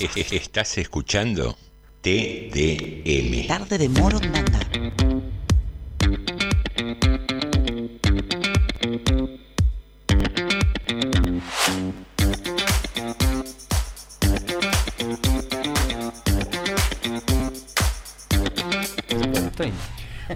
[0.30, 1.58] Estás escuchando
[2.00, 3.46] TDM.
[3.46, 4.59] Tarde de Morondanga.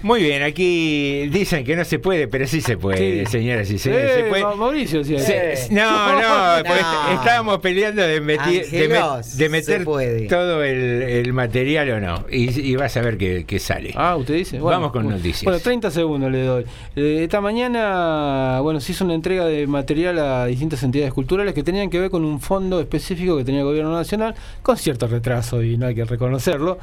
[0.04, 3.32] Muy bien, aquí dicen que no se puede, pero sí se puede, Sí.
[3.32, 4.10] señoras y señores.
[4.10, 4.42] Eh, se puede.
[4.42, 5.18] Ma- Mauricio, sí.
[5.18, 9.84] Se- no, no, porque est- estábamos peleando de, meti- de me- Ángelos, de meter
[10.28, 12.26] todo el, el material o no.
[12.30, 13.92] Y, y vas a ver que sale.
[13.96, 14.58] Ah, usted dice.
[14.58, 15.16] Bueno, Vamos con bueno.
[15.16, 15.44] noticias.
[15.44, 16.64] Bueno, 30 segundos le doy.
[16.96, 21.62] Eh, esta mañana, bueno, se hizo una entrega de material a distintas entidades culturales que
[21.62, 25.62] tenían que ver con un fondo específico que tenía el gobierno nacional, con cierto retraso
[25.62, 26.78] y no hay que reconocerlo,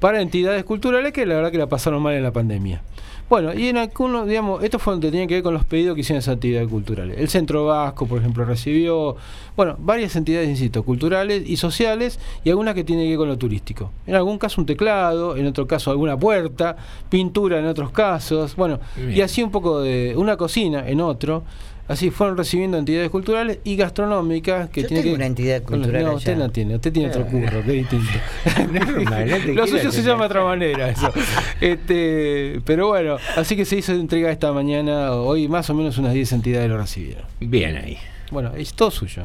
[0.00, 2.82] para entidades culturales que la verdad que la pasaron mal en la pandemia.
[3.28, 6.02] Bueno, y en algunos, digamos, estos fueron que tenían que ver con los pedidos que
[6.02, 7.18] hicieron esas actividades culturales.
[7.18, 9.16] El Centro Vasco, por ejemplo, recibió,
[9.56, 13.36] bueno, varias entidades, insisto, culturales y sociales, y algunas que tienen que ver con lo
[13.36, 13.90] turístico.
[14.06, 16.76] En algún caso un teclado, en otro caso alguna puerta,
[17.08, 21.42] pintura en otros casos, bueno, y así un poco de una cocina en otro.
[21.88, 26.04] Así fueron recibiendo entidades culturales y gastronómicas que Yo tienen tengo que una entidad cultural
[26.04, 26.44] No, usted allá.
[26.46, 27.30] no tiene, usted tiene otro Ah.
[27.30, 28.10] curro, que es distinto.
[28.72, 31.12] Normal, no Lo suyo se llama de otra manera eso.
[31.60, 36.12] Este, pero bueno, así que se hizo entrega esta mañana, hoy más o menos unas
[36.12, 37.24] 10 entidades lo recibieron.
[37.40, 37.98] Bien ahí.
[38.30, 39.22] Bueno, es todo suyo.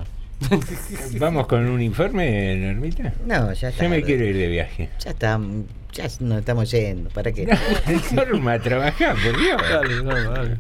[1.20, 3.14] Vamos con un informe, Normita.
[3.26, 3.84] No, ya está.
[3.84, 4.90] Yo me quiero ir de viaje.
[5.04, 5.40] Ya está,
[5.92, 7.10] ya nos estamos yendo.
[7.10, 7.48] ¿Para qué?
[8.12, 9.62] Norma, trabajá, por Dios.
[9.62, 10.58] Dale, no, dale.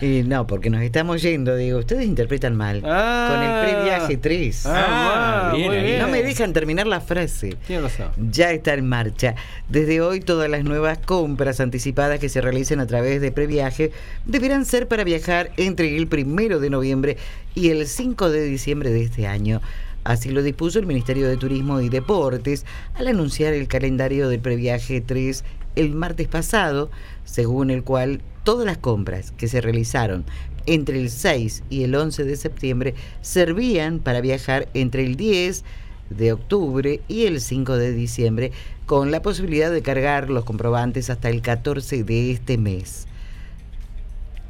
[0.00, 2.82] Y no, porque nos estamos yendo, digo, ustedes interpretan mal.
[2.84, 3.28] Ah.
[3.30, 4.66] con el previaje 3.
[4.66, 5.98] Ah, bien bien.
[6.00, 7.56] No me dejan terminar la frase.
[7.66, 8.08] Tiene razón.
[8.30, 9.34] Ya está en marcha.
[9.68, 13.92] Desde hoy todas las nuevas compras anticipadas que se realicen a través de previaje
[14.24, 17.16] deberán ser para viajar entre el primero de noviembre
[17.54, 19.60] y el 5 de diciembre de este año.
[20.04, 22.64] Así lo dispuso el Ministerio de Turismo y Deportes
[22.94, 25.44] al anunciar el calendario del previaje 3
[25.76, 26.90] el martes pasado,
[27.24, 30.24] según el cual todas las compras que se realizaron
[30.66, 35.64] entre el 6 y el 11 de septiembre servían para viajar entre el 10
[36.10, 38.52] de octubre y el 5 de diciembre,
[38.86, 43.06] con la posibilidad de cargar los comprobantes hasta el 14 de este mes.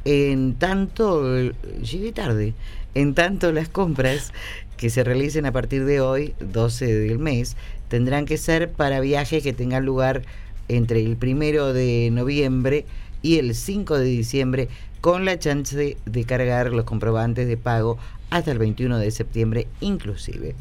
[0.03, 1.51] En tanto,
[1.81, 2.55] llegué tarde,
[2.95, 4.33] en tanto las compras
[4.81, 7.55] que se realicen a partir de hoy, 12 del mes,
[7.87, 10.23] tendrán que ser para viajes que tengan lugar
[10.69, 12.85] entre el primero de noviembre
[13.21, 17.99] y el 5 de diciembre, con la chance de cargar los comprobantes de pago
[18.31, 20.55] hasta el 21 de septiembre inclusive.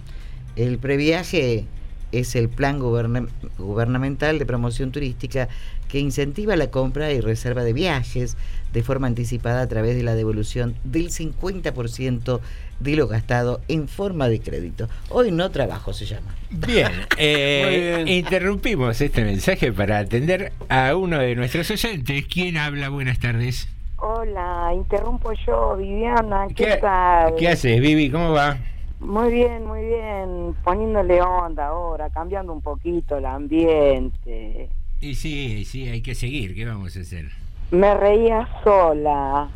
[0.54, 1.64] El previaje
[2.12, 3.28] es el plan guberna-
[3.58, 5.48] gubernamental de promoción turística
[5.88, 8.36] que incentiva la compra y reserva de viajes
[8.72, 12.40] de forma anticipada a través de la devolución del 50%
[12.78, 14.88] de lo gastado en forma de crédito.
[15.08, 16.34] Hoy no trabajo se llama.
[16.50, 18.08] Bien, eh, bien.
[18.08, 22.24] interrumpimos este mensaje para atender a uno de nuestros oyentes.
[22.26, 22.88] ¿Quién habla?
[22.88, 23.68] Buenas tardes.
[23.96, 27.34] Hola, interrumpo yo, Viviana, ¿qué, ¿Qué, tal?
[27.36, 28.10] ¿Qué haces, Vivi?
[28.10, 28.56] ¿Cómo va?
[29.00, 34.68] Muy bien, muy bien, poniéndole onda ahora, cambiando un poquito el ambiente.
[35.00, 36.54] Y sí, sí, hay que seguir.
[36.54, 37.30] ¿Qué vamos a hacer?
[37.70, 39.48] Me reía sola.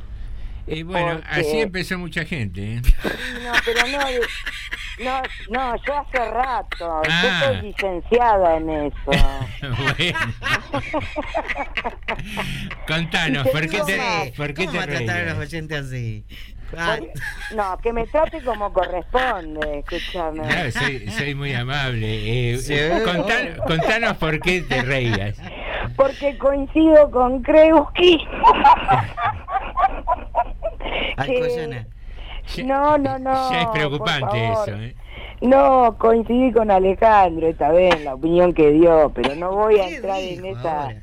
[0.66, 2.76] Eh, bueno, Porque- así empezó mucha gente.
[2.76, 2.82] ¿eh?
[3.44, 3.98] No, pero no,
[5.04, 7.22] no, no, yo hace rato, Ah.
[7.22, 8.96] yo soy licenciada en eso.
[9.60, 10.18] bueno.
[12.86, 15.48] Contanos, ¿por qué te, por qué ¿Cómo te va a tratar a los reías?
[15.52, 16.24] oyentes así?
[16.76, 16.98] Ah,
[17.54, 20.38] No, que me trate como corresponde, escúchame.
[20.42, 22.52] No, soy, soy muy amable.
[22.52, 22.74] Eh, Sí.
[23.04, 25.36] contan- contanos por qué te reías.
[25.96, 28.18] Porque coincido con Kreuski.
[31.16, 31.86] Alcoyana.
[32.64, 33.52] No, no, no.
[33.52, 34.70] Ya es preocupante eso.
[34.76, 34.94] ¿eh?
[35.40, 39.86] No, coincidí con Alejandro esta vez en la opinión que dio, pero no voy a
[39.88, 41.02] ¿Qué entrar en esa ahora?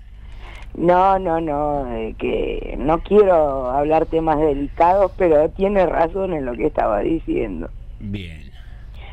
[0.75, 6.53] No, no, no, eh, que no quiero hablar temas delicados, pero tiene razón en lo
[6.53, 7.69] que estaba diciendo.
[7.99, 8.49] Bien.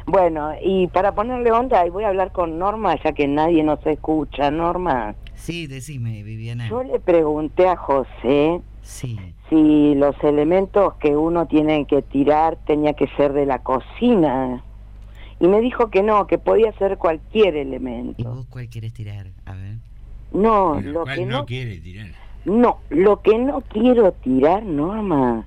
[0.07, 4.51] Bueno, y para ponerle onda, voy a hablar con Norma, ya que nadie nos escucha.
[4.51, 6.69] Norma, Sí, decime, Viviana.
[6.69, 9.19] yo le pregunté a José Sí.
[9.51, 14.65] si los elementos que uno tiene que tirar tenía que ser de la cocina.
[15.41, 18.15] Y me dijo que no, que podía ser cualquier elemento.
[18.17, 19.27] ¿Y vos cuál quieres tirar?
[19.45, 19.77] A ver.
[20.33, 22.11] No, lo ¿cuál que no no, quiere tirar?
[22.45, 25.45] no, lo que no quiero tirar, Norma,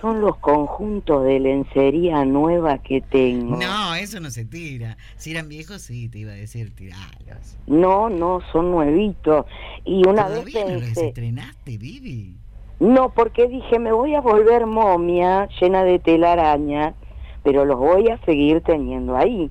[0.00, 3.56] son los conjuntos de lencería nueva que tengo.
[3.56, 4.96] No, eso no se tira.
[5.16, 7.56] Si eran viejos, sí, te iba a decir tiralos.
[7.66, 9.46] No, no, son nuevitos.
[9.84, 12.36] Y una vez ¿Todavía no los estrenaste, Vivi?
[12.80, 16.94] no, porque dije, me voy a volver momia llena de telaraña,
[17.42, 19.50] pero los voy a seguir teniendo ahí.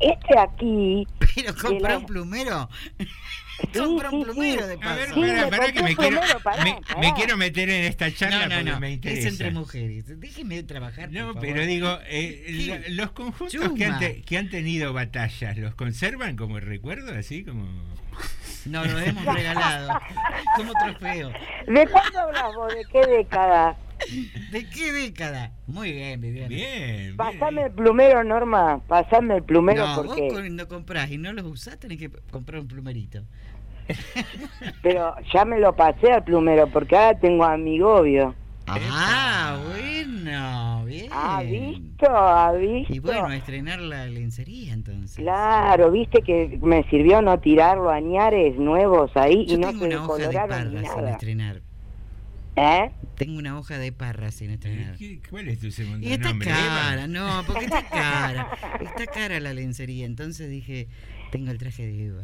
[0.00, 1.06] Este aquí...
[1.34, 2.68] Pero compra la- un plumero.
[3.72, 4.68] Sí, compra un sí, plumero sí.
[4.68, 4.96] de A paso.
[4.96, 6.20] ver, Sí, pará, me pará, que me quiero,
[6.64, 8.80] me, me quiero meter en esta charla No, no, porque no.
[8.80, 9.20] me interesa.
[9.28, 10.20] Es entre mujeres.
[10.20, 11.10] Déjeme trabajar.
[11.12, 11.66] No, por pero favor.
[11.68, 13.98] digo, eh, la- los conjuntos que han, Chuma.
[14.00, 17.14] te- que han tenido batallas, ¿los conservan como recuerdo?
[17.16, 17.66] Así como...
[18.66, 20.00] No, lo hemos regalado.
[20.56, 21.30] Como trofeo.
[21.66, 22.74] ¿De cuándo hablas vos?
[22.74, 23.76] ¿De qué década?
[24.52, 25.52] ¿De qué década?
[25.66, 26.48] Muy bien, Viviana.
[26.48, 27.16] Bien.
[27.16, 28.80] Pasame el plumero, Norma.
[28.86, 30.28] Pasame el plumero No, vos porque...
[30.28, 33.22] cuando comprás y no los usás tenés que comprar un plumerito.
[34.82, 38.34] Pero ya me lo pasé al plumero porque ahora tengo a mi gobio.
[38.66, 41.08] Ah, bueno, bien.
[41.12, 42.06] ¿Ha visto?
[42.08, 42.94] ¿Ha visto?
[42.94, 45.16] Y bueno, a estrenar la lencería entonces.
[45.16, 49.80] Claro, viste que me sirvió no tirarlo a ñares nuevos ahí Yo y no tengo
[49.80, 51.10] se una hoja de decoloraron ni parra sin nada.
[51.10, 51.62] estrenar.
[52.56, 52.90] ¿Eh?
[53.16, 54.96] Tengo una hoja de parra sin estrenar.
[54.96, 56.48] ¿Qué- ¿Cuál es tu segundo Y está nombre?
[56.48, 58.48] cara, no, porque está cara.
[58.80, 60.06] Está cara la lencería.
[60.06, 60.88] Entonces dije,
[61.32, 62.22] tengo el traje de Eva.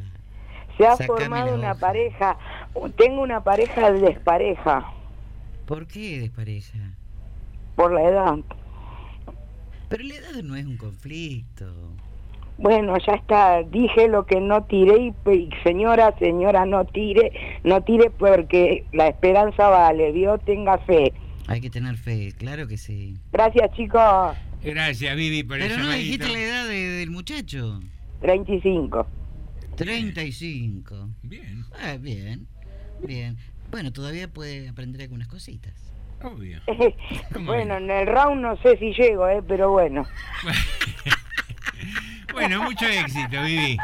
[0.78, 1.80] Se ha Sacame formado una hoja.
[1.80, 2.38] pareja.
[2.96, 4.92] Tengo una pareja despareja
[5.66, 6.78] ¿Por qué despareja?
[7.76, 8.36] por la edad.
[9.88, 11.92] Pero la edad no es un conflicto.
[12.60, 13.62] Bueno, ya está.
[13.62, 17.32] Dije lo que no tiré y, y señora, señora, no tire,
[17.64, 20.12] no tire porque la esperanza vale.
[20.12, 21.12] Dios tenga fe.
[21.46, 23.16] Hay que tener fe, claro que sí.
[23.32, 24.36] Gracias, chicos.
[24.62, 26.04] Gracias, Vivi, por Pero no llamadito.
[26.04, 27.80] dijiste la edad de- del muchacho.
[28.20, 29.06] 35.
[29.76, 31.08] 35.
[31.22, 32.46] Bien, Ah, bien,
[33.02, 33.36] bien.
[33.70, 35.72] Bueno, todavía puede aprender algunas cositas.
[36.22, 36.60] obvio.
[37.32, 40.04] ¿Cómo bueno, en el round no sé si llego, eh, pero bueno.
[42.32, 43.76] Bueno, mucho éxito, Vivi.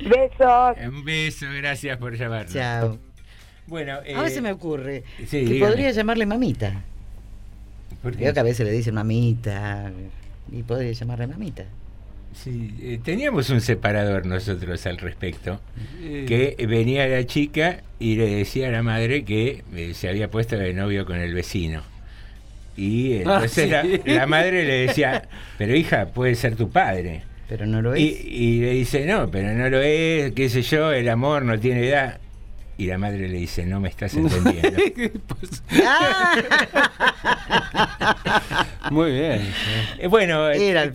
[0.00, 0.76] Besos.
[0.86, 2.52] Un beso, gracias por llamarnos.
[2.52, 2.98] Chao.
[3.66, 5.70] Bueno, eh, Ahora se me ocurre sí, que dígame.
[5.72, 6.82] podría llamarle mamita.
[8.02, 9.90] Creo que a veces le dicen mamita
[10.52, 11.64] y podría llamarle mamita.
[12.34, 15.60] Sí, eh, teníamos un separador nosotros al respecto,
[16.02, 20.30] Eh, que venía la chica y le decía a la madre que eh, se había
[20.30, 21.82] puesto de novio con el vecino.
[22.76, 24.00] Y entonces Ah, la, sí.
[24.04, 27.22] la madre le decía, pero hija, puede ser tu padre.
[27.48, 28.24] Pero no lo Y, es.
[28.24, 31.88] y le dice, no, pero no lo es, qué sé yo, el amor no tiene
[31.88, 32.18] edad.
[32.76, 34.78] Y la madre le dice, no me estás entendiendo.
[35.86, 36.36] Ah.
[38.90, 39.40] muy bien.
[39.98, 40.92] Eh, bueno, eh, Era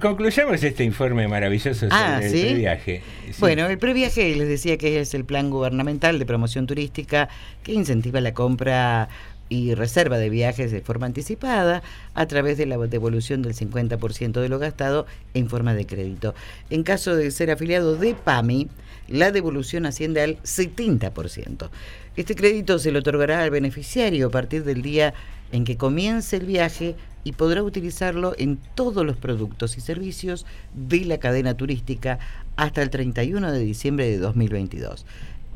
[0.00, 2.54] concluyamos este informe maravilloso sobre Ah, el ¿sí?
[2.54, 3.02] viaje.
[3.38, 7.28] Bueno, el previaje les decía que es el plan gubernamental de promoción turística
[7.62, 9.08] que incentiva la compra
[9.50, 11.82] y reserva de viajes de forma anticipada
[12.14, 16.34] a través de la devolución del 50% de lo gastado en forma de crédito.
[16.70, 18.68] En caso de ser afiliado de PAMI,
[19.08, 21.68] la devolución asciende al 70%.
[22.16, 25.12] Este crédito se le otorgará al beneficiario a partir del día
[25.52, 26.94] en que comience el viaje
[27.24, 32.18] y podrá utilizarlo en todos los productos y servicios de la cadena turística
[32.56, 35.04] hasta el 31 de diciembre de 2022.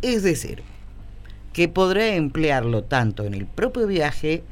[0.03, 0.63] Es decir,
[1.55, 4.43] que podrá emplearlo tanto en el propio viaje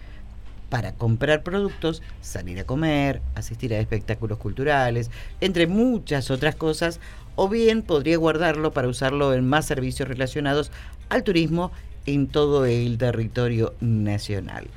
[0.70, 5.10] para comprar productos, salir a comer, asistir a espectáculos culturales,
[5.42, 7.00] entre muchas otras cosas,
[7.34, 10.70] o bien podría guardarlo para usarlo en más servicios relacionados
[11.10, 11.72] al turismo
[12.06, 14.68] en todo el territorio nacional.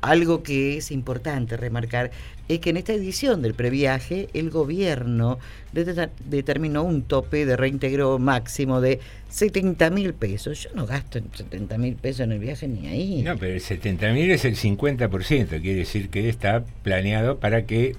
[0.00, 2.10] Algo que es importante remarcar
[2.48, 5.38] es que en esta edición del previaje el gobierno
[5.72, 9.00] det- determinó un tope de reintegro máximo de
[9.30, 10.62] 70 mil pesos.
[10.64, 13.22] Yo no gasto 70 mil pesos en el viaje ni ahí.
[13.22, 17.96] No, pero el 70.000 es el 50%, quiere decir que está planeado para que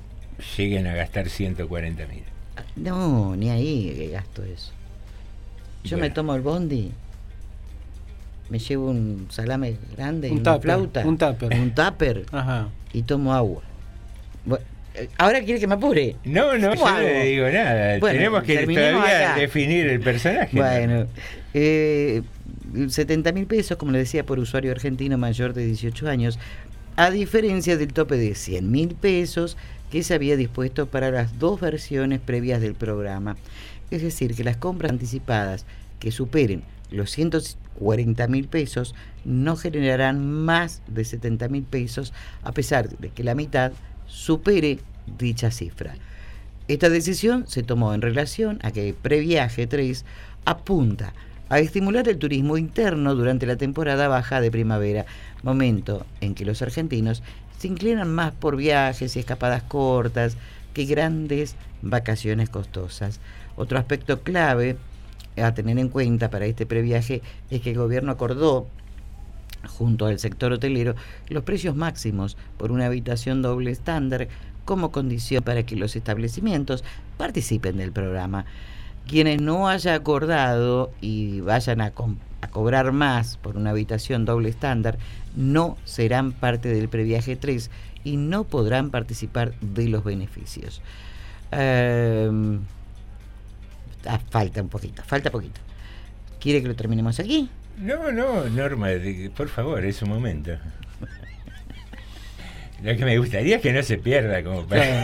[0.57, 2.23] lleguen a gastar 140.000.
[2.77, 4.71] No, ni ahí que gasto eso.
[5.83, 6.91] Yo me tomo el bondi,
[8.49, 11.05] me llevo un salame grande y Un una tupper, flauta.
[11.05, 11.53] un tupper.
[11.59, 12.69] Un tupper Ajá.
[12.93, 13.61] y tomo agua.
[14.95, 16.15] Eh, Ahora quiere que me apure.
[16.23, 17.99] No, no, ¿Cómo yo no le digo nada.
[17.99, 19.39] Bueno, Tenemos que todavía acá.
[19.39, 20.57] definir el personaje.
[20.57, 21.05] Bueno,
[21.53, 22.23] eh,
[22.87, 26.39] 70 mil pesos, como le decía, por usuario argentino mayor de 18 años,
[26.95, 29.55] a diferencia del tope de 100 mil pesos
[29.91, 33.37] que se había dispuesto para las dos versiones previas del programa.
[33.91, 35.65] Es decir, que las compras anticipadas
[35.99, 38.95] que superen los 140 mil pesos
[39.25, 42.13] no generarán más de 70 mil pesos,
[42.43, 43.71] a pesar de que la mitad
[44.07, 44.79] supere
[45.17, 45.95] dicha cifra.
[46.67, 50.03] Esta decisión se tomó en relación a que Previaje 3
[50.45, 51.13] apunta
[51.49, 55.05] a estimular el turismo interno durante la temporada baja de primavera,
[55.43, 57.23] momento en que los argentinos
[57.57, 60.35] se inclinan más por viajes y escapadas cortas
[60.73, 63.19] que grandes vacaciones costosas.
[63.55, 64.77] Otro aspecto clave
[65.37, 68.67] a tener en cuenta para este previaje es que el gobierno acordó
[69.65, 70.95] junto al sector hotelero
[71.29, 74.27] los precios máximos por una habitación doble estándar
[74.65, 76.83] como condición para que los establecimientos
[77.17, 78.45] participen del programa.
[79.07, 81.93] Quienes no haya acordado y vayan a,
[82.51, 84.97] cobrar más por una habitación doble estándar
[85.35, 87.71] no serán parte del previaje 3
[88.03, 90.81] y no podrán participar de los beneficios.
[91.51, 92.59] Em,
[94.05, 95.61] ah, falta un poquito, falta poquito.
[96.39, 97.49] ¿Quiere que lo terminemos aquí?
[97.77, 98.87] No, no, Norma,
[99.35, 100.51] por favor, es un momento.
[102.83, 105.03] Lo que me gustaría es que no se pierda como para...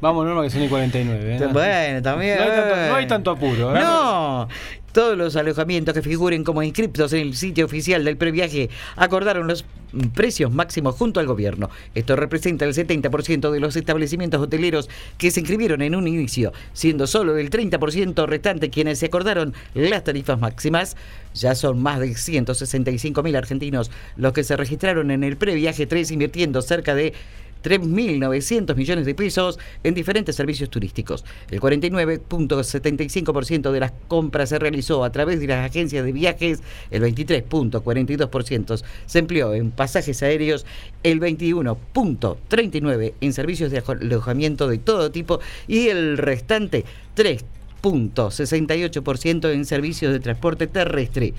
[0.00, 1.36] Vamos, Norma, que son y 49.
[1.36, 1.46] ¿eh?
[1.52, 2.38] Bueno, también.
[2.38, 3.76] No hay tanto, no hay tanto apuro.
[3.76, 3.80] ¿eh?
[3.80, 4.48] No,
[4.92, 9.64] todos los alojamientos que figuren como inscriptos en el sitio oficial del previaje acordaron los
[10.14, 11.70] precios máximos junto al gobierno.
[11.94, 17.06] Esto representa el 70% de los establecimientos hoteleros que se inscribieron en un inicio, siendo
[17.06, 20.96] solo el 30% restante quienes se acordaron las tarifas máximas.
[21.34, 26.10] Ya son más de 165 mil argentinos los que se registraron en el previaje 3
[26.10, 27.14] invirtiendo cerca de
[27.62, 31.24] 3.900 millones de pesos en diferentes servicios turísticos.
[31.50, 36.60] El 49.75% de las compras se realizó a través de las agencias de viajes,
[36.90, 40.66] el 23.42% se empleó en pasajes aéreos,
[41.02, 46.84] el 21.39% en servicios de alojamiento de todo tipo y el restante
[47.16, 51.32] 3.68% en servicios de transporte terrestre.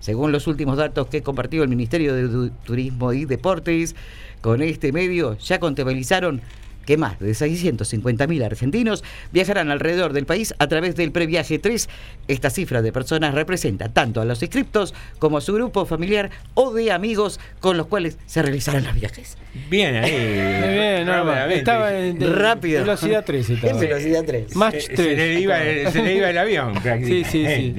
[0.00, 3.96] Según los últimos datos que compartió el Ministerio de Turismo y Deportes,
[4.40, 6.40] con este medio ya contabilizaron
[6.86, 11.88] que más de 650.000 argentinos viajarán alrededor del país a través del Previaje 3.
[12.28, 16.72] Esta cifra de personas representa tanto a los inscriptos como a su grupo familiar o
[16.72, 19.36] de amigos con los cuales se realizarán los viajes.
[19.70, 20.12] Bien ahí.
[20.12, 21.46] Muy bien, Norma.
[21.52, 22.80] Estaba en de- Rápido.
[22.82, 23.50] velocidad 3.
[23.50, 23.72] Estaba.
[23.72, 24.54] En velocidad 3.
[24.56, 24.96] Match Se- 3.
[24.96, 25.58] Se le, iba,
[25.90, 27.30] se le iba el avión Sí, prácticamente.
[27.30, 27.74] sí, sí.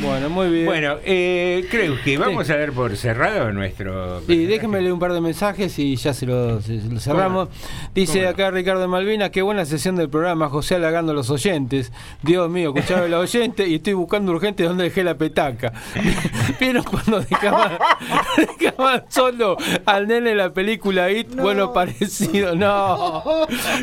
[0.00, 0.66] Bueno, muy bien.
[0.66, 4.22] Bueno, eh, creo que vamos a dar por cerrado nuestro...
[4.28, 7.48] Y déjenme leer un par de mensajes y ya se lo, se- se lo cerramos.
[7.94, 8.36] Dice ¿Cómo no?
[8.46, 11.92] Acá Ricardo Malvina, qué buena sesión del programa, José halagando a los oyentes.
[12.22, 15.72] Dios mío, escuchaba a los oyentes y estoy buscando urgente dónde dejé la petaca.
[16.60, 17.78] ¿Vieron cuando dejaban,
[18.60, 21.34] dejaban solo al nene en la película It?
[21.34, 23.22] Bueno, parecido, no.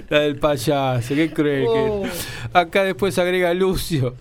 [0.09, 1.65] La del payaso, qué cruel.
[1.65, 2.09] que-
[2.57, 4.15] Acá después agrega Lucio.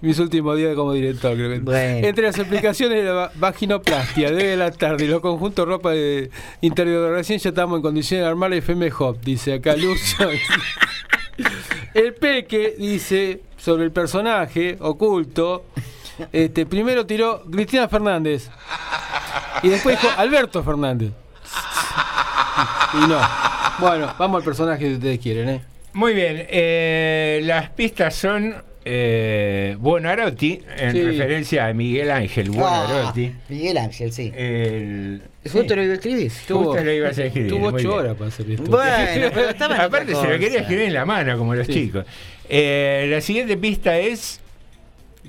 [0.00, 1.58] Mis últimos días como director, creo que.
[1.58, 2.06] Bueno.
[2.06, 6.30] Entre las explicaciones de la va- vaginoplastia, de la tarde y los conjuntos ropa de
[6.60, 10.28] interior de recién ya estamos en condiciones de armar FM Hop, dice acá Lucio.
[11.94, 15.64] el Peque dice sobre el personaje oculto.
[16.32, 18.48] Este, primero tiró Cristina Fernández
[19.62, 21.10] y después dijo Alberto Fernández.
[22.94, 23.18] Y no.
[23.80, 25.60] Bueno, vamos al personaje que ustedes quieren, ¿eh?
[25.92, 28.54] Muy bien, eh, las pistas son
[28.84, 31.02] eh, Buonarroti, en Sí.
[31.02, 32.56] referencia a Miguel Ángel Ah,
[32.86, 33.32] Buonarroti.
[33.48, 34.32] Miguel Ángel, sí.
[34.36, 36.30] El, ¿Justo lo iba a escribir?
[36.30, 37.50] Justo lo ibas a escribir.
[37.50, 38.70] Tuvo ocho horas para hacer esto.
[38.70, 41.72] Bueno, pero estaba Aparte se lo quería escribir en la mano, como los Sí.
[41.74, 42.04] chicos.
[42.48, 44.40] Eh, la siguiente pista es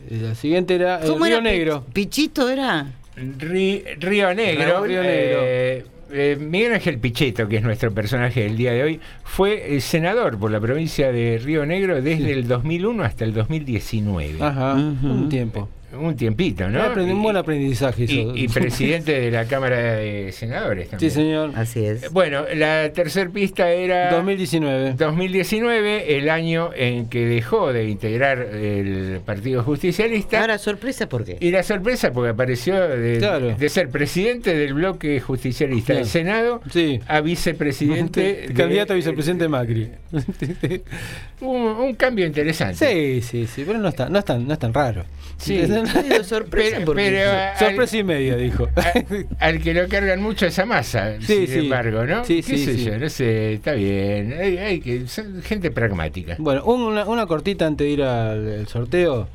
[0.10, 1.44] La siguiente era el ¿Cómo Río era?
[1.44, 1.86] Negro.
[1.94, 2.88] ¿Pichito era?
[3.16, 4.84] Río Negro.
[4.86, 5.40] Río Negro.
[5.44, 9.82] eh, eh, Miguel Ángel Pichetto, que es nuestro personaje del día de hoy, fue eh,
[9.82, 14.38] senador por la provincia de Río Negro desde el 2001 hasta el 2019.
[14.42, 15.70] Ajá, un tiempo.
[16.00, 16.82] Un tiempito, ¿no?
[16.84, 18.06] Aprendí un buen aprendizaje.
[18.08, 18.36] y, eso.
[18.36, 21.12] y presidente de la Cámara de Senadores Sí, también.
[21.12, 21.52] señor.
[21.56, 22.12] Así es.
[22.12, 24.94] Bueno, la tercer pista era 2019.
[24.98, 30.42] 2019, el año en que dejó de integrar el Partido Justicialista.
[30.42, 31.38] Ahora, sorpresa, ¿por qué?
[31.40, 33.56] Y la sorpresa porque apareció de, Claro.
[33.56, 36.06] de ser presidente del bloque justicialista del.
[36.06, 37.00] Senado Sí.
[37.08, 38.22] a vicepresidente.
[38.48, 39.90] de- Candidato a vicepresidente Macri.
[41.42, 42.76] Un, un cambio interesante.
[42.78, 45.04] Sí, sí, sí, pero no es tan, no es tan, no es tan raro.
[45.38, 45.58] Sí.
[46.04, 48.68] Digo, sorpresa, Pero, porque pero a- Sorpresa y media, dijo.
[48.76, 51.60] al, al que lo cargan mucho esa masa, Sí, sin sí.
[51.60, 52.24] embargo, ¿no?
[52.26, 52.86] Sí, ¿Qué sí, sé sí.
[52.86, 52.98] yo?
[52.98, 54.34] No sé, está bien.
[54.40, 56.36] Hay, hay que, son gente pragmática.
[56.40, 59.28] Bueno, una, una cortita antes de ir al, al sorteo.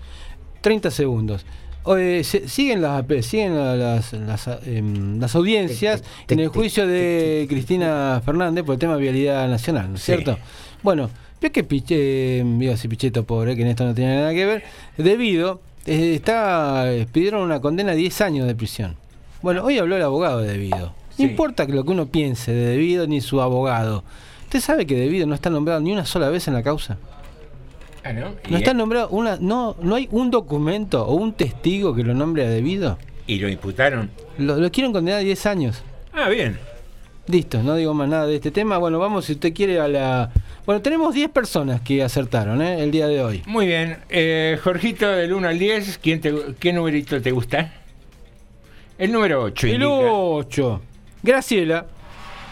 [0.61, 1.47] 30 segundos.
[1.97, 7.47] eh, se- siguen las siguen la- las, las, em, las audiencias en el juicio de
[7.49, 10.13] Cristina Fernández por el tema de vialidad nacional, ¿no es Sí.
[10.13, 10.39] cierto?
[10.83, 11.09] Bueno,
[11.41, 14.45] veo que Piche, iba a decir Pichetto pobre, que en esto no tiene nada que
[14.45, 14.63] ver,
[14.99, 18.97] debido, eh, está, eh, pidieron una condena de 10 años de prisión.
[19.43, 20.95] Bueno, hoy habló el abogado de debido.
[21.19, 24.05] No importa que lo que uno piense de debido ni su abogado.
[24.45, 26.97] ¿Usted sabe que debido no está nombrado ni una sola vez en la causa?
[28.05, 28.35] Ah, ¿no?
[28.49, 32.47] No está nombrado una, no, no hay un documento o un testigo que lo nombre
[32.47, 32.97] a debido.
[33.27, 34.11] ¿Y lo imputaron?
[34.39, 35.83] Lo, lo quieren condenar a 10 años.
[36.12, 36.59] Ah, bien.
[37.31, 38.78] Listo, no digo más nada de este tema.
[38.78, 40.32] Bueno, vamos si usted quiere a la...
[40.66, 42.82] Bueno, tenemos 10 personas que acertaron ¿eh?
[42.82, 43.43] el día de hoy.
[43.47, 43.98] Muy bien.
[44.09, 47.73] Eh, Jorgito, del 1 al 10, ¿quién te, ¿qué numerito te gusta?
[48.98, 49.66] El número 8.
[49.69, 50.81] El 8.
[51.23, 51.86] Graciela.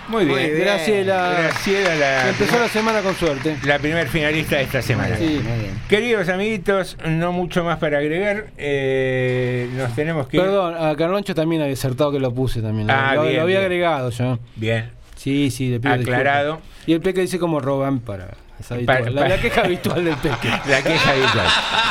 [0.08, 0.58] Muy bien.
[0.58, 1.36] Graciela.
[1.38, 3.56] Graciela, la, Empezó la semana con suerte.
[3.64, 5.16] la primer finalista de esta semana.
[5.16, 5.40] Sí.
[5.88, 8.46] Queridos amiguitos, no mucho más para agregar.
[8.56, 10.38] Eh, nos tenemos que.
[10.38, 10.42] ir.
[10.42, 12.86] Perdón, a Carloncho también había acertado que lo puse también.
[12.86, 13.66] Lo- Ah, lo, bien, lo había bien.
[13.70, 14.38] agregado yo.
[14.56, 14.90] Bien.
[15.16, 16.54] Sí, sí, le pido Aclarado.
[16.56, 16.88] disculpas.
[16.88, 18.28] Y el Peque dice como roban para...
[18.60, 18.98] es habitual.
[18.98, 20.48] Para- la, para- la queja habitual del Peque.
[20.68, 21.46] La queja habitual.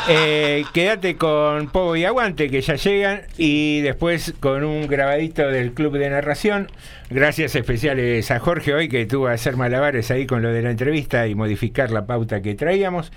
[0.10, 5.74] Eh, quédate con Pogo y Aguante, que ya llegan, y después con un grabadito del
[5.74, 6.72] Club de Narración.
[7.10, 10.72] Gracias especiales a Jorge hoy, que tuvo que hacer malabares ahí con lo de la
[10.72, 13.12] entrevista y modificar la pauta que traíamos.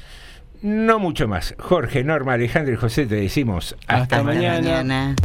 [0.63, 1.55] No mucho más.
[1.59, 4.83] Jorge, Norma, Alejandro y José te decimos hasta, Hasta mañana.
[4.83, 5.17] Mañana.